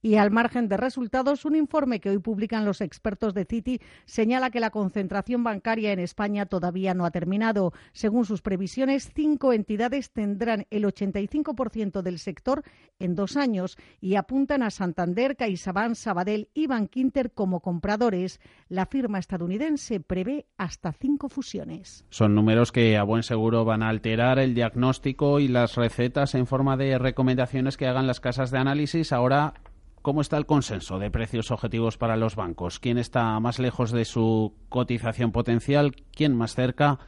Y 0.00 0.14
al 0.14 0.30
margen 0.30 0.68
de 0.68 0.76
resultados, 0.76 1.44
un 1.44 1.56
informe 1.56 1.98
que 1.98 2.10
hoy 2.10 2.18
publican 2.18 2.64
los 2.64 2.80
expertos 2.80 3.34
de 3.34 3.44
Citi 3.44 3.80
señala 4.04 4.50
que 4.50 4.60
la 4.60 4.70
concentración 4.70 5.42
bancaria 5.42 5.90
en 5.90 5.98
España 5.98 6.46
todavía 6.46 6.94
no 6.94 7.04
ha 7.04 7.10
terminado. 7.10 7.72
Según 7.92 8.24
sus 8.24 8.40
previsiones, 8.40 9.10
cinco 9.12 9.52
entidades 9.52 10.12
tendrán 10.12 10.66
el 10.70 10.84
85% 10.84 12.02
del 12.02 12.20
sector 12.20 12.62
en 13.00 13.16
dos 13.16 13.36
años 13.36 13.76
y 14.00 14.14
apuntan 14.14 14.62
a 14.62 14.70
Santander, 14.70 15.36
CaixaBank, 15.36 15.96
Sabadell 15.96 16.48
y 16.54 16.68
Bankinter 16.68 17.32
como 17.32 17.58
compradores. 17.58 18.40
La 18.68 18.86
firma 18.86 19.18
estadounidense 19.18 19.98
prevé 19.98 20.46
hasta 20.58 20.92
cinco 20.92 21.28
fusiones. 21.28 22.04
Son 22.10 22.36
números 22.36 22.70
que 22.70 22.96
a 22.96 23.02
buen 23.02 23.24
seguro 23.24 23.64
van 23.64 23.82
a 23.82 23.88
alterar 23.88 24.38
el 24.38 24.54
diagnóstico 24.54 25.40
y 25.40 25.48
las 25.48 25.74
recetas 25.74 26.36
en 26.36 26.46
forma 26.46 26.76
de 26.76 26.98
recomendaciones 26.98 27.76
que 27.76 27.88
hagan 27.88 28.06
las 28.06 28.20
casas 28.20 28.52
de 28.52 28.58
análisis. 28.58 29.12
Ahora 29.12 29.54
¿Cómo 30.02 30.20
está 30.20 30.36
el 30.36 30.46
consenso 30.46 30.98
de 30.98 31.10
precios 31.10 31.50
objetivos 31.50 31.98
para 31.98 32.16
los 32.16 32.36
bancos? 32.36 32.78
¿Quién 32.78 32.98
está 32.98 33.38
más 33.40 33.58
lejos 33.58 33.90
de 33.90 34.04
su 34.04 34.54
cotización 34.68 35.32
potencial? 35.32 35.96
¿Quién 36.12 36.36
más 36.36 36.54
cerca? 36.54 36.98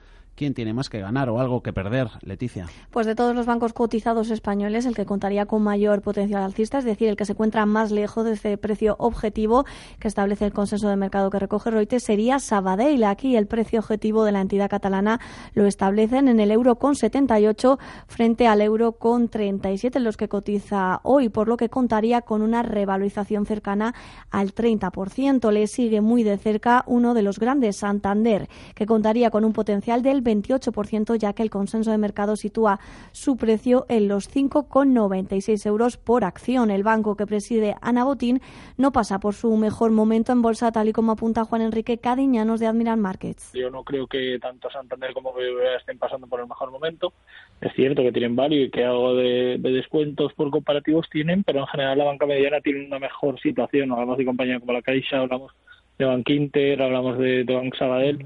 ¿Quién 0.41 0.55
tiene 0.55 0.73
más 0.73 0.89
que 0.89 1.01
ganar 1.01 1.29
o 1.29 1.39
algo 1.39 1.63
que 1.63 1.75
perder, 1.75 2.09
Leticia? 2.23 2.67
Pues 2.91 3.07
de 3.07 3.15
todos 3.15 3.37
los 3.37 3.45
bancos 3.45 3.75
cotizados 3.75 4.31
españoles, 4.31 4.87
el 4.87 4.95
que 4.95 5.05
contaría 5.05 5.45
con 5.45 5.63
mayor 5.63 6.01
potencial 6.01 6.43
alcista, 6.43 6.79
es 6.79 6.87
decir, 6.87 7.09
el 7.09 7.17
que 7.17 7.27
se 7.27 7.33
encuentra 7.33 7.67
más 7.67 7.91
lejos 7.91 8.25
de 8.25 8.33
ese 8.33 8.57
precio 8.57 8.97
objetivo 8.99 9.67
que 9.99 10.09
establece 10.09 10.47
el 10.47 10.55
consenso 10.55 10.89
de 10.89 10.97
mercado 10.97 11.29
que 11.29 11.41
recoge 11.41 11.71
Reuters, 11.71 12.05
sería 12.05 12.39
Sabadell. 12.39 13.05
Aquí 13.05 13.37
el 13.37 13.49
precio 13.49 13.81
objetivo 13.81 14.25
de 14.25 14.33
la 14.33 14.41
entidad 14.41 14.71
catalana 14.71 15.21
lo 15.53 15.67
establecen 15.67 16.27
en 16.27 16.41
el 16.41 16.51
euro 16.51 16.77
con 16.77 16.97
78 16.97 17.79
frente 18.07 18.47
al 18.47 18.63
euro 18.63 18.93
con 18.93 19.29
37, 19.29 20.01
los 20.01 20.17
que 20.17 20.31
cotiza 20.31 21.01
hoy, 21.03 21.29
por 21.29 21.49
lo 21.49 21.59
que 21.59 21.69
contaría 21.69 22.23
con 22.23 22.41
una 22.41 22.63
revalorización 22.63 23.45
cercana 23.45 23.95
al 24.31 24.55
30%. 24.55 25.53
Le 25.53 25.67
sigue 25.67 26.01
muy 26.01 26.23
de 26.23 26.39
cerca 26.39 26.83
uno 26.87 27.13
de 27.13 27.21
los 27.21 27.39
grandes, 27.39 27.77
Santander, 27.77 28.49
que 28.75 28.87
contaría 28.87 29.29
con 29.29 29.45
un 29.45 29.53
potencial 29.53 30.01
del 30.01 30.30
28%, 30.31 31.17
ya 31.17 31.33
que 31.33 31.43
el 31.43 31.51
consenso 31.51 31.91
de 31.91 31.99
mercado 31.99 32.37
sitúa 32.37 32.81
su 33.13 33.37
precio 33.37 33.87
en 33.89 34.09
los 34.09 34.35
5,96 34.35 35.67
euros 35.67 35.97
por 35.97 36.25
acción. 36.25 36.71
El 36.71 36.83
banco 36.83 37.17
que 37.17 37.27
preside 37.27 37.75
Ana 37.81 38.05
Botín 38.05 38.41
no 38.77 38.93
pasa 38.93 39.21
por 39.21 39.35
su 39.35 39.57
mejor 39.57 39.91
momento 39.91 40.33
en 40.33 40.43
bolsa, 40.43 40.73
tal 40.73 40.89
y 40.89 40.93
como 40.93 41.13
apunta 41.13 41.45
Juan 41.45 41.63
Enrique 41.63 41.99
Cadiñanos 41.99 42.61
de 42.61 42.67
Admiral 42.67 42.99
Markets. 42.99 43.53
Yo 43.55 43.71
no 43.71 43.85
creo 43.85 44.07
que 44.07 44.39
tanto 44.41 44.71
Santander 44.71 45.13
como 45.13 45.33
BBVA 45.33 45.77
estén 45.79 45.99
pasando 45.99 46.27
por 46.27 46.41
el 46.41 46.47
mejor 46.47 46.71
momento. 46.71 47.13
Es 47.61 47.73
cierto 47.75 48.03
que 48.03 48.13
tienen 48.13 48.37
value 48.37 48.65
y 48.65 48.71
que 48.71 48.85
algo 48.85 49.15
de, 49.15 49.59
descuentos 49.59 50.33
por 50.35 50.51
comparativos 50.51 51.09
tienen, 51.11 51.45
pero 51.45 51.61
en 51.61 51.67
general 51.67 51.99
la 51.99 52.05
banca 52.05 52.27
mediana 52.27 52.61
tiene 52.61 52.87
una 52.87 52.99
mejor 52.99 53.41
situación. 53.41 53.93
Hablamos 53.93 54.19
de 54.19 54.25
compañía 54.25 54.61
como 54.61 54.73
la 54.73 54.83
Caixa, 54.83 55.19
hablamos 55.19 55.53
de 55.99 56.05
Bankinter, 56.05 56.83
hablamos 56.83 57.19
de, 57.19 57.45
de 57.45 57.55
Bank 57.55 57.75
Sabadell. 57.77 58.25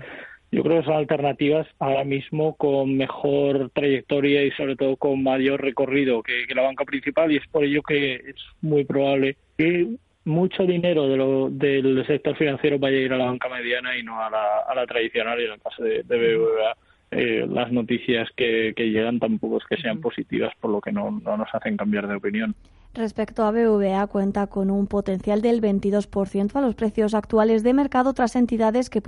Yo 0.54 0.62
creo 0.62 0.78
que 0.78 0.84
son 0.84 0.94
alternativas 0.94 1.66
ahora 1.80 2.04
mismo 2.04 2.54
con 2.54 2.96
mejor 2.96 3.70
trayectoria 3.70 4.44
y 4.44 4.52
sobre 4.52 4.76
todo 4.76 4.96
con 4.96 5.20
mayor 5.20 5.60
recorrido 5.60 6.22
que, 6.22 6.46
la 6.54 6.62
banca 6.62 6.84
principal 6.84 7.32
y 7.32 7.38
es 7.38 7.46
por 7.48 7.64
ello 7.64 7.82
que 7.82 8.14
es 8.14 8.36
muy 8.62 8.84
probable 8.84 9.36
que 9.58 9.96
mucho 10.24 10.64
dinero 10.64 11.08
de 11.08 11.16
lo, 11.16 11.50
del 11.50 12.06
sector 12.06 12.36
financiero 12.36 12.78
vaya 12.78 12.98
a 12.98 13.00
ir 13.00 13.12
a 13.12 13.16
la 13.16 13.24
banca 13.24 13.48
mediana 13.48 13.98
y 13.98 14.04
no 14.04 14.22
a 14.22 14.30
la, 14.30 14.60
a 14.68 14.76
la 14.76 14.86
tradicional 14.86 15.40
y 15.40 15.46
en 15.46 15.52
el 15.54 15.60
caso 15.60 15.82
de, 15.82 16.04
de 16.04 16.36
BBVA 16.36 16.76
eh, 17.10 17.46
las 17.50 17.72
noticias 17.72 18.28
que, 18.36 18.74
que, 18.76 18.90
llegan 18.90 19.18
tampoco 19.18 19.58
es 19.58 19.64
que 19.68 19.82
sean 19.82 20.00
positivas 20.00 20.52
por 20.60 20.70
lo 20.70 20.80
que 20.80 20.92
no, 20.92 21.10
no 21.10 21.36
nos 21.36 21.52
hacen 21.52 21.76
cambiar 21.76 22.06
de 22.06 22.14
opinión. 22.14 22.54
Respecto 22.94 23.42
a 23.42 23.50
BVA, 23.50 24.06
cuenta 24.06 24.46
con 24.46 24.70
un 24.70 24.86
potencial 24.86 25.42
del 25.42 25.60
22% 25.60 26.54
a 26.54 26.60
los 26.60 26.76
precios 26.76 27.14
actuales 27.14 27.64
de 27.64 27.74
mercado. 27.74 28.10
Otras 28.10 28.36
entidades 28.36 28.88
que, 28.88 29.02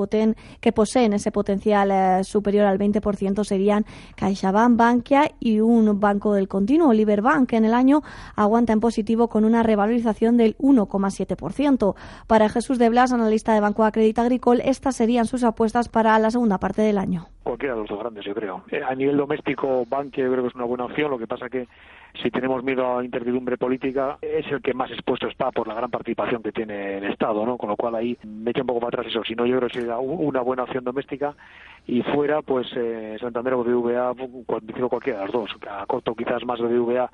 que 0.61 0.73
poseen 0.73 1.13
ese 1.13 1.31
potencial 1.31 1.93
eh, 1.93 2.25
superior 2.25 2.67
al 2.67 2.81
20% 2.81 3.45
serían 3.45 3.85
CaixaBank, 4.17 4.77
Bankia 4.77 5.31
y 5.39 5.61
un 5.61 6.01
banco 6.01 6.35
del 6.35 6.49
continuo, 6.49 6.93
Liberbank, 6.93 7.51
que 7.51 7.59
en 7.59 7.65
el 7.65 7.75
año 7.75 8.01
aguanta 8.35 8.73
en 8.73 8.81
positivo 8.81 9.29
con 9.29 9.45
una 9.45 9.63
revalorización 9.63 10.37
del 10.37 10.57
1,7%. 10.59 11.95
Para 12.27 12.49
Jesús 12.49 12.81
de 12.81 12.89
Blas, 12.89 13.13
analista 13.13 13.55
de 13.55 13.61
Banco 13.61 13.85
Acredita 13.85 14.23
Agricole, 14.23 14.69
estas 14.69 14.97
serían 14.97 15.27
sus 15.27 15.45
apuestas 15.45 15.89
para 15.89 16.19
la 16.19 16.33
segunda 16.33 16.59
parte 16.59 16.83
del 16.83 16.99
año. 16.99 17.29
Cualquiera 17.45 17.75
de 17.75 17.83
los 17.83 17.89
dos 17.89 18.01
grandes, 18.01 18.25
yo 18.25 18.35
creo. 18.35 18.65
Eh, 18.73 18.83
a 18.83 18.97
nivel 18.97 19.17
doméstico, 19.17 19.85
Bankia 19.89 20.25
yo 20.25 20.33
creo 20.33 20.43
que 20.43 20.49
es 20.49 20.57
una 20.57 20.65
buena 20.65 20.87
opción. 20.87 21.09
Lo 21.09 21.19
que 21.19 21.29
pasa 21.29 21.49
que 21.49 21.69
si 22.23 22.31
tenemos 22.31 22.63
miedo 22.63 22.99
a 22.99 23.05
incertidumbre 23.05 23.57
política, 23.57 24.19
es 24.21 24.47
el 24.51 24.63
que 24.63 24.75
más 24.75 24.91
expuesto 24.91 25.29
está 25.29 25.51
por 25.51 25.69
la 25.69 25.75
gran 25.75 25.91
participación 25.91 26.43
que 26.43 26.53
tiene 26.53 26.99
el 26.99 27.05
Estado, 27.05 27.45
¿no? 27.45 27.57
Con 27.57 27.69
lo 27.69 27.77
cual 27.77 27.95
ahí 27.95 28.17
me 28.25 28.51
echa 28.51 28.63
un 28.63 28.67
poco 28.67 28.81
para 28.81 29.01
atrás 29.01 29.07
eso. 29.13 29.23
Si 29.25 29.35
no, 29.35 29.47
yo 29.47 29.57
creo 29.57 29.69
que 29.69 29.81
sería 29.81 29.99
una 29.99 30.41
buena 30.41 30.65
opción 30.65 30.85
doméstica 30.85 31.35
y 31.87 32.03
fuera, 32.03 32.43
pues 32.43 32.67
eh, 32.77 33.17
Santander 33.21 33.55
o 33.55 33.65
BVA, 33.65 34.15
digo 34.63 34.89
cualquiera 34.89 35.21
de 35.21 35.25
las 35.25 35.33
dos. 35.33 35.51
A 35.69 35.87
corto 35.87 36.15
quizás 36.15 36.45
más 36.45 36.61
BVA 36.61 37.11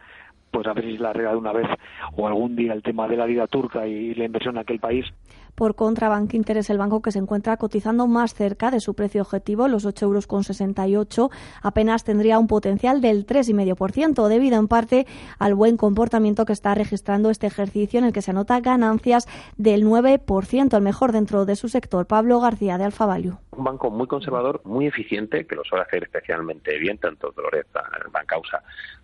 pues 0.52 0.66
a 0.66 0.74
ver 0.74 0.84
si 0.84 0.98
la 0.98 1.10
arregla 1.10 1.30
de 1.30 1.36
una 1.38 1.52
vez 1.52 1.66
o 2.14 2.26
algún 2.28 2.54
día 2.54 2.74
el 2.74 2.82
tema 2.82 3.08
de 3.08 3.16
la 3.16 3.24
vida 3.24 3.46
turca 3.46 3.86
y 3.86 4.14
la 4.14 4.24
inversión 4.24 4.56
en 4.56 4.60
aquel 4.60 4.78
país. 4.78 5.06
Por 5.54 5.74
contra, 5.74 6.08
Bank 6.08 6.32
Inter 6.34 6.56
es 6.56 6.70
el 6.70 6.78
banco 6.78 7.02
que 7.02 7.12
se 7.12 7.18
encuentra 7.18 7.56
cotizando 7.56 8.06
más 8.06 8.34
cerca 8.34 8.70
de 8.70 8.80
su 8.80 8.94
precio 8.94 9.22
objetivo, 9.22 9.68
los 9.68 9.86
8,68 9.86 11.18
euros 11.18 11.30
Apenas 11.62 12.04
tendría 12.04 12.38
un 12.38 12.46
potencial 12.46 13.00
del 13.00 13.26
3,5%, 13.26 14.28
debido 14.28 14.58
en 14.58 14.68
parte 14.68 15.06
al 15.38 15.54
buen 15.54 15.76
comportamiento 15.76 16.44
que 16.46 16.52
está 16.52 16.74
registrando 16.74 17.30
este 17.30 17.46
ejercicio 17.46 17.98
en 17.98 18.06
el 18.06 18.12
que 18.12 18.22
se 18.22 18.30
anota 18.30 18.60
ganancias 18.60 19.28
del 19.56 19.84
9%, 19.84 20.76
el 20.76 20.82
mejor 20.82 21.12
dentro 21.12 21.44
de 21.44 21.56
su 21.56 21.68
sector. 21.68 22.06
Pablo 22.06 22.40
García 22.40 22.78
de 22.78 22.84
Alfa 22.84 23.06
Value. 23.06 23.36
Un 23.50 23.64
banco 23.64 23.90
muy 23.90 24.06
conservador, 24.06 24.62
muy 24.64 24.86
eficiente, 24.86 25.46
que 25.46 25.54
lo 25.54 25.64
suele 25.64 25.84
hacer 25.84 26.02
especialmente 26.04 26.78
bien, 26.78 26.98
tanto 26.98 27.32
Dolores 27.32 27.66
Bancausa 28.10 28.62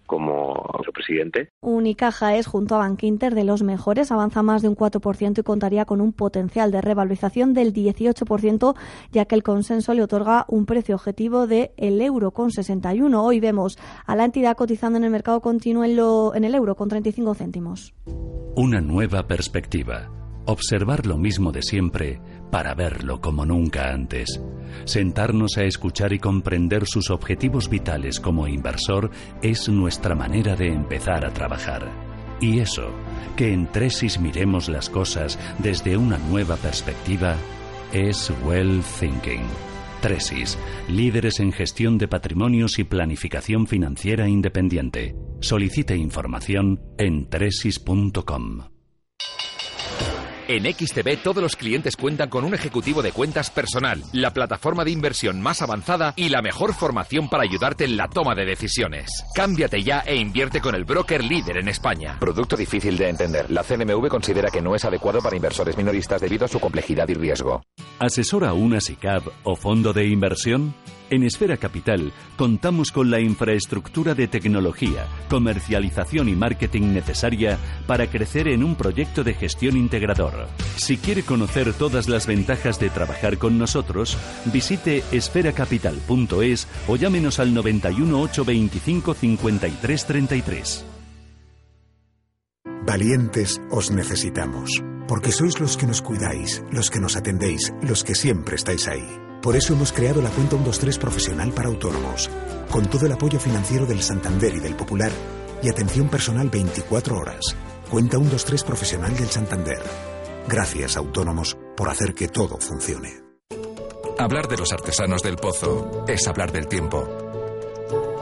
como 0.08 0.54
su 0.84 0.90
presidente. 0.90 1.50
Unicaja 1.60 2.34
es, 2.34 2.48
junto 2.48 2.74
a 2.74 2.78
Bankinter, 2.78 3.36
de 3.36 3.44
los 3.44 3.62
mejores, 3.62 4.10
avanza 4.10 4.42
más 4.42 4.62
de 4.62 4.68
un 4.68 4.74
4% 4.74 5.38
y 5.38 5.42
contaría 5.44 5.84
con 5.84 6.00
un 6.00 6.12
potencial 6.12 6.72
de 6.72 6.80
revalorización 6.80 7.54
del 7.54 7.72
18%, 7.72 8.74
ya 9.12 9.26
que 9.26 9.34
el 9.36 9.44
consenso 9.44 9.94
le 9.94 10.02
otorga 10.02 10.46
un 10.48 10.66
precio 10.66 10.96
objetivo 10.96 11.46
de 11.46 11.72
el 11.76 12.00
euro 12.00 12.32
con 12.32 12.50
61. 12.50 13.22
Hoy 13.22 13.38
vemos 13.38 13.78
a 14.06 14.16
la 14.16 14.24
entidad 14.24 14.56
cotizando 14.56 14.98
en 14.98 15.04
el 15.04 15.10
mercado 15.10 15.40
continuo 15.40 15.84
en, 15.84 15.94
lo, 15.94 16.34
en 16.34 16.44
el 16.44 16.54
euro 16.54 16.74
con 16.74 16.88
35 16.88 17.34
céntimos. 17.34 17.94
Una 18.56 18.80
nueva 18.80 19.26
perspectiva. 19.26 20.10
Observar 20.46 21.04
lo 21.04 21.18
mismo 21.18 21.52
de 21.52 21.60
siempre 21.60 22.20
para 22.50 22.74
verlo 22.74 23.20
como 23.20 23.44
nunca 23.46 23.92
antes. 23.92 24.40
Sentarnos 24.84 25.56
a 25.56 25.64
escuchar 25.64 26.12
y 26.12 26.18
comprender 26.18 26.86
sus 26.86 27.10
objetivos 27.10 27.68
vitales 27.68 28.20
como 28.20 28.46
inversor 28.46 29.10
es 29.42 29.68
nuestra 29.68 30.14
manera 30.14 30.56
de 30.56 30.68
empezar 30.68 31.24
a 31.24 31.32
trabajar. 31.32 31.88
Y 32.40 32.60
eso, 32.60 32.90
que 33.36 33.52
en 33.52 33.66
Tresis 33.66 34.20
miremos 34.20 34.68
las 34.68 34.88
cosas 34.88 35.38
desde 35.58 35.96
una 35.96 36.18
nueva 36.18 36.56
perspectiva, 36.56 37.36
es 37.92 38.32
Well 38.44 38.82
Thinking. 39.00 39.42
Tresis, 40.00 40.56
líderes 40.88 41.40
en 41.40 41.52
gestión 41.52 41.98
de 41.98 42.06
patrimonios 42.06 42.78
y 42.78 42.84
planificación 42.84 43.66
financiera 43.66 44.28
independiente. 44.28 45.16
Solicite 45.40 45.96
información 45.96 46.80
en 46.98 47.28
tresis.com. 47.28 48.77
En 50.48 50.64
XTB 50.64 51.22
todos 51.22 51.42
los 51.42 51.56
clientes 51.56 51.94
cuentan 51.94 52.30
con 52.30 52.42
un 52.42 52.54
ejecutivo 52.54 53.02
de 53.02 53.12
cuentas 53.12 53.50
personal, 53.50 54.02
la 54.14 54.32
plataforma 54.32 54.82
de 54.82 54.90
inversión 54.90 55.42
más 55.42 55.60
avanzada 55.60 56.14
y 56.16 56.30
la 56.30 56.40
mejor 56.40 56.72
formación 56.72 57.28
para 57.28 57.42
ayudarte 57.42 57.84
en 57.84 57.98
la 57.98 58.08
toma 58.08 58.34
de 58.34 58.46
decisiones. 58.46 59.10
Cámbiate 59.34 59.82
ya 59.82 60.00
e 60.06 60.16
invierte 60.16 60.62
con 60.62 60.74
el 60.74 60.86
broker 60.86 61.22
líder 61.22 61.58
en 61.58 61.68
España. 61.68 62.16
Producto 62.18 62.56
difícil 62.56 62.96
de 62.96 63.10
entender. 63.10 63.50
La 63.50 63.62
CNMV 63.62 64.08
considera 64.08 64.48
que 64.48 64.62
no 64.62 64.74
es 64.74 64.86
adecuado 64.86 65.20
para 65.20 65.36
inversores 65.36 65.76
minoristas 65.76 66.22
debido 66.22 66.46
a 66.46 66.48
su 66.48 66.58
complejidad 66.58 67.06
y 67.10 67.14
riesgo. 67.14 67.62
¿Asesora 67.98 68.54
una 68.54 68.80
SICAV 68.80 69.30
o 69.44 69.54
fondo 69.54 69.92
de 69.92 70.06
inversión? 70.06 70.72
En 71.10 71.22
Esfera 71.22 71.56
Capital 71.56 72.12
contamos 72.36 72.92
con 72.92 73.10
la 73.10 73.18
infraestructura 73.18 74.14
de 74.14 74.28
tecnología, 74.28 75.06
comercialización 75.30 76.28
y 76.28 76.34
marketing 76.34 76.92
necesaria 76.92 77.58
para 77.86 78.08
crecer 78.08 78.48
en 78.48 78.62
un 78.62 78.76
proyecto 78.76 79.24
de 79.24 79.32
gestión 79.32 79.78
integrador. 79.78 80.37
Si 80.76 80.96
quiere 80.96 81.22
conocer 81.22 81.72
todas 81.72 82.08
las 82.08 82.26
ventajas 82.26 82.78
de 82.78 82.90
trabajar 82.90 83.38
con 83.38 83.58
nosotros, 83.58 84.16
visite 84.46 85.04
esferacapital.es 85.12 86.68
o 86.86 86.96
llámenos 86.96 87.38
al 87.38 87.54
91 87.54 88.20
825 88.22 89.14
53 89.14 90.06
33. 90.06 90.84
Valientes 92.86 93.60
os 93.70 93.90
necesitamos, 93.90 94.82
porque 95.06 95.30
sois 95.30 95.60
los 95.60 95.76
que 95.76 95.86
nos 95.86 96.00
cuidáis, 96.00 96.62
los 96.72 96.90
que 96.90 97.00
nos 97.00 97.16
atendéis, 97.16 97.72
los 97.82 98.02
que 98.02 98.14
siempre 98.14 98.56
estáis 98.56 98.88
ahí. 98.88 99.04
Por 99.42 99.56
eso 99.56 99.74
hemos 99.74 99.92
creado 99.92 100.22
la 100.22 100.30
cuenta 100.30 100.56
123 100.56 100.98
profesional 100.98 101.52
para 101.52 101.68
autónomos, 101.68 102.30
con 102.70 102.86
todo 102.86 103.04
el 103.04 103.12
apoyo 103.12 103.38
financiero 103.38 103.84
del 103.84 104.02
Santander 104.02 104.54
y 104.54 104.60
del 104.60 104.74
Popular 104.74 105.12
y 105.62 105.68
atención 105.68 106.08
personal 106.08 106.48
24 106.48 107.18
horas. 107.18 107.54
Cuenta 107.90 108.16
123 108.16 108.64
profesional 108.64 109.16
del 109.16 109.28
Santander. 109.28 109.82
Gracias, 110.48 110.96
autónomos, 110.96 111.58
por 111.76 111.90
hacer 111.90 112.14
que 112.14 112.26
todo 112.26 112.56
funcione. 112.56 113.12
Hablar 114.18 114.48
de 114.48 114.56
los 114.56 114.72
artesanos 114.72 115.22
del 115.22 115.36
pozo 115.36 116.06
es 116.08 116.26
hablar 116.26 116.52
del 116.52 116.66
tiempo. 116.66 117.06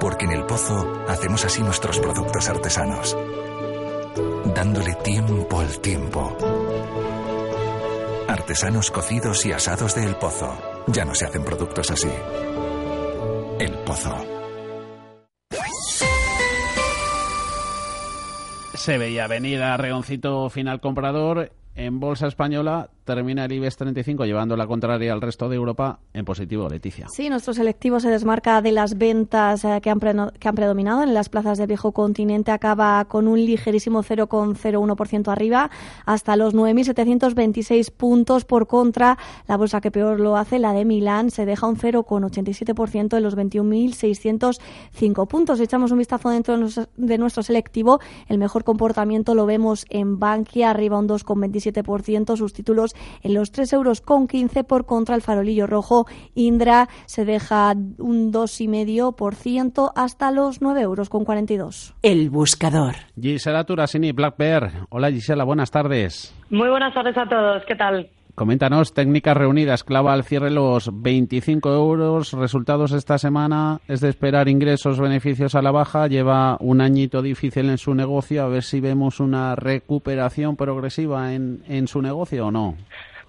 Porque 0.01 0.25
en 0.25 0.33
el 0.33 0.45
pozo 0.45 1.05
hacemos 1.07 1.45
así 1.45 1.63
nuestros 1.63 2.01
productos 2.01 2.49
artesanos, 2.49 3.17
dándole 4.57 4.95
tiempo 5.05 5.61
al 5.61 5.79
tiempo. 5.79 6.37
Artesanos 8.27 8.91
cocidos 8.91 9.47
y 9.47 9.53
asados 9.53 9.95
de 9.95 10.05
El 10.05 10.17
Pozo. 10.17 10.53
Ya 10.89 11.05
no 11.05 11.15
se 11.15 11.27
hacen 11.27 11.45
productos 11.45 11.93
así. 11.93 12.11
El 13.61 13.73
Pozo. 13.85 14.17
Se 18.75 18.99
veía 18.99 19.29
venir 19.29 19.63
a 19.63 19.77
Regoncito 19.77 20.51
final 20.51 20.81
comprador 20.81 21.53
en 21.77 22.01
Bolsa 22.01 22.27
Española 22.27 22.91
termina 23.07 23.47
el 23.47 23.53
IBEX 23.53 23.77
35 23.79 24.27
llevando 24.27 24.57
la 24.57 24.67
contraria 24.67 25.13
al 25.13 25.23
resto 25.23 25.49
de 25.49 25.57
Europa 25.57 26.01
en 26.13 26.25
positivo, 26.25 26.69
Leticia. 26.69 27.09
Sí, 27.09 27.31
nuestro 27.31 27.55
selectivo 27.55 28.01
se 28.01 28.11
desmarca 28.11 28.61
de 28.61 28.73
las 28.73 28.99
ventas 28.99 29.65
eh, 29.65 29.81
que, 29.81 29.89
han 29.89 30.01
predominado 30.01 31.03
en 31.03 31.15
las 31.15 31.31
plazas 31.31 31.57
del 31.57 31.69
viejo 31.69 31.93
continente. 31.93 32.51
Acaba 32.51 33.05
con 33.07 33.29
un 33.29 33.39
ligerísimo 33.39 34.03
0,01% 34.03 35.29
arriba 35.33 35.71
hasta 36.05 36.37
los 36.37 36.55
9.726 36.55 37.91
puntos. 37.93 38.45
Por 38.45 38.67
contra, 38.67 39.17
la 39.47 39.57
bolsa 39.57 39.81
que 39.81 39.91
peor 39.91 40.21
lo 40.21 40.37
hace, 40.37 40.59
la 40.59 40.73
de 40.73 40.85
Milán, 40.85 41.31
se 41.31 41.47
deja 41.47 41.67
un 41.67 41.77
0,87% 41.77 43.17
en 43.17 43.23
los 43.23 43.37
21.605 43.37 45.29
puntos. 45.29 45.61
Echamos 45.61 45.93
un 45.93 45.99
vistazo 45.99 46.29
dentro 46.31 46.59
de 46.97 47.19
nuestro 47.19 47.43
selectivo. 47.45 48.01
El 48.29 48.39
mejor 48.39 48.65
comportamiento 48.65 49.35
lo 49.37 49.47
vemos 49.47 49.87
en 49.91 50.19
Bankia, 50.19 50.71
arriba 50.71 50.99
un 50.99 51.09
2,27 51.09 52.37
sus 52.37 52.53
títulos 52.53 52.96
en 53.23 53.35
los 53.35 53.51
3 53.51 53.73
euros 53.75 54.01
con 54.01 54.27
15 54.27 54.65
por 54.65 54.87
contra 54.87 55.15
el 55.15 55.23
farolillo 55.23 55.67
rojo. 55.67 56.07
Indra 56.35 56.89
se 57.07 57.25
deja 57.25 57.73
un 57.99 58.33
2,5% 58.33 59.93
hasta 59.95 60.31
los 60.31 60.63
9 60.63 60.81
euros 60.81 61.09
con 61.09 61.25
42. 61.25 61.95
El 62.03 62.31
buscador. 62.31 62.95
Gisela 63.21 63.65
Turasini, 63.65 64.13
Black 64.13 64.37
Bear. 64.37 64.87
Hola 64.91 65.11
Gisela, 65.11 65.45
buenas 65.45 65.71
tardes. 65.71 66.35
Muy 66.51 66.69
buenas 66.69 66.95
tardes 66.95 67.17
a 67.17 67.29
todos, 67.29 67.63
¿qué 67.67 67.75
tal? 67.75 68.11
Coméntanos, 68.37 68.93
técnicas 68.93 69.35
reunidas, 69.35 69.83
clava 69.83 70.13
al 70.13 70.23
cierre 70.23 70.51
los 70.51 70.91
25 70.93 71.73
euros, 71.73 72.35
resultados 72.35 72.93
esta 72.93 73.17
semana, 73.17 73.81
es 73.89 74.03
de 74.03 74.11
esperar 74.11 74.47
ingresos, 74.49 75.01
beneficios 75.01 75.55
a 75.55 75.63
la 75.63 75.71
baja, 75.71 76.07
lleva 76.07 76.59
un 76.61 76.83
añito 76.83 77.23
difícil 77.23 77.71
en 77.71 77.79
su 77.79 77.95
negocio, 77.95 78.43
a 78.43 78.49
ver 78.49 78.63
si 78.63 78.79
vemos 78.79 79.21
una 79.21 79.57
recuperación 79.57 80.55
progresiva 80.55 81.33
en, 81.33 81.63
en 81.67 81.89
su 81.89 82.03
negocio 82.03 82.49
o 82.49 82.51
no. 82.51 82.75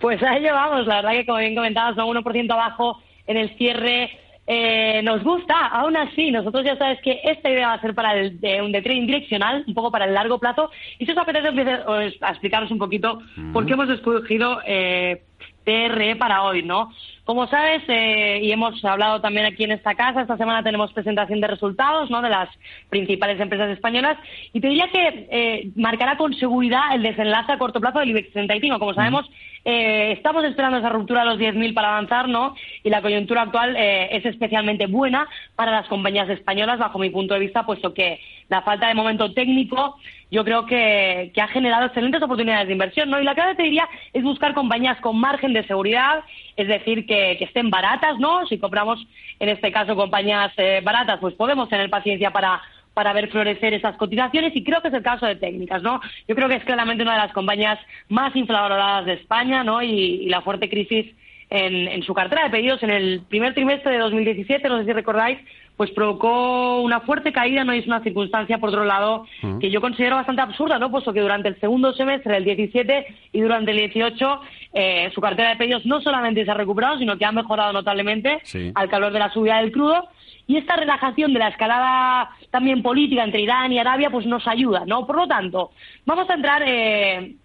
Pues 0.01 0.22
ahí 0.24 0.41
llevamos, 0.41 0.86
la 0.86 0.97
verdad 0.97 1.12
que 1.12 1.26
como 1.26 1.38
bien 1.39 1.55
comentabas, 1.55 1.95
¿no? 1.95 2.05
1% 2.05 2.51
abajo 2.51 3.01
en 3.28 3.38
el 3.38 3.55
cierre, 3.58 4.10
eh, 4.50 5.02
nos 5.04 5.24
gusta, 5.24 5.68
aún 5.68 5.98
así, 5.98 6.32
nosotros 6.32 6.64
ya 6.64 6.78
sabes 6.78 7.02
que 7.02 7.20
esta 7.26 7.50
idea 7.50 7.68
va 7.68 7.74
a 7.74 7.82
ser 7.82 7.93
para 7.93 8.14
el, 8.18 8.39
de 8.39 8.62
un 8.62 8.72
de 8.72 8.82
trading 8.82 9.06
direccional, 9.06 9.66
un 9.68 9.74
poco 9.74 9.91
para 9.91 10.06
el 10.06 10.14
largo 10.14 10.39
plazo, 10.39 10.72
y 10.98 11.06
si 11.06 11.12
os 11.12 11.18
apetece 11.18 11.50
empezar 11.50 11.86
a 12.22 12.30
explicaros 12.30 12.72
un 12.72 12.78
poquito 12.78 13.20
por 13.52 13.66
qué 13.66 13.74
hemos 13.74 13.89
escogido 13.89 14.62
eh, 14.66 15.22
TRE 15.68 16.15
para 16.15 16.43
hoy, 16.43 16.63
¿no? 16.63 16.93
Como 17.26 17.45
sabes, 17.47 17.84
eh, 17.89 18.39
y 18.41 18.53
hemos 18.53 18.84
hablado 18.86 19.20
también 19.20 19.45
aquí 19.45 19.65
en 19.65 19.74
esta 19.74 19.95
casa, 19.95 20.22
esta 20.22 20.38
semana 20.38 20.63
tenemos 20.63 20.93
presentación 20.93 21.41
de 21.41 21.47
resultados 21.47 22.09
¿no? 22.09 22.22
de 22.22 22.30
las 22.30 22.47
principales 22.89 23.38
empresas 23.41 23.70
españolas 23.72 24.18
y 24.53 24.61
te 24.61 24.70
diría 24.70 24.88
que 24.88 25.28
eh, 25.30 25.72
marcará 25.76 26.15
con 26.15 26.34
seguridad 26.36 26.95
el 26.95 27.03
desenlace 27.03 27.51
a 27.51 27.57
corto 27.57 27.82
plazo 27.82 27.99
del 27.99 28.11
IBEX 28.11 28.32
35. 28.32 28.80
Como 28.80 28.93
sabemos, 28.93 29.30
eh, 29.65 30.13
estamos 30.13 30.45
esperando 30.45 30.78
esa 30.78 30.88
ruptura 30.88 31.26
de 31.26 31.32
los 31.32 31.38
10.000 31.38 31.74
para 31.74 31.89
avanzar 31.89 32.30
¿no? 32.30 32.55
y 32.82 32.89
la 32.89 33.01
coyuntura 33.01 33.41
actual 33.41 33.76
es 33.76 34.26
especialmente 34.26 34.88
buena 34.88 35.28
para 35.57 35.74
las 35.74 35.89
compañías 35.89 36.30
españolas, 36.30 36.80
bajo 36.80 36.97
mi 36.97 37.09
punto 37.09 37.34
de 37.34 37.41
vista, 37.41 37.65
puesto 37.65 37.93
que 37.93 38.22
la 38.50 38.62
falta 38.62 38.88
de 38.88 38.93
momento 38.93 39.34
técnico 39.34 39.98
yo 40.30 40.43
creo 40.43 40.66
que, 40.66 41.32
ha 41.41 41.48
generado 41.48 41.86
excelentes 41.86 42.22
oportunidades 42.22 42.68
de 42.68 42.74
inversión. 42.74 43.10
¿no? 43.10 43.20
Y 43.20 43.24
la 43.24 43.36
clave 43.36 43.56
te 43.56 43.64
diría 43.64 43.88
es 44.14 44.24
buscar 44.24 44.54
compañías 44.54 45.00
con 45.00 45.18
margen 45.18 45.54
de 45.54 45.66
seguridad, 45.66 46.24
es 46.56 46.68
decir, 46.68 47.06
que 47.06 47.38
que, 47.38 47.45
estén 47.45 47.70
baratas, 47.70 48.18
¿no? 48.20 48.45
Si 48.48 48.58
compramos, 48.58 49.06
en 49.39 49.50
este 49.50 49.72
caso, 49.72 49.95
compañías 49.95 50.52
eh, 50.58 50.82
baratas, 50.84 51.20
pues 51.20 51.34
podemos 51.36 51.70
tener 51.70 51.89
paciencia 51.89 52.32
para, 52.32 52.62
para 52.93 53.14
ver 53.14 53.30
florecer 53.30 53.74
esas 53.74 53.95
cotizaciones 53.95 54.56
y 54.56 54.64
creo 54.64 54.82
que 54.82 54.89
es 54.89 54.93
el 54.93 55.04
caso 55.04 55.26
de 55.26 55.36
técnicas, 55.36 55.82
¿no? 55.82 56.02
Yo 56.28 56.36
creo 56.36 56.50
que 56.50 56.56
es 56.56 56.64
claramente 56.64 57.04
una 57.04 57.14
de 57.14 57.20
las 57.20 57.34
compañías 57.34 57.80
más 58.10 58.36
infravaloradas 58.36 59.06
de 59.06 59.14
España, 59.14 59.64
¿no? 59.64 59.82
Y, 59.82 60.28
la 60.28 60.41
fuerte 60.41 60.70
crisis 60.70 61.06
en, 61.50 61.88
en, 61.88 62.04
su 62.04 62.14
cartera 62.14 62.43
de 62.43 62.50
pedidos 62.50 62.84
en 62.84 62.89
el 62.89 63.22
primer 63.30 63.54
trimestre 63.54 63.93
de 63.93 64.00
2017, 64.00 64.68
no 64.68 64.80
sé 64.80 64.86
si 64.86 64.93
recordáis, 64.93 65.39
pues 65.78 65.91
provocó 65.91 66.82
una 66.82 67.01
fuerte 67.01 67.32
caída, 67.32 67.63
no 67.63 67.71
es 67.71 67.86
una 67.86 68.01
circunstancia, 68.01 68.57
por 68.57 68.69
otro 68.69 68.84
lado, 68.84 69.25
Mm. 69.43 69.59
que 69.59 69.69
yo 69.69 69.80
considero 69.80 70.15
bastante 70.15 70.41
absurda, 70.41 70.80
¿no? 70.80 70.89
Puesto 70.89 71.13
que 71.13 71.21
durante 71.21 71.49
el 71.49 71.59
segundo 71.59 71.93
semestre 71.93 72.34
del 72.34 72.43
17 72.45 73.05
y 73.32 73.41
durante 73.41 73.71
el 73.71 73.78
18 73.78 74.41
eh, 74.73 75.09
su 75.13 75.21
cartera 75.21 75.49
de 75.49 75.55
pedidos 75.55 75.86
no 75.86 76.01
solamente 76.01 76.43
se 76.43 76.49
ha 76.51 76.55
recuperado, 76.55 76.97
sino 76.97 77.17
que 77.17 77.25
ha 77.25 77.32
mejorado 77.32 77.71
notablemente 77.73 78.39
Sí. 78.43 78.71
al 78.75 78.89
calor 78.89 79.13
de 79.13 79.19
la 79.19 79.32
subida 79.32 79.61
del 79.61 79.71
crudo. 79.71 80.07
Y 80.47 80.57
esta 80.57 80.75
relajación 80.78 81.32
de 81.34 81.39
la 81.39 81.49
escalada 81.49 82.30
también 82.51 82.82
política 82.82 83.23
entre 83.23 83.41
Irán 83.41 83.71
y 83.71 83.80
Arabia, 83.80 84.09
pues 84.09 84.25
nos 84.25 84.47
ayuda, 84.47 84.84
¿no? 84.86 85.05
Por 85.05 85.15
lo 85.17 85.28
tanto, 85.28 85.71
vamos 86.05 86.30
a 86.30 86.34
entrar 86.34 86.63
eh, 86.65 87.36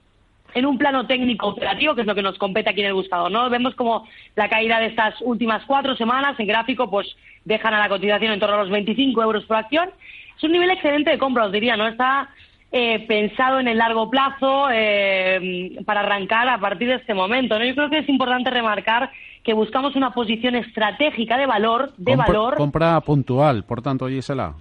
en 0.55 0.67
un 0.67 0.77
plano 0.79 1.07
técnico 1.07 1.49
operativo, 1.49 1.95
que 1.95 2.03
es 2.03 2.07
lo 2.07 2.15
que 2.15 2.23
nos 2.23 2.37
compete 2.39 2.71
aquí 2.71 2.81
en 2.81 2.89
el 2.89 2.93
buscador, 2.95 3.31
¿no? 3.31 3.49
Vemos 3.51 3.75
como 3.75 4.07
la 4.37 4.49
caída 4.49 4.79
de 4.79 4.87
estas 4.87 5.15
últimas 5.23 5.65
cuatro 5.67 5.97
semanas 5.97 6.39
en 6.39 6.47
gráfico, 6.47 6.91
pues 6.91 7.07
dejan 7.45 7.75
a 7.75 7.79
la 7.81 7.89
cotización 7.89 8.33
en 8.33 8.41
torno 8.41 8.57
a 8.57 8.61
los 8.61 8.71
25 8.71 9.23
euros 9.23 9.45
por 9.45 9.57
acción. 9.57 9.91
Es 10.37 10.43
un 10.45 10.53
nivel 10.53 10.71
excelente 10.71 11.11
de 11.11 11.19
compra, 11.19 11.45
os 11.47 11.53
diría, 11.53 11.77
¿no? 11.77 11.87
Está 11.87 12.29
eh, 12.71 13.05
pensado 13.07 13.61
en 13.61 13.69
el 13.69 13.79
largo 13.79 14.09
plazo 14.11 14.69
eh, 14.73 15.77
para 15.85 16.01
arrancar 16.01 16.49
a 16.49 16.59
partir 16.59 16.89
de 16.89 16.95
este 16.97 17.15
momento, 17.15 17.59
¿no? 17.59 17.65
Yo 17.65 17.75
creo 17.75 17.91
que 17.91 17.99
es 17.99 18.09
importante 18.09 18.51
remarcar 18.51 19.11
que 19.45 19.53
buscamos 19.53 19.97
una 19.97 20.13
posición 20.13 20.55
estratégica 20.55 21.37
de 21.37 21.47
valor, 21.47 21.93
de 21.97 22.13
Compra- 22.13 22.27
valor 22.27 22.55
Compra 22.57 23.01
puntual, 23.01 23.65
por 23.65 23.83
tanto, 23.83 24.09
Gisela. 24.09 24.55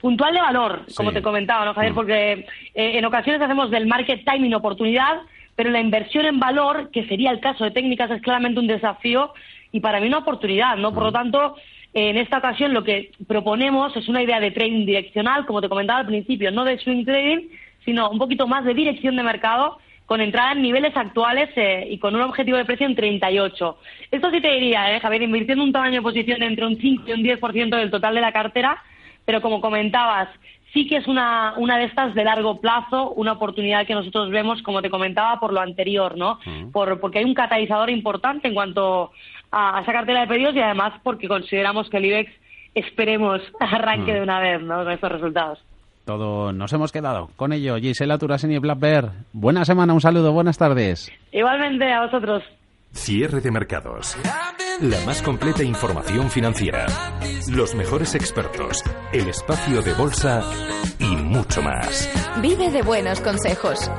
puntual 0.00 0.34
de 0.34 0.40
valor, 0.40 0.82
Sí. 0.88 0.94
como 0.96 1.12
te 1.12 1.22
comentaba, 1.22 1.64
¿no, 1.64 1.74
Javier? 1.74 1.92
Mm. 1.92 1.94
Porque 1.94 2.32
eh, 2.74 2.98
en 2.98 3.04
ocasiones 3.04 3.40
hacemos 3.42 3.70
del 3.70 3.86
market 3.86 4.24
timing 4.24 4.54
oportunidad, 4.54 5.20
pero 5.54 5.70
la 5.70 5.80
inversión 5.80 6.26
en 6.26 6.38
valor, 6.38 6.90
que 6.90 7.06
sería 7.06 7.30
el 7.30 7.40
caso 7.40 7.64
de 7.64 7.70
técnicas, 7.70 8.10
es 8.10 8.20
claramente 8.22 8.60
un 8.60 8.66
desafío 8.66 9.32
y 9.72 9.80
para 9.80 10.00
mí 10.00 10.06
una 10.08 10.18
oportunidad, 10.18 10.76
¿no? 10.76 10.92
Por 10.92 11.02
lo 11.04 11.12
tanto, 11.12 11.56
eh, 11.56 11.60
en 11.96 12.18
esta 12.18 12.36
ocasión 12.36 12.74
lo 12.74 12.84
que 12.84 13.10
proponemos 13.26 13.96
es 13.96 14.06
una 14.06 14.22
idea 14.22 14.38
de 14.38 14.50
trading 14.50 14.84
direccional, 14.84 15.46
como 15.46 15.62
te 15.62 15.70
comentaba 15.70 16.00
al 16.00 16.06
principio, 16.06 16.50
no 16.50 16.62
de 16.64 16.78
swing 16.78 17.06
trading, 17.06 17.48
sino 17.86 18.10
un 18.10 18.18
poquito 18.18 18.46
más 18.46 18.66
de 18.66 18.74
dirección 18.74 19.16
de 19.16 19.22
mercado 19.22 19.78
con 20.04 20.20
entrada 20.20 20.52
en 20.52 20.60
niveles 20.60 20.94
actuales 20.94 21.48
eh, 21.56 21.88
y 21.90 21.98
con 21.98 22.14
un 22.14 22.20
objetivo 22.20 22.58
de 22.58 22.66
precio 22.66 22.86
en 22.86 22.94
38. 22.94 23.78
Esto 24.10 24.30
sí 24.30 24.42
te 24.42 24.52
diría, 24.52 24.94
eh, 24.94 25.00
Javier, 25.00 25.22
invirtiendo 25.22 25.64
un 25.64 25.72
tamaño 25.72 25.94
de 25.94 26.02
posición 26.02 26.42
entre 26.42 26.66
un 26.66 26.76
5 26.76 27.04
y 27.06 27.12
un 27.12 27.24
10% 27.24 27.76
del 27.76 27.90
total 27.90 28.14
de 28.14 28.20
la 28.20 28.32
cartera, 28.32 28.76
pero 29.24 29.40
como 29.40 29.62
comentabas, 29.62 30.28
sí 30.74 30.86
que 30.86 30.98
es 30.98 31.06
una, 31.06 31.54
una 31.56 31.78
de 31.78 31.84
estas 31.84 32.14
de 32.14 32.24
largo 32.24 32.60
plazo, 32.60 33.12
una 33.12 33.32
oportunidad 33.32 33.86
que 33.86 33.94
nosotros 33.94 34.28
vemos, 34.30 34.60
como 34.60 34.82
te 34.82 34.90
comentaba, 34.90 35.40
por 35.40 35.54
lo 35.54 35.62
anterior, 35.62 36.18
¿no? 36.18 36.38
Por, 36.72 37.00
porque 37.00 37.20
hay 37.20 37.24
un 37.24 37.32
catalizador 37.32 37.88
importante 37.88 38.48
en 38.48 38.54
cuanto 38.54 39.12
a, 39.56 39.78
a 39.78 39.82
esa 39.82 39.92
cartera 39.92 40.20
de 40.20 40.26
pedidos 40.26 40.54
y 40.54 40.60
además 40.60 40.92
porque 41.02 41.28
consideramos 41.28 41.88
que 41.88 41.96
el 41.96 42.04
IBEX, 42.06 42.30
esperemos, 42.74 43.40
arranque 43.60 44.12
Mm. 44.12 44.14
de 44.16 44.22
una 44.22 44.40
vez, 44.40 44.60
¿no? 44.62 44.84
Con 44.84 44.92
estos 44.92 45.12
resultados. 45.12 45.58
Todo 46.04 46.52
nos 46.52 46.72
hemos 46.72 46.92
quedado 46.92 47.30
con 47.36 47.52
ello. 47.52 47.76
Gisela 47.78 48.16
Turasini 48.18 48.58
Black 48.58 48.78
Bear. 48.78 49.10
Buena 49.32 49.64
semana, 49.64 49.92
un 49.92 50.00
saludo, 50.00 50.32
buenas 50.32 50.56
tardes. 50.58 51.10
Igualmente 51.32 51.92
a 51.92 52.02
vosotros. 52.04 52.44
Cierre 52.92 53.40
de 53.40 53.50
mercados. 53.50 54.16
La 54.80 55.04
más 55.04 55.20
completa 55.22 55.64
información 55.64 56.30
financiera. 56.30 56.86
Los 57.50 57.74
mejores 57.74 58.14
expertos. 58.14 58.84
El 59.12 59.28
espacio 59.28 59.82
de 59.82 59.92
bolsa 59.94 60.42
y 61.00 61.16
mucho 61.16 61.60
más. 61.62 62.08
Vive 62.40 62.70
de 62.70 62.82
buenos 62.82 63.20
consejos. 63.20 63.90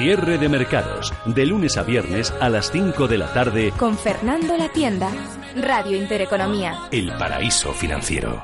Cierre 0.00 0.38
de 0.38 0.48
mercados, 0.48 1.12
de 1.26 1.44
lunes 1.44 1.76
a 1.76 1.82
viernes 1.82 2.32
a 2.40 2.48
las 2.48 2.70
5 2.72 3.06
de 3.06 3.18
la 3.18 3.34
tarde, 3.34 3.70
Con 3.76 3.98
Fernando 3.98 4.56
La 4.56 4.70
Tienda. 4.70 5.10
Radio 5.54 5.94
Intereconomía. 5.94 6.88
El 6.90 7.12
paraíso 7.18 7.74
financiero. 7.74 8.42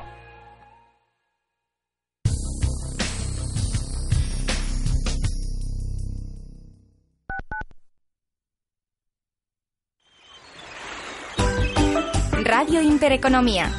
Radio 12.43 12.83
Intereconomía. 12.83 13.71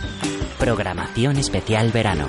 Programación 0.58 1.36
especial 1.36 1.92
verano. 1.92 2.26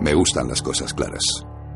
Me 0.00 0.14
gustan 0.14 0.46
las 0.48 0.62
cosas 0.62 0.94
claras. 0.94 1.24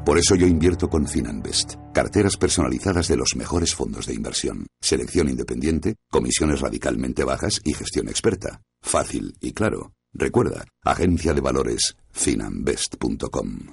Por 0.05 0.19
eso 0.19 0.35
yo 0.37 0.47
invierto 0.47 0.89
con 0.89 1.07
Finanbest. 1.07 1.75
Carteras 1.93 2.37
personalizadas 2.37 3.09
de 3.09 3.17
los 3.17 3.35
mejores 3.37 3.75
fondos 3.75 4.07
de 4.07 4.15
inversión. 4.15 4.67
Selección 4.81 5.29
independiente, 5.29 5.97
comisiones 6.11 6.61
radicalmente 6.61 7.25
bajas 7.25 7.61
y 7.65 7.75
gestión 7.75 8.09
experta. 8.09 8.63
Fácil 8.81 9.35
y 9.41 9.53
claro. 9.53 9.93
Recuerda, 10.13 10.65
agencia 10.85 11.35
de 11.35 11.41
valores 11.41 11.97
finanbest.com. 12.11 13.73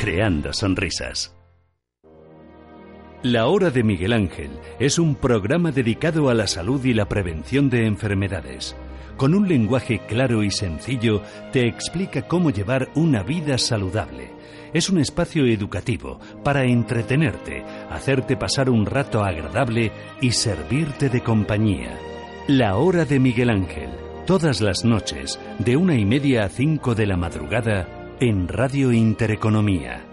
creando 0.00 0.54
sonrisas. 0.54 1.36
La 3.22 3.48
Hora 3.48 3.68
de 3.68 3.82
Miguel 3.82 4.14
Ángel 4.14 4.48
es 4.78 4.98
un 4.98 5.14
programa 5.14 5.72
dedicado 5.72 6.30
a 6.30 6.34
la 6.34 6.46
salud 6.46 6.82
y 6.86 6.94
la 6.94 7.06
prevención 7.06 7.68
de 7.68 7.86
enfermedades. 7.86 8.74
Con 9.18 9.34
un 9.34 9.46
lenguaje 9.46 10.00
claro 10.08 10.42
y 10.42 10.50
sencillo 10.50 11.20
te 11.52 11.66
explica 11.66 12.22
cómo 12.22 12.48
llevar 12.48 12.88
una 12.94 13.22
vida 13.22 13.58
saludable. 13.58 14.30
Es 14.72 14.88
un 14.88 15.00
espacio 15.00 15.44
educativo 15.44 16.18
para 16.42 16.64
entretenerte, 16.64 17.62
hacerte 17.90 18.38
pasar 18.38 18.70
un 18.70 18.86
rato 18.86 19.22
agradable 19.22 19.92
y 20.22 20.32
servirte 20.32 21.10
de 21.10 21.20
compañía. 21.20 21.94
La 22.48 22.76
Hora 22.76 23.04
de 23.04 23.20
Miguel 23.20 23.50
Ángel, 23.50 23.90
todas 24.26 24.62
las 24.62 24.82
noches, 24.82 25.38
de 25.58 25.76
una 25.76 25.94
y 25.94 26.06
media 26.06 26.44
a 26.44 26.48
cinco 26.48 26.94
de 26.94 27.06
la 27.06 27.18
madrugada, 27.18 27.99
en 28.20 28.48
Radio 28.48 28.92
Intereconomía. 28.92 30.04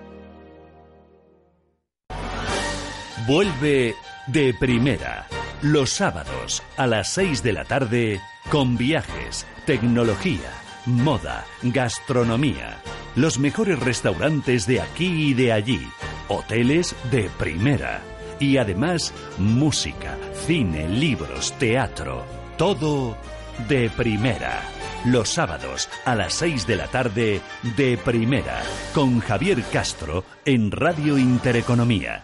Vuelve 3.28 3.96
de 4.28 4.54
primera, 4.58 5.28
los 5.62 5.90
sábados 5.90 6.64
a 6.78 6.88
las 6.88 7.12
6 7.12 7.44
de 7.44 7.52
la 7.52 7.66
tarde, 7.66 8.22
con 8.50 8.78
viajes, 8.78 9.46
tecnología, 9.66 10.50
moda, 10.86 11.44
gastronomía, 11.64 12.82
los 13.18 13.40
mejores 13.40 13.78
restaurantes 13.78 14.66
de 14.68 14.80
aquí 14.80 15.32
y 15.32 15.34
de 15.34 15.52
allí, 15.52 15.86
hoteles 16.30 16.96
de 17.12 17.30
primera 17.38 18.02
y 18.40 18.56
además 18.56 19.14
música, 19.38 20.18
cine, 20.46 20.88
libros, 20.88 21.52
teatro, 21.60 22.24
todo 22.58 23.18
de 23.68 23.90
primera. 23.90 24.77
Los 25.06 25.30
sábados 25.30 25.88
a 26.06 26.16
las 26.16 26.34
6 26.34 26.68
de 26.68 26.76
la 26.76 26.88
tarde, 26.88 27.42
de 27.78 27.98
primera, 27.98 28.62
con 28.94 29.20
Javier 29.20 29.64
Castro 29.72 30.24
en 30.44 30.72
Radio 30.72 31.18
Intereconomía. 31.18 32.24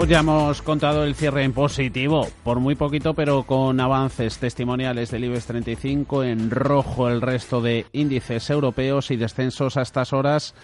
Pues 0.00 0.08
ya 0.08 0.20
hemos 0.20 0.62
contado 0.62 1.04
el 1.04 1.14
cierre 1.14 1.44
en 1.44 1.52
positivo, 1.52 2.26
por 2.42 2.58
muy 2.58 2.74
poquito, 2.74 3.12
pero 3.12 3.42
con 3.42 3.78
avances 3.80 4.38
testimoniales 4.38 5.10
del 5.10 5.24
IBEX 5.24 5.44
35, 5.48 6.24
en 6.24 6.50
rojo 6.50 7.10
el 7.10 7.20
resto 7.20 7.60
de 7.60 7.84
índices 7.92 8.48
europeos 8.48 9.10
y 9.10 9.16
descensos 9.16 9.76
a 9.76 9.82
estas 9.82 10.14
horas. 10.14 10.54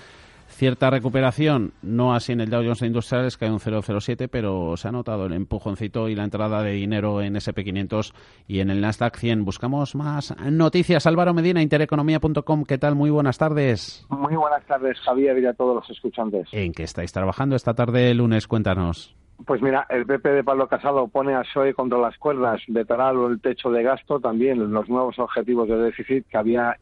Cierta 0.48 0.88
recuperación, 0.88 1.74
no 1.82 2.14
así 2.14 2.32
en 2.32 2.40
el 2.40 2.48
Dow 2.48 2.62
Jones 2.62 2.80
Industriales, 2.80 3.36
que 3.36 3.44
hay 3.44 3.50
un 3.50 3.60
0,07, 3.60 4.26
pero 4.30 4.74
se 4.78 4.88
ha 4.88 4.92
notado 4.92 5.26
el 5.26 5.34
empujoncito 5.34 6.08
y 6.08 6.14
la 6.14 6.24
entrada 6.24 6.62
de 6.62 6.70
dinero 6.70 7.20
en 7.20 7.34
SP500 7.34 8.14
y 8.48 8.60
en 8.60 8.70
el 8.70 8.80
Nasdaq 8.80 9.18
100. 9.18 9.44
Buscamos 9.44 9.94
más 9.94 10.34
noticias. 10.50 11.06
Álvaro 11.06 11.34
Medina, 11.34 11.60
intereconomía.com. 11.60 12.64
¿Qué 12.64 12.78
tal? 12.78 12.94
Muy 12.94 13.10
buenas 13.10 13.36
tardes. 13.36 14.06
Muy 14.08 14.34
buenas 14.34 14.64
tardes, 14.64 14.98
Javier, 15.00 15.38
y 15.40 15.44
a 15.44 15.52
todos 15.52 15.74
los 15.74 15.90
escuchantes. 15.90 16.48
¿En 16.52 16.72
qué 16.72 16.84
estáis 16.84 17.12
trabajando 17.12 17.54
esta 17.54 17.74
tarde 17.74 18.14
lunes? 18.14 18.46
Cuéntanos. 18.46 19.14
Pues 19.44 19.60
mira, 19.60 19.86
el 19.90 20.06
PP 20.06 20.30
de 20.30 20.44
Pablo 20.44 20.66
Casado 20.66 21.08
pone 21.08 21.34
a 21.34 21.42
PSOE 21.42 21.74
contra 21.74 21.98
las 21.98 22.16
cuerdas, 22.16 22.62
vetará 22.68 23.10
el 23.10 23.40
techo 23.40 23.70
de 23.70 23.82
gasto, 23.82 24.18
también 24.18 24.72
los 24.72 24.88
nuevos 24.88 25.18
objetivos 25.18 25.68
de 25.68 25.76
déficit 25.76 26.26
que 26.26 26.38
había 26.38 26.76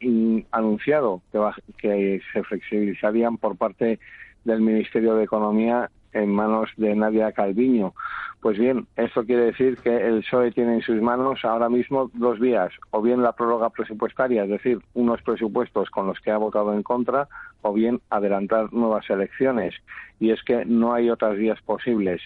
anunciado 0.51 1.21
que, 1.31 1.39
que 1.77 2.21
se 2.31 2.43
flexibilizarían 2.43 3.37
por 3.37 3.57
parte 3.57 3.99
del 4.45 4.61
Ministerio 4.61 5.15
de 5.15 5.25
Economía 5.25 5.89
en 6.15 6.33
manos 6.33 6.71
de 6.77 6.95
Nadia 6.95 7.31
Calviño. 7.31 7.93
Pues 8.41 8.57
bien, 8.57 8.87
esto 8.95 9.25
quiere 9.25 9.45
decir 9.45 9.77
que 9.77 9.95
el 9.95 10.21
PSOE 10.21 10.51
tiene 10.51 10.75
en 10.75 10.81
sus 10.81 11.01
manos 11.01 11.43
ahora 11.43 11.69
mismo 11.69 12.09
dos 12.13 12.39
vías, 12.39 12.71
o 12.91 13.01
bien 13.01 13.21
la 13.21 13.33
prórroga 13.33 13.69
presupuestaria, 13.69 14.43
es 14.43 14.49
decir, 14.49 14.79
unos 14.93 15.21
presupuestos 15.21 15.89
con 15.89 16.07
los 16.07 16.19
que 16.19 16.31
ha 16.31 16.37
votado 16.37 16.73
en 16.73 16.83
contra, 16.83 17.27
o 17.61 17.73
bien 17.73 18.01
adelantar 18.09 18.71
nuevas 18.71 19.09
elecciones. 19.09 19.75
Y 20.19 20.31
es 20.31 20.41
que 20.43 20.65
no 20.65 20.93
hay 20.93 21.09
otras 21.09 21.37
vías 21.37 21.61
posibles. 21.61 22.21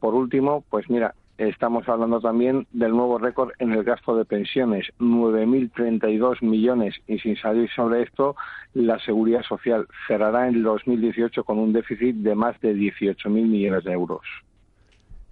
Por 0.00 0.14
último, 0.14 0.64
pues 0.70 0.88
mira, 0.88 1.14
Estamos 1.36 1.88
hablando 1.88 2.20
también 2.20 2.66
del 2.72 2.92
nuevo 2.92 3.18
récord 3.18 3.50
en 3.58 3.72
el 3.72 3.82
gasto 3.82 4.16
de 4.16 4.24
pensiones, 4.24 4.86
9.032 5.00 6.42
millones. 6.42 6.94
Y 7.08 7.18
sin 7.18 7.36
salir 7.36 7.68
sobre 7.74 8.02
esto, 8.02 8.36
la 8.72 8.98
seguridad 9.00 9.42
social 9.42 9.86
cerrará 10.06 10.48
en 10.48 10.56
el 10.56 10.62
2018 10.62 11.42
con 11.44 11.58
un 11.58 11.72
déficit 11.72 12.16
de 12.16 12.34
más 12.34 12.60
de 12.60 12.74
18.000 12.74 13.28
millones 13.30 13.84
de 13.84 13.92
euros. 13.92 14.22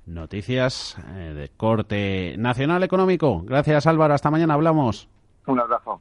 Noticias 0.06 0.98
eh, 1.14 1.32
de 1.34 1.48
corte 1.56 2.34
nacional 2.36 2.82
económico. 2.82 3.42
Gracias 3.44 3.86
Álvaro, 3.86 4.14
hasta 4.14 4.30
mañana 4.30 4.54
hablamos. 4.54 5.08
Un 5.46 5.60
abrazo. 5.60 6.00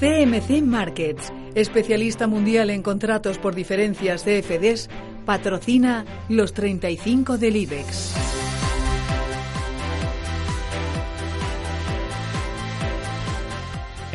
CMC 0.00 0.62
Markets, 0.62 1.32
especialista 1.54 2.26
mundial 2.26 2.70
en 2.70 2.82
contratos 2.82 3.38
por 3.38 3.54
diferencias 3.54 4.24
CFDs, 4.24 4.88
patrocina 5.24 6.04
los 6.28 6.52
35 6.52 7.38
del 7.38 7.56
IBEX. 7.56 8.33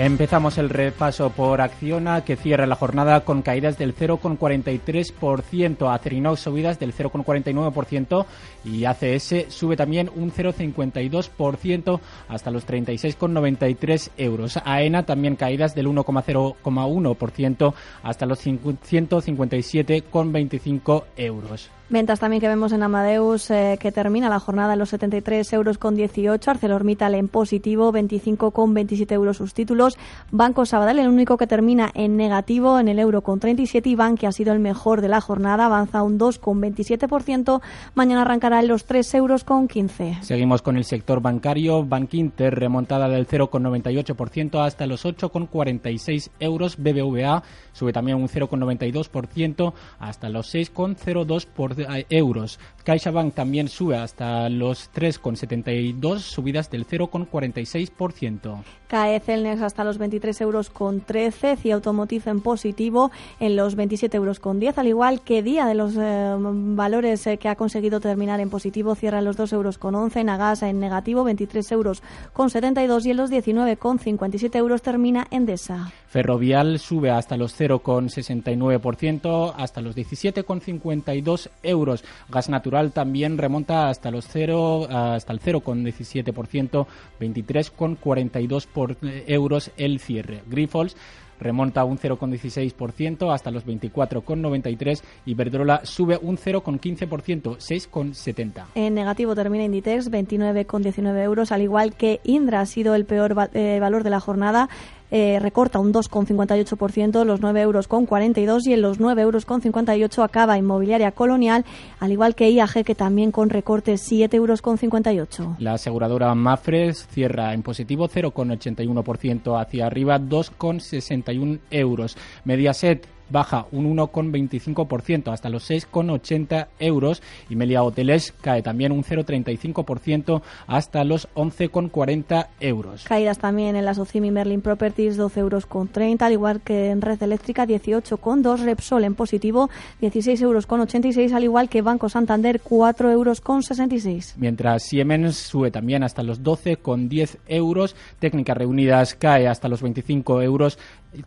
Empezamos 0.02 0.58
el 0.58 0.70
repaso 0.70 1.30
por 1.32 1.60
Acciona, 1.60 2.24
que 2.24 2.38
cierra 2.38 2.66
la 2.66 2.78
jornada 2.78 3.26
con 3.26 3.42
caídas 3.42 3.78
del 3.78 3.94
0,43%, 3.94 5.94
Acerinox 5.94 6.40
subidas 6.40 6.80
del 6.80 6.96
0,49% 6.96 8.26
y 8.64 8.86
ACS 8.86 9.48
sube 9.50 9.76
también 9.76 10.10
un 10.16 10.32
0,52% 10.32 12.00
hasta 12.30 12.50
los 12.50 12.66
36,93 12.66 14.12
euros. 14.16 14.58
AENA 14.64 15.06
también 15.06 15.36
caídas 15.36 15.76
del 15.76 15.88
1,01% 15.88 17.74
hasta 18.02 18.26
los 18.26 18.48
157,25 18.48 21.04
euros. 21.18 21.72
Ventas 21.90 22.20
también 22.20 22.40
que 22.40 22.48
vemos 22.48 22.72
en 22.72 22.84
Amadeus 22.84 23.50
eh, 23.50 23.80
que 23.80 23.92
termina 23.92 24.30
la 24.30 24.40
jornada 24.40 24.74
en 24.74 24.80
los 24.80 24.90
73 24.90 25.54
euros 25.54 25.80
con 25.80 25.96
18, 25.96 26.52
ArcelorMittal 26.52 27.16
en 27.16 27.28
positivo 27.28 27.92
25 27.92 28.52
con 28.52 28.76
27 28.76 29.16
euros 29.16 29.38
sus 29.38 29.56
títulos, 29.56 29.98
Banco 30.30 30.68
Sabadell 30.68 31.00
el 31.00 31.08
único 31.08 31.36
que 31.38 31.48
termina 31.48 31.90
en 31.96 32.16
negativo 32.16 32.80
en 32.80 32.90
el 32.90 33.00
euro 33.00 33.22
con 33.22 33.40
37 33.40 33.90
y 33.90 33.98
que 34.18 34.28
ha 34.28 34.32
sido 34.32 34.54
el 34.54 34.60
mejor 34.60 35.02
de 35.02 35.08
la 35.08 35.20
jornada, 35.20 35.66
avanza 35.66 36.04
un 36.04 36.20
2 36.20 36.38
con 36.38 36.62
27%, 36.62 37.60
mañana 37.96 38.22
arrancará 38.22 38.60
en 38.60 38.68
los 38.68 38.86
3 38.86 39.16
euros 39.16 39.44
con 39.44 39.68
15. 39.68 40.20
Seguimos 40.22 40.62
con 40.62 40.78
el 40.78 40.86
sector 40.86 41.22
bancario, 41.22 41.84
Bankinter 41.84 42.54
remontada 42.54 43.10
del 43.10 43.28
0,98% 43.28 44.64
hasta 44.64 44.86
los 44.86 45.06
8,46 45.06 46.30
euros, 46.40 46.78
BBVA 46.78 47.42
sube 47.74 47.94
también 47.94 48.18
un 48.18 48.28
0,92% 48.28 49.74
hasta 50.00 50.30
los 50.30 50.54
6,02% 50.54 51.79
euros. 52.10 52.60
CaixaBank 52.90 53.36
también 53.36 53.68
sube 53.68 53.98
hasta 53.98 54.50
los 54.50 54.92
3,72, 54.92 56.22
subidas 56.22 56.72
del 56.72 56.88
0,46%. 56.88 58.64
Cae 58.88 59.20
Celnex 59.20 59.62
hasta 59.62 59.84
los 59.84 60.00
23 60.00 60.42
euros 60.42 60.72
con 60.72 61.02
13, 61.02 61.58
CIE 61.58 61.74
Automotive 61.74 62.32
en 62.32 62.42
positivo 62.42 63.12
en 63.40 63.56
los 63.56 63.76
27 63.76 64.18
euros 64.18 64.40
con 64.40 64.60
10, 64.60 64.80
al 64.80 64.88
igual 64.88 65.22
que 65.22 65.44
Día 65.44 65.68
de 65.68 65.76
los 65.76 65.94
eh, 65.96 66.34
valores 66.40 67.28
eh, 67.28 67.38
que 67.38 67.50
ha 67.50 67.56
conseguido 67.56 68.00
terminar 68.00 68.40
en 68.40 68.50
positivo, 68.50 68.96
cierra 68.96 69.20
en 69.20 69.26
los 69.26 69.38
2 69.38 69.54
euros 69.54 69.78
con 69.78 69.94
11, 69.94 70.24
Nagasa 70.24 70.68
en 70.68 70.80
negativo 70.80 71.24
23 71.24 71.72
euros 71.72 72.02
con 72.34 72.50
72 72.50 73.06
y 73.06 73.12
en 73.12 73.18
los 73.18 73.30
19 73.30 73.78
con 73.78 74.00
57 74.00 74.58
euros 74.58 74.82
termina 74.82 75.28
Endesa. 75.30 75.92
Ferrovial 76.08 76.80
sube 76.80 77.12
hasta 77.12 77.38
los 77.38 77.56
0,69%, 77.60 79.54
hasta 79.56 79.82
los 79.82 79.96
17,52 79.96 81.50
euros. 81.62 82.04
Gas 82.30 82.50
natural 82.50 82.79
también 82.92 83.38
remonta 83.38 83.90
hasta 83.90 84.12
los 84.12 84.26
0, 84.28 84.88
hasta 84.90 85.34
el 85.34 85.40
0,17%, 85.40 86.88
23,42 87.20 88.98
euros 89.28 89.72
el 89.78 90.00
cierre. 90.00 90.42
Grifols 90.48 90.96
remonta 91.40 91.84
un 91.86 91.98
0,16% 91.98 93.34
hasta 93.34 93.52
los 93.52 93.66
24,93 93.66 95.02
y 95.26 95.34
Verdrola 95.34 95.82
sube 95.84 96.20
un 96.22 96.38
0,15%, 96.38 97.58
6,70. 97.58 98.66
En 98.76 98.94
negativo 98.94 99.36
termina 99.36 99.64
Inditex, 99.64 100.12
29,19 100.12 101.24
euros, 101.24 101.52
al 101.52 101.62
igual 101.62 101.96
que 101.96 102.20
Indra 102.24 102.62
ha 102.62 102.66
sido 102.66 102.96
el 102.96 103.06
peor 103.06 103.36
eh, 103.54 103.80
valor 103.80 104.04
de 104.04 104.10
la 104.10 104.20
jornada 104.20 104.70
eh, 105.12 105.40
recorta 105.40 105.80
un 105.80 105.94
2,58%, 105.94 107.24
los 107.26 107.42
9 107.42 107.62
euros 107.62 107.88
con 107.88 108.06
42 108.06 108.68
y 108.68 108.74
en 108.74 108.82
los 108.82 109.00
9 109.00 109.22
euros 109.22 109.46
con 109.46 109.62
58 109.62 110.24
acaba 110.24 110.58
Inmobiliaria 110.58 111.12
Colonial, 111.12 111.66
al 112.00 112.12
igual 112.12 112.36
que 112.36 112.50
IAG 112.50 112.84
que 112.84 112.96
también 112.96 113.32
con 113.32 113.50
recorte 113.50 113.98
7 113.98 114.36
euros 114.38 114.62
con 114.62 114.78
58. 114.78 115.58
La 115.60 115.74
aseguradora 115.74 116.34
Mafres 116.36 117.08
cierra 117.08 117.54
en 117.54 117.64
positivo 117.64 118.08
0,81% 118.08 119.60
hacia 119.60 119.86
arriba 119.86 120.20
2,61 120.20 121.60
euros. 121.72 122.18
Mediaset 122.46 123.19
baja 123.30 123.68
un 123.72 123.96
1,25% 123.96 125.32
hasta 125.32 125.50
los 125.50 125.70
6,80 125.70 126.68
euros 126.80 127.22
y 127.50 127.56
Melia 127.56 127.84
Hoteles 127.84 128.34
cae 128.42 128.62
también 128.62 128.92
un 128.92 129.04
0,35% 129.04 130.42
hasta 130.68 131.04
los 131.04 131.28
11,40 131.36 132.48
euros. 132.60 133.04
Caídas 133.04 133.38
también 133.38 133.76
en 133.76 133.86
la 133.86 133.94
Socimi 133.94 134.32
Merlin 134.32 134.62
Properties 134.62 135.18
12 135.18 135.40
euros 135.40 135.66
con 135.66 135.88
30, 135.88 136.26
al 136.26 136.34
igual 136.34 136.62
que 136.62 136.90
en 136.90 137.02
Red 137.02 137.22
Eléctrica 137.24 137.66
18,2, 137.66 138.64
Repsol 138.64 139.04
en 139.04 139.16
positivo 139.16 139.70
16 140.02 140.42
euros 140.42 140.66
con 140.66 140.82
86, 140.82 141.34
al 141.34 141.44
igual 141.44 141.70
que 141.70 141.82
Banco 141.82 142.10
Santander 142.10 142.62
4 142.62 143.12
euros 143.12 143.42
con 143.42 143.64
66. 143.64 144.36
Mientras 144.38 144.84
Siemens 144.84 145.36
sube 145.36 145.72
también 145.72 146.04
hasta 146.04 146.24
los 146.24 146.42
12,10 146.42 147.38
euros, 147.48 147.96
Técnicas 148.20 148.58
Reunidas 148.58 149.16
cae 149.16 149.48
hasta 149.48 149.68
los 149.68 149.82
25 149.82 150.42
euros, 150.42 150.78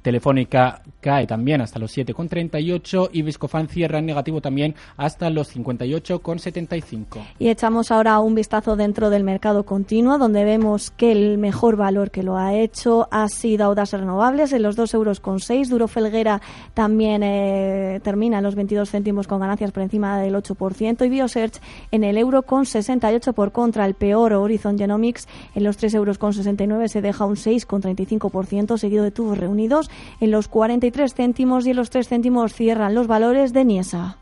Telefónica 0.01 0.83
cae 1.01 1.26
también 1.26 1.61
hasta 1.61 1.80
los 1.80 1.97
7,38 1.97 3.11
y 3.12 3.22
Viscofan 3.22 3.66
cierra 3.66 3.99
en 3.99 4.07
negativo 4.07 4.41
también 4.41 4.76
hasta 4.97 5.28
los 5.28 5.55
58,75. 5.55 7.20
Y 7.41 7.49
echamos 7.49 7.91
ahora 7.91 8.20
un 8.20 8.37
vistazo 8.37 8.76
dentro 8.76 9.11
del 9.11 9.24
mercado 9.24 9.64
continuo, 9.64 10.18
donde 10.18 10.45
vemos 10.45 10.93
que 10.93 11.11
el 11.11 11.39
mejor 11.39 11.76
valor 11.76 12.12
que 12.12 12.22
lo 12.22 12.39
ha 12.39 12.55
hecho 12.55 13.09
ha 13.11 13.28
sido 13.28 13.64
Audas 13.64 13.93
Renovables 13.93 14.53
en 14.53 14.62
los 14.62 14.78
2,6 14.78 14.95
euros. 14.95 15.68
Duro 15.68 15.89
Felguera 15.89 16.41
también 16.74 17.22
eh, 17.24 18.01
termina 18.05 18.39
en 18.39 18.45
los 18.45 18.55
22 18.55 18.91
céntimos 18.91 19.26
con 19.26 19.41
ganancias 19.41 19.72
por 19.72 19.83
encima 19.83 20.18
del 20.20 20.35
8% 20.35 21.05
y 21.05 21.09
Biosearch 21.09 21.61
en 21.91 22.05
el 22.05 22.18
euro 22.18 22.43
con 22.43 22.66
68 22.66 23.33
por 23.33 23.51
contra. 23.53 23.85
El 23.87 23.95
peor 23.95 24.33
Horizon 24.35 24.78
Genomics 24.78 25.26
en 25.55 25.64
los 25.64 25.78
3,69 25.78 25.95
euros 25.97 26.18
con 26.18 26.33
69 26.33 26.89
se 26.89 27.01
deja 27.01 27.24
un 27.24 27.37
6,35% 27.37 28.76
seguido 28.78 29.03
de 29.03 29.11
tubos 29.11 29.39
reunidos 29.39 29.71
en 30.20 30.30
los 30.30 30.48
43 30.48 31.14
céntimos 31.14 31.66
y 31.66 31.70
en 31.70 31.76
los 31.76 31.90
3 31.90 32.08
céntimos 32.08 32.52
cierran 32.52 32.94
los 32.94 33.06
valores 33.06 33.52
de 33.52 33.64
Niesa. 33.64 34.18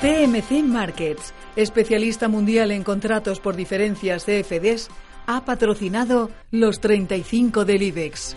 CMC 0.00 0.62
Markets, 0.64 1.34
especialista 1.56 2.28
mundial 2.28 2.70
en 2.70 2.84
contratos 2.84 3.40
por 3.40 3.56
diferencias 3.56 4.24
CFDs, 4.24 4.90
ha 5.26 5.44
patrocinado 5.44 6.30
los 6.50 6.80
35 6.80 7.64
del 7.64 7.82
IBEX. 7.82 8.36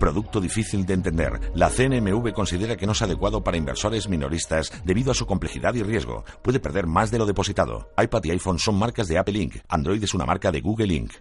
Producto 0.00 0.40
difícil 0.40 0.86
de 0.86 0.94
entender. 0.94 1.32
La 1.54 1.68
CNMV 1.68 2.32
considera 2.32 2.74
que 2.74 2.86
no 2.86 2.92
es 2.92 3.02
adecuado 3.02 3.44
para 3.44 3.58
inversores 3.58 4.08
minoristas 4.08 4.72
debido 4.82 5.10
a 5.10 5.14
su 5.14 5.26
complejidad 5.26 5.74
y 5.74 5.82
riesgo. 5.82 6.24
Puede 6.42 6.58
perder 6.58 6.86
más 6.86 7.10
de 7.10 7.18
lo 7.18 7.26
depositado. 7.26 7.90
iPad 8.02 8.24
y 8.24 8.30
iPhone 8.30 8.58
son 8.58 8.78
marcas 8.78 9.08
de 9.08 9.18
Apple 9.18 9.38
Inc. 9.38 9.56
Android 9.68 10.02
es 10.02 10.14
una 10.14 10.24
marca 10.24 10.50
de 10.50 10.62
Google 10.62 10.94
Inc. 10.94 11.12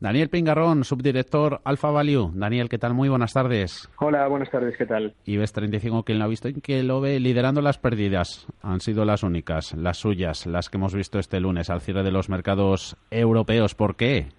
Daniel 0.00 0.28
Pingarrón, 0.28 0.82
subdirector 0.82 1.60
Alpha 1.62 1.90
Value. 1.90 2.32
Daniel, 2.34 2.68
¿qué 2.68 2.78
tal? 2.78 2.94
Muy 2.94 3.08
buenas 3.08 3.32
tardes. 3.32 3.88
Hola, 4.00 4.26
buenas 4.26 4.50
tardes, 4.50 4.76
¿qué 4.76 4.84
tal? 4.84 5.14
IBEX 5.24 5.52
35, 5.52 6.02
¿quién 6.02 6.18
lo 6.18 6.24
ha 6.24 6.28
visto 6.28 6.48
y 6.48 6.54
quién 6.54 6.88
lo 6.88 7.00
ve 7.00 7.20
liderando 7.20 7.62
las 7.62 7.78
pérdidas? 7.78 8.48
Han 8.60 8.80
sido 8.80 9.04
las 9.04 9.22
únicas, 9.22 9.72
las 9.74 9.98
suyas, 9.98 10.46
las 10.46 10.68
que 10.68 10.78
hemos 10.78 10.94
visto 10.94 11.20
este 11.20 11.38
lunes 11.38 11.70
al 11.70 11.80
cierre 11.80 12.02
de 12.02 12.10
los 12.10 12.28
mercados 12.28 12.96
europeos. 13.10 13.76
¿Por 13.76 13.94
qué? 13.94 14.32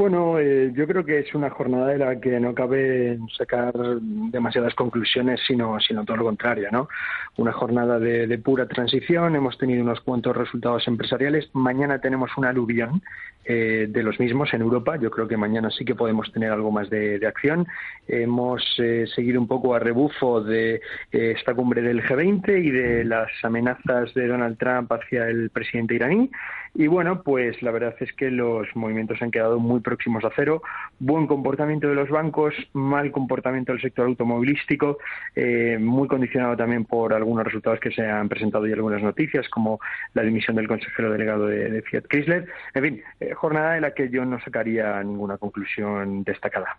Bueno, 0.00 0.38
eh, 0.38 0.72
yo 0.74 0.86
creo 0.86 1.04
que 1.04 1.18
es 1.18 1.34
una 1.34 1.50
jornada 1.50 1.88
de 1.88 1.98
la 1.98 2.18
que 2.18 2.40
no 2.40 2.54
cabe 2.54 3.18
sacar 3.36 3.74
demasiadas 4.00 4.74
conclusiones, 4.74 5.40
sino, 5.46 5.78
sino 5.78 6.06
todo 6.06 6.16
lo 6.16 6.24
contrario, 6.24 6.70
¿no? 6.72 6.88
Una 7.36 7.52
jornada 7.52 7.98
de, 7.98 8.38
pura 8.38 8.66
transición, 8.66 9.36
hemos 9.36 9.58
tenido 9.58 9.82
unos 9.82 10.00
cuantos 10.00 10.34
resultados 10.34 10.88
empresariales, 10.88 11.50
mañana 11.52 12.00
tenemos 12.00 12.30
un 12.38 12.46
aluvión 12.46 13.02
eh, 13.44 13.86
de 13.88 14.02
los 14.02 14.18
mismos 14.20 14.52
en 14.54 14.62
Europa, 14.62 14.96
yo 14.96 15.10
creo 15.10 15.26
que 15.26 15.36
mañana 15.36 15.70
sí 15.70 15.84
que 15.84 15.94
podemos 15.94 16.30
tener 16.32 16.50
algo 16.52 16.70
más 16.70 16.90
de, 16.90 17.20
acción. 17.26 17.66
Hemos 18.08 18.62
eh, 18.78 19.06
seguido 19.14 19.40
un 19.40 19.46
poco 19.46 19.74
a 19.74 19.78
rebufo 19.78 20.40
de 20.40 20.80
esta 21.10 21.54
cumbre 21.54 21.82
del 21.82 22.02
G20 22.02 22.64
y 22.64 22.70
de 22.70 23.04
las 23.04 23.30
amenazas 23.42 24.12
de 24.14 24.26
Donald 24.26 24.58
Trump 24.58 24.92
hacia 24.92 25.28
el 25.28 25.50
presidente 25.50 25.94
iraní. 25.94 26.30
Y 26.74 26.86
bueno, 26.86 27.22
pues 27.22 27.60
la 27.62 27.72
verdad 27.72 27.94
es 27.98 28.12
que 28.12 28.30
los 28.30 28.68
movimientos 28.76 29.20
han 29.22 29.32
quedado 29.32 29.58
muy 29.58 29.80
próximos 29.80 30.24
a 30.24 30.30
cero. 30.36 30.62
Buen 31.00 31.26
comportamiento 31.26 31.88
de 31.88 31.96
los 31.96 32.08
bancos, 32.08 32.54
mal 32.72 33.10
comportamiento 33.10 33.72
del 33.72 33.82
sector 33.82 34.06
automovilístico, 34.06 34.98
eh, 35.34 35.78
muy 35.80 36.06
condicionado 36.06 36.56
también 36.56 36.84
por 36.84 37.12
algunos 37.12 37.44
resultados 37.44 37.80
que 37.80 37.90
se 37.90 38.06
han 38.06 38.28
presentado 38.28 38.68
y 38.68 38.72
algunas 38.72 39.02
noticias, 39.02 39.48
como 39.48 39.80
la 40.14 40.22
dimisión 40.22 40.56
del 40.56 40.68
consejero 40.68 41.10
delegado 41.10 41.46
de, 41.46 41.82
Fiat 41.82 42.04
Chrysler. 42.08 42.46
En 42.74 42.82
fin, 42.82 43.02
eh, 43.30 43.34
jornada 43.34 43.76
en 43.76 43.82
la 43.82 43.92
que 43.92 44.08
yo 44.10 44.24
no 44.24 44.40
sacaría 44.40 45.02
ninguna 45.02 45.38
conclusión 45.38 46.24
destacada. 46.24 46.76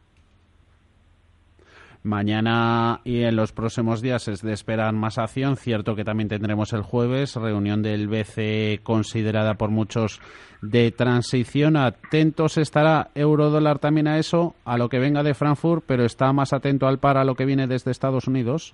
Mañana 2.03 2.99
y 3.03 3.21
en 3.21 3.35
los 3.35 3.51
próximos 3.51 4.01
días 4.01 4.27
es 4.27 4.41
de 4.41 4.53
esperar 4.53 4.91
más 4.93 5.19
acción. 5.19 5.55
Cierto 5.55 5.95
que 5.95 6.03
también 6.03 6.29
tendremos 6.29 6.73
el 6.73 6.81
jueves 6.81 7.35
reunión 7.35 7.83
del 7.83 8.07
BCE 8.07 8.79
considerada 8.81 9.53
por 9.53 9.69
muchos 9.69 10.19
de 10.63 10.91
transición. 10.91 11.77
Atentos 11.77 12.57
estará 12.57 13.09
eurodólar 13.13 13.77
también 13.77 14.07
a 14.07 14.17
eso, 14.17 14.55
a 14.65 14.79
lo 14.79 14.89
que 14.89 14.97
venga 14.97 15.21
de 15.21 15.35
Frankfurt, 15.35 15.83
pero 15.85 16.03
está 16.03 16.33
más 16.33 16.53
atento 16.53 16.87
al 16.87 16.97
par 16.97 17.17
a 17.17 17.23
lo 17.23 17.35
que 17.35 17.45
viene 17.45 17.67
desde 17.67 17.91
Estados 17.91 18.27
Unidos. 18.27 18.73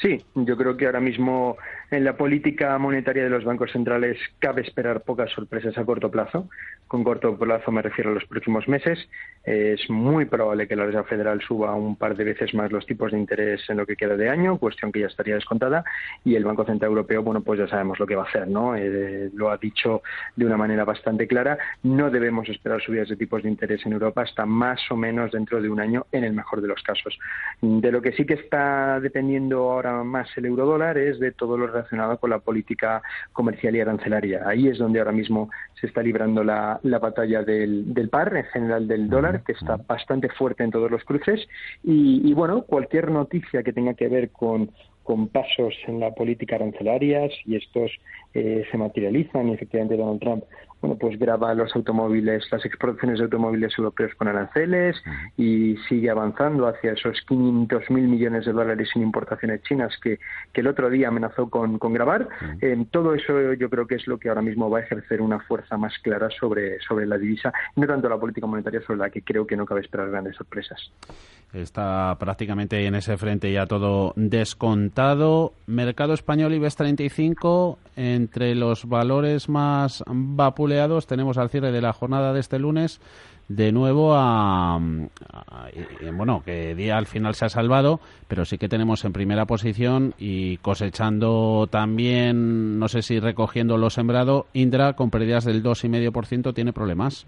Sí, 0.00 0.24
yo 0.36 0.56
creo 0.56 0.76
que 0.76 0.86
ahora 0.86 1.00
mismo 1.00 1.56
en 1.90 2.04
la 2.04 2.16
política 2.16 2.76
monetaria 2.78 3.24
de 3.24 3.30
los 3.30 3.44
bancos 3.44 3.72
centrales 3.72 4.18
cabe 4.38 4.62
esperar 4.62 5.02
pocas 5.02 5.30
sorpresas 5.30 5.76
a 5.78 5.84
corto 5.84 6.10
plazo. 6.10 6.48
Con 6.86 7.04
corto 7.04 7.36
plazo 7.38 7.70
me 7.70 7.82
refiero 7.82 8.10
a 8.10 8.14
los 8.14 8.24
próximos 8.24 8.68
meses. 8.68 8.98
Es 9.44 9.88
muy 9.88 10.26
probable 10.26 10.68
que 10.68 10.76
la 10.76 10.84
Reserva 10.84 11.08
Federal 11.08 11.40
suba 11.40 11.74
un 11.74 11.96
par 11.96 12.16
de 12.16 12.24
veces 12.24 12.52
más 12.54 12.70
los 12.70 12.86
tipos 12.86 13.12
de 13.12 13.18
interés 13.18 13.62
en 13.68 13.78
lo 13.78 13.86
que 13.86 13.96
queda 13.96 14.16
de 14.16 14.28
año, 14.28 14.58
cuestión 14.58 14.92
que 14.92 15.00
ya 15.00 15.06
estaría 15.06 15.34
descontada. 15.34 15.84
Y 16.24 16.34
el 16.34 16.44
Banco 16.44 16.64
Central 16.64 16.90
Europeo, 16.90 17.22
bueno, 17.22 17.40
pues 17.42 17.58
ya 17.58 17.68
sabemos 17.68 17.98
lo 17.98 18.06
que 18.06 18.16
va 18.16 18.24
a 18.24 18.26
hacer, 18.26 18.48
¿no? 18.48 18.76
Eh, 18.76 19.30
lo 19.34 19.50
ha 19.50 19.56
dicho 19.56 20.02
de 20.36 20.44
una 20.44 20.56
manera 20.56 20.84
bastante 20.84 21.26
clara. 21.26 21.58
No 21.82 22.10
debemos 22.10 22.48
esperar 22.48 22.82
subidas 22.82 23.08
de 23.08 23.16
tipos 23.16 23.42
de 23.42 23.48
interés 23.48 23.84
en 23.86 23.92
Europa 23.92 24.22
hasta 24.22 24.44
más 24.44 24.80
o 24.90 24.96
menos 24.96 25.32
dentro 25.32 25.62
de 25.62 25.70
un 25.70 25.80
año, 25.80 26.06
en 26.12 26.24
el 26.24 26.34
mejor 26.34 26.60
de 26.60 26.68
los 26.68 26.82
casos. 26.82 27.18
De 27.62 27.90
lo 27.90 28.02
que 28.02 28.12
sí 28.12 28.26
que 28.26 28.34
está 28.34 29.00
dependiendo 29.00 29.70
ahora 29.70 30.02
más 30.04 30.28
el 30.36 30.46
eurodólar 30.46 30.98
es 30.98 31.18
de 31.18 31.32
todo 31.32 31.56
lo 31.56 31.77
relacionado 31.78 32.18
con 32.18 32.30
la 32.30 32.38
política 32.38 33.02
comercial 33.32 33.76
y 33.76 33.80
arancelaria. 33.80 34.42
Ahí 34.46 34.68
es 34.68 34.78
donde 34.78 34.98
ahora 34.98 35.12
mismo 35.12 35.50
se 35.80 35.86
está 35.86 36.02
librando 36.02 36.42
la, 36.42 36.80
batalla 36.82 37.42
del, 37.42 37.94
del, 37.94 38.08
par, 38.08 38.36
en 38.36 38.44
general 38.44 38.88
del 38.88 39.08
dólar, 39.08 39.42
que 39.44 39.52
está 39.52 39.76
bastante 39.76 40.28
fuerte 40.28 40.64
en 40.64 40.70
todos 40.70 40.90
los 40.90 41.04
cruces. 41.04 41.46
Y, 41.84 42.32
bueno, 42.34 42.62
cualquier 42.62 43.10
noticia 43.10 43.62
que 43.62 43.72
tenga 43.72 43.94
que 43.94 44.08
ver 44.08 44.30
con, 44.30 44.70
con 45.04 45.28
pasos 45.28 45.74
en 45.86 46.00
la 46.00 46.10
política 46.12 46.56
arancelaria, 46.56 47.28
si 47.30 47.56
estos 47.56 47.90
eh, 48.34 48.64
se 48.70 48.76
materializan 48.76 49.48
y 49.48 49.54
efectivamente 49.54 49.96
Donald 49.96 50.20
Trump 50.20 50.44
bueno, 50.80 50.96
pues 50.96 51.18
graba 51.18 51.54
los 51.54 51.74
automóviles, 51.74 52.46
las 52.50 52.64
exportaciones 52.64 53.18
de 53.18 53.24
automóviles 53.24 53.72
europeos 53.76 54.14
con 54.16 54.28
aranceles 54.28 54.96
y 55.36 55.76
sigue 55.88 56.10
avanzando 56.10 56.66
hacia 56.68 56.92
esos 56.92 57.16
500.000 57.28 57.90
millones 57.90 58.44
de 58.44 58.52
dólares 58.52 58.88
en 58.94 59.02
importaciones 59.02 59.62
chinas 59.62 59.92
que, 60.02 60.18
que 60.52 60.60
el 60.60 60.68
otro 60.68 60.88
día 60.88 61.08
amenazó 61.08 61.50
con, 61.50 61.78
con 61.78 61.92
grabar. 61.92 62.28
todo 62.90 63.14
eso 63.14 63.52
yo 63.54 63.68
creo 63.68 63.86
que 63.86 63.96
es 63.96 64.06
lo 64.06 64.18
que 64.18 64.28
ahora 64.28 64.42
mismo 64.42 64.70
va 64.70 64.78
a 64.78 64.82
ejercer 64.82 65.20
una 65.20 65.40
fuerza 65.40 65.76
más 65.76 65.94
clara 66.02 66.28
sobre, 66.38 66.80
sobre 66.80 67.06
la 67.06 67.18
divisa, 67.18 67.52
no 67.76 67.86
tanto 67.86 68.08
la 68.08 68.18
política 68.18 68.46
monetaria 68.46 68.80
sobre 68.82 68.98
la 68.98 69.10
que 69.10 69.22
creo 69.22 69.46
que 69.46 69.56
no 69.56 69.66
cabe 69.66 69.80
esperar 69.80 70.10
grandes 70.10 70.36
sorpresas. 70.36 70.92
Está 71.52 72.14
prácticamente 72.18 72.84
en 72.86 72.94
ese 72.94 73.16
frente 73.16 73.50
ya 73.50 73.66
todo 73.66 74.12
descontado. 74.16 75.54
Mercado 75.66 76.12
español 76.12 76.52
IBEX 76.52 76.76
35, 76.76 77.78
entre 77.96 78.54
los 78.54 78.84
valores 78.84 79.48
más 79.48 80.04
tenemos 81.06 81.38
al 81.38 81.50
cierre 81.50 81.72
de 81.72 81.80
la 81.80 81.92
jornada 81.92 82.32
de 82.32 82.40
este 82.40 82.58
lunes 82.58 83.00
de 83.48 83.72
nuevo 83.72 84.14
a, 84.14 84.78
bueno 86.12 86.42
que 86.44 86.74
día 86.74 86.96
al 86.96 87.06
final 87.06 87.34
se 87.34 87.46
ha 87.46 87.48
salvado 87.48 88.00
pero 88.28 88.44
sí 88.44 88.58
que 88.58 88.68
tenemos 88.68 89.04
en 89.04 89.12
primera 89.12 89.46
posición 89.46 90.14
y 90.18 90.58
cosechando 90.58 91.66
también 91.70 92.78
no 92.78 92.88
sé 92.88 93.02
si 93.02 93.18
recogiendo 93.20 93.78
lo 93.78 93.90
sembrado 93.90 94.46
Indra 94.52 94.92
con 94.94 95.10
pérdidas 95.10 95.44
del 95.44 95.62
dos 95.62 95.84
y 95.84 95.88
medio 95.88 96.12
por 96.12 96.26
ciento 96.26 96.52
tiene 96.52 96.72
problemas 96.72 97.26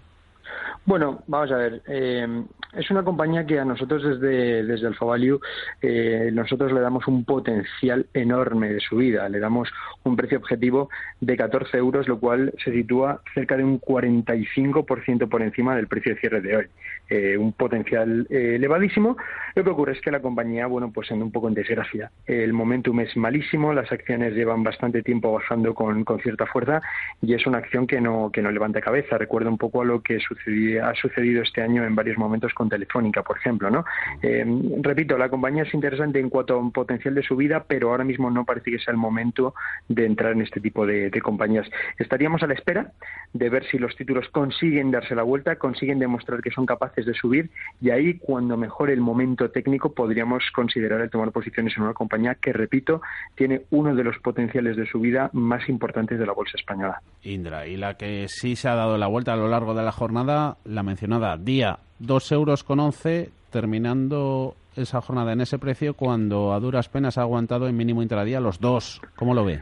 bueno, 0.85 1.23
vamos 1.27 1.51
a 1.51 1.57
ver. 1.57 1.81
Eh, 1.87 2.43
es 2.73 2.89
una 2.89 3.03
compañía 3.03 3.45
que 3.45 3.59
a 3.59 3.65
nosotros 3.65 4.01
desde, 4.03 4.63
desde 4.63 4.87
Alfa 4.87 5.05
Value 5.05 5.39
eh, 5.81 6.31
nosotros 6.33 6.71
le 6.71 6.79
damos 6.79 7.07
un 7.07 7.25
potencial 7.25 8.07
enorme 8.13 8.73
de 8.73 8.79
subida. 8.79 9.27
Le 9.29 9.39
damos 9.39 9.69
un 10.03 10.15
precio 10.15 10.37
objetivo 10.37 10.89
de 11.19 11.37
14 11.37 11.77
euros, 11.77 12.07
lo 12.07 12.19
cual 12.19 12.53
se 12.63 12.71
sitúa 12.71 13.21
cerca 13.33 13.57
de 13.57 13.63
un 13.63 13.79
45% 13.79 15.29
por 15.29 15.41
encima 15.41 15.75
del 15.75 15.87
precio 15.87 16.15
de 16.15 16.19
cierre 16.19 16.41
de 16.41 16.57
hoy. 16.57 16.67
Eh, 17.13 17.37
un 17.37 17.51
potencial 17.51 18.25
elevadísimo. 18.29 19.17
Lo 19.55 19.65
que 19.65 19.69
ocurre 19.69 19.91
es 19.91 20.01
que 20.01 20.11
la 20.11 20.21
compañía, 20.21 20.65
bueno, 20.67 20.91
pues 20.93 21.11
en 21.11 21.21
un 21.21 21.29
poco 21.29 21.49
en 21.49 21.53
desgracia. 21.53 22.09
El 22.25 22.53
momentum 22.53 23.01
es 23.01 23.17
malísimo, 23.17 23.73
las 23.73 23.91
acciones 23.91 24.33
llevan 24.33 24.63
bastante 24.63 25.03
tiempo 25.03 25.33
bajando 25.33 25.73
con, 25.73 26.05
con 26.05 26.21
cierta 26.21 26.45
fuerza 26.45 26.81
y 27.21 27.33
es 27.33 27.45
una 27.45 27.57
acción 27.57 27.85
que 27.85 27.99
no, 27.99 28.31
que 28.31 28.41
no 28.41 28.49
levanta 28.49 28.79
cabeza. 28.79 29.17
Recuerda 29.17 29.49
un 29.49 29.57
poco 29.57 29.81
a 29.81 29.85
lo 29.85 30.01
que 30.01 30.21
sucedió 30.21 30.85
ha 30.85 30.95
sucedido 30.95 31.41
este 31.43 31.61
año 31.61 31.85
en 31.85 31.95
varios 31.95 32.17
momentos 32.17 32.53
con 32.53 32.69
Telefónica, 32.69 33.23
por 33.23 33.37
ejemplo. 33.37 33.69
¿no? 33.69 33.85
Eh, 34.21 34.45
repito, 34.81 35.17
la 35.17 35.29
compañía 35.29 35.63
es 35.63 35.73
interesante 35.73 36.19
en 36.19 36.29
cuanto 36.29 36.55
a 36.55 36.57
un 36.57 36.71
potencial 36.71 37.15
de 37.15 37.23
subida, 37.23 37.65
pero 37.67 37.91
ahora 37.91 38.03
mismo 38.03 38.29
no 38.29 38.45
parece 38.45 38.71
que 38.71 38.79
sea 38.79 38.91
el 38.91 38.97
momento 38.97 39.53
de 39.87 40.05
entrar 40.05 40.33
en 40.33 40.41
este 40.41 40.59
tipo 40.59 40.85
de, 40.85 41.11
compañías. 41.21 41.69
Estaríamos 41.99 42.41
a 42.41 42.47
la 42.47 42.53
espera 42.53 42.91
de 43.33 43.49
ver 43.49 43.65
si 43.65 43.77
los 43.77 43.95
títulos 43.95 44.27
consiguen 44.29 44.91
darse 44.91 45.13
la 45.13 45.23
vuelta, 45.23 45.57
consiguen 45.57 45.99
demostrar 45.99 46.41
que 46.41 46.51
son 46.51 46.65
capaces 46.65 47.00
de 47.05 47.13
subir 47.13 47.49
y 47.81 47.89
ahí, 47.89 48.17
cuando 48.17 48.57
mejore 48.57 48.93
el 48.93 49.01
momento 49.01 49.49
técnico, 49.49 49.93
podríamos 49.93 50.43
considerar 50.53 51.01
el 51.01 51.09
tomar 51.09 51.31
posiciones 51.31 51.73
en 51.77 51.83
una 51.83 51.93
compañía 51.93 52.35
que, 52.35 52.53
repito, 52.53 53.01
tiene 53.35 53.61
uno 53.71 53.95
de 53.95 54.03
los 54.03 54.17
potenciales 54.19 54.77
de 54.77 54.85
subida 54.85 55.29
más 55.33 55.67
importantes 55.69 56.19
de 56.19 56.25
la 56.25 56.33
bolsa 56.33 56.57
española. 56.57 57.01
Indra, 57.23 57.67
y 57.67 57.77
la 57.77 57.95
que 57.95 58.27
sí 58.27 58.55
se 58.55 58.69
ha 58.69 58.75
dado 58.75 58.97
la 58.97 59.07
vuelta 59.07 59.33
a 59.33 59.37
lo 59.37 59.47
largo 59.47 59.73
de 59.73 59.83
la 59.83 59.91
jornada 59.91 60.57
la 60.65 60.83
mencionada 60.83 61.37
día 61.37 61.79
2 61.99 62.31
euros 62.31 62.63
con 62.63 62.79
11, 62.79 63.29
terminando 63.51 64.55
esa 64.75 65.01
jornada 65.01 65.33
en 65.33 65.41
ese 65.41 65.59
precio 65.59 65.93
cuando 65.93 66.53
a 66.53 66.59
duras 66.59 66.89
penas 66.89 67.17
ha 67.17 67.21
aguantado 67.21 67.67
en 67.67 67.75
mínimo 67.75 68.01
intradía 68.01 68.39
los 68.39 68.59
dos. 68.59 69.01
¿Cómo 69.15 69.33
lo 69.33 69.45
ve? 69.45 69.61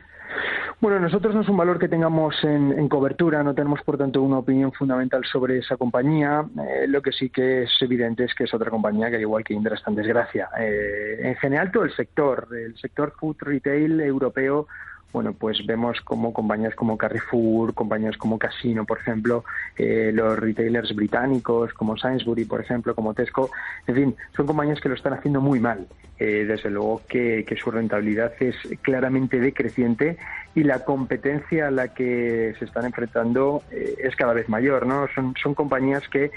Bueno, 0.82 0.98
nosotros 0.98 1.36
no 1.36 1.42
es 1.42 1.50
un 1.50 1.58
valor 1.58 1.78
que 1.78 1.90
tengamos 1.90 2.42
en, 2.42 2.88
cobertura, 2.88 3.44
no 3.44 3.54
tenemos 3.54 3.82
por 3.82 3.98
tanto 3.98 4.22
una 4.22 4.38
opinión 4.38 4.72
fundamental 4.72 5.26
sobre 5.26 5.58
esa 5.58 5.76
compañía. 5.76 6.46
Eh, 6.58 6.88
lo 6.88 7.02
que 7.02 7.12
sí 7.12 7.30
que 7.30 7.64
es 7.64 7.72
evidente 7.82 8.24
es 8.24 8.34
que 8.34 8.46
es 8.46 8.54
otra 8.54 8.72
compañía 8.72 9.10
que, 9.10 9.18
al 9.18 9.22
igual 9.22 9.44
que 9.44 9.54
Indra, 9.54 9.76
está 9.76 9.90
en 9.90 9.98
desgracia. 9.98 10.48
Eh, 10.58 11.20
en 11.20 11.36
general, 11.36 11.70
todo 11.70 11.84
el 11.84 11.94
sector, 11.94 12.48
el 12.54 12.78
sector 12.78 13.14
food 13.20 13.36
retail 13.42 14.00
europeo, 14.00 14.68
bueno, 15.12 15.34
pues 15.34 15.66
vemos 15.66 16.00
como 16.02 16.32
compañías 16.32 16.76
como 16.76 16.98
Carrefour, 16.98 17.74
compañías 17.74 18.16
como 18.16 18.38
Casino, 18.38 18.86
por 18.86 19.00
ejemplo, 19.00 19.44
eh, 19.76 20.12
los 20.14 20.38
retailers 20.38 20.96
británicos 20.96 21.74
como 21.74 21.98
Sainsbury, 21.98 22.46
por 22.46 22.62
ejemplo, 22.62 22.94
como 22.94 23.14
Tesco, 23.14 23.50
en 23.88 23.96
fin, 23.96 24.16
son 24.36 24.46
compañías 24.46 24.80
que 24.80 24.88
lo 24.88 24.96
están 24.96 25.14
haciendo 25.14 25.42
muy 25.42 25.60
mal. 25.60 25.88
Eh, 26.20 26.44
desde 26.46 26.70
luego 26.70 27.02
que, 27.08 27.46
su 27.64 27.72
rentabilidad 27.72 28.34
es 28.42 28.56
claramente 28.82 29.40
decreciente 29.40 30.18
y 30.60 30.64
la 30.64 30.84
competencia 30.84 31.68
a 31.68 31.72
la 31.72 31.94
que 31.94 32.54
se 32.60 32.66
están 32.66 32.86
enfrentando 32.86 33.64
eh, 33.72 33.96
es 34.04 34.16
cada 34.16 34.34
vez 34.34 34.50
mayor, 34.50 34.86
¿no? 34.86 35.08
Son, 35.16 35.34
son 35.42 35.54
compañías 35.54 36.04
que 36.10 36.32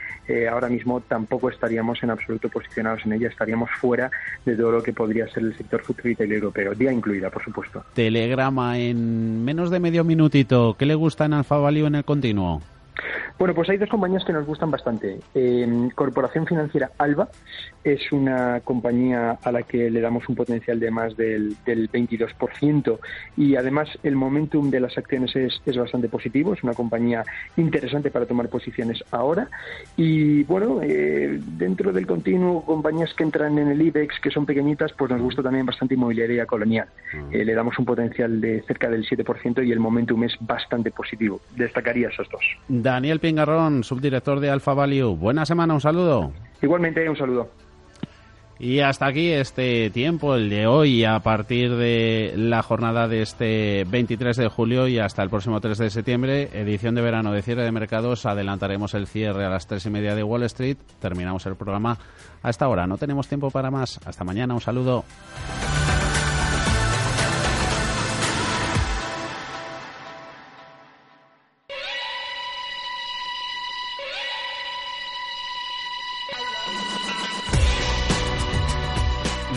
ahora 0.51 0.69
mismo 0.69 1.01
tampoco 1.01 1.51
estaríamos 1.51 2.03
en 2.03 2.11
absoluto 2.11 2.49
posicionados 2.49 3.05
en 3.05 3.15
ellas, 3.15 3.33
estaríamos 3.33 3.71
fuera 3.81 4.11
de 4.45 4.57
todo 4.57 4.73
lo 4.73 4.83
que 4.83 4.93
podría 4.93 5.27
ser 5.29 5.43
el 5.43 5.57
sector 5.57 5.83
food 5.83 5.97
retail 6.03 6.33
europeo, 6.33 6.75
día 6.75 6.93
incluida, 6.93 7.31
por 7.31 7.43
supuesto. 7.45 7.85
Telegrama 7.95 8.79
en 8.79 9.45
menos 9.45 9.71
de 9.71 9.81
medio 9.81 10.05
minutito. 10.05 10.77
¿Qué 10.79 10.87
le 10.87 10.95
gusta 10.95 11.25
en 11.25 11.35
Alfa 11.35 11.57
Value 11.57 11.87
en 11.87 11.97
el 11.97 12.05
continuo? 12.05 12.63
Bueno, 13.39 13.55
pues 13.55 13.69
hay 13.71 13.79
dos 13.79 13.89
compañías 13.89 14.25
que 14.25 14.33
nos 14.33 14.47
gustan 14.47 14.71
bastante. 14.71 15.19
Eh, 15.35 15.89
Corporación 15.95 16.47
Financiera 16.47 16.91
Alba 16.99 17.29
es 17.83 18.13
una 18.13 18.61
compañía 18.61 19.39
a 19.43 19.53
la 19.53 19.63
que 19.63 19.91
le 19.91 20.01
damos 20.01 20.29
un 20.29 20.37
potencial 20.37 20.79
de 20.79 20.91
más 20.91 21.17
del, 21.17 21.57
del 21.65 21.91
22% 21.91 22.99
y 23.37 23.57
además 23.57 23.89
el 24.03 24.15
momentum 24.15 24.71
de 24.71 24.81
las 24.81 24.97
acciones 24.97 25.35
es, 25.35 25.61
es, 25.67 25.77
bastante 25.77 26.09
positivo. 26.09 26.53
Es 26.53 26.63
una 26.63 26.75
compañía 26.75 27.25
interesante 27.57 28.11
para 28.11 28.27
tomar 28.27 28.49
posiciones 28.49 29.03
ahora. 29.11 29.49
Y 29.97 30.45
bueno, 30.45 30.81
eh, 30.83 31.41
dentro 31.41 31.93
del 31.93 32.07
continuo, 32.07 32.65
compañías 32.65 33.13
que 33.15 33.25
entran 33.25 33.59
en 33.59 33.69
el 33.69 33.83
IBEX, 33.83 34.21
que 34.21 34.31
son 34.31 34.47
pequeñitas, 34.47 34.93
pues 34.93 35.11
nos 35.11 35.21
gusta 35.21 35.43
también 35.43 35.67
bastante 35.67 35.95
inmobiliaria 35.95 36.47
colonial. 36.47 36.89
Mm. 37.13 37.35
Eh, 37.35 37.45
le 37.45 37.55
damos 37.55 37.79
un 37.79 37.85
potencial 37.85 38.41
de 38.41 38.63
cerca 38.63 38.89
del 38.89 39.05
7% 39.05 39.67
y 39.67 39.73
el 39.73 39.81
momentum 39.81 40.23
es 40.25 40.37
bastante 40.41 40.91
positivo. 40.91 41.41
Destacaría 41.57 42.09
esos 42.09 42.29
dos. 42.31 42.43
Daniel 42.83 43.21
Pingarrón, 43.21 43.85
subdirector 43.85 44.41
de 44.41 44.51
Alfa 44.51 44.75
Value. 44.75 45.17
Buena 45.17 45.47
semana, 45.47 45.75
un 45.75 45.81
saludo. 45.81 46.33
Igualmente, 46.61 47.09
un 47.09 47.17
saludo. 47.17 47.49
Y 48.59 48.81
hasta 48.81 49.07
aquí 49.07 49.31
este 49.31 49.91
tiempo, 49.91 50.35
el 50.35 50.49
de 50.49 50.67
hoy, 50.67 51.05
a 51.05 51.19
partir 51.21 51.75
de 51.75 52.33
la 52.37 52.63
jornada 52.63 53.09
de 53.09 53.23
este 53.23 53.85
23 53.89 54.37
de 54.37 54.49
julio 54.49 54.87
y 54.87 54.99
hasta 54.99 55.23
el 55.23 55.31
próximo 55.31 55.61
3 55.61 55.79
de 55.79 55.91
septiembre, 55.91 56.49
edición 56.53 56.95
de 56.95 57.03
verano 57.03 57.33
de 57.33 57.43
cierre 57.43 57.65
de 57.65 57.73
mercados. 57.73 58.27
Adelantaremos 58.27 58.95
el 58.95 59.07
cierre 59.07 59.45
a 59.45 59.51
las 59.51 59.67
3 59.67 59.87
y 59.87 59.91
media 59.91 60.15
de 60.15 60.23
Wall 60.23 60.45
Street. 60.45 60.77
Terminamos 61.01 61.45
el 61.47 61.57
programa 61.57 61.99
a 62.43 62.51
esta 62.51 62.69
hora. 62.69 62.87
No 62.87 62.99
tenemos 62.99 63.27
tiempo 63.27 63.51
para 63.51 63.71
más. 63.71 63.99
Hasta 64.05 64.23
mañana. 64.23 64.55
Un 64.55 64.61
saludo. 64.61 65.05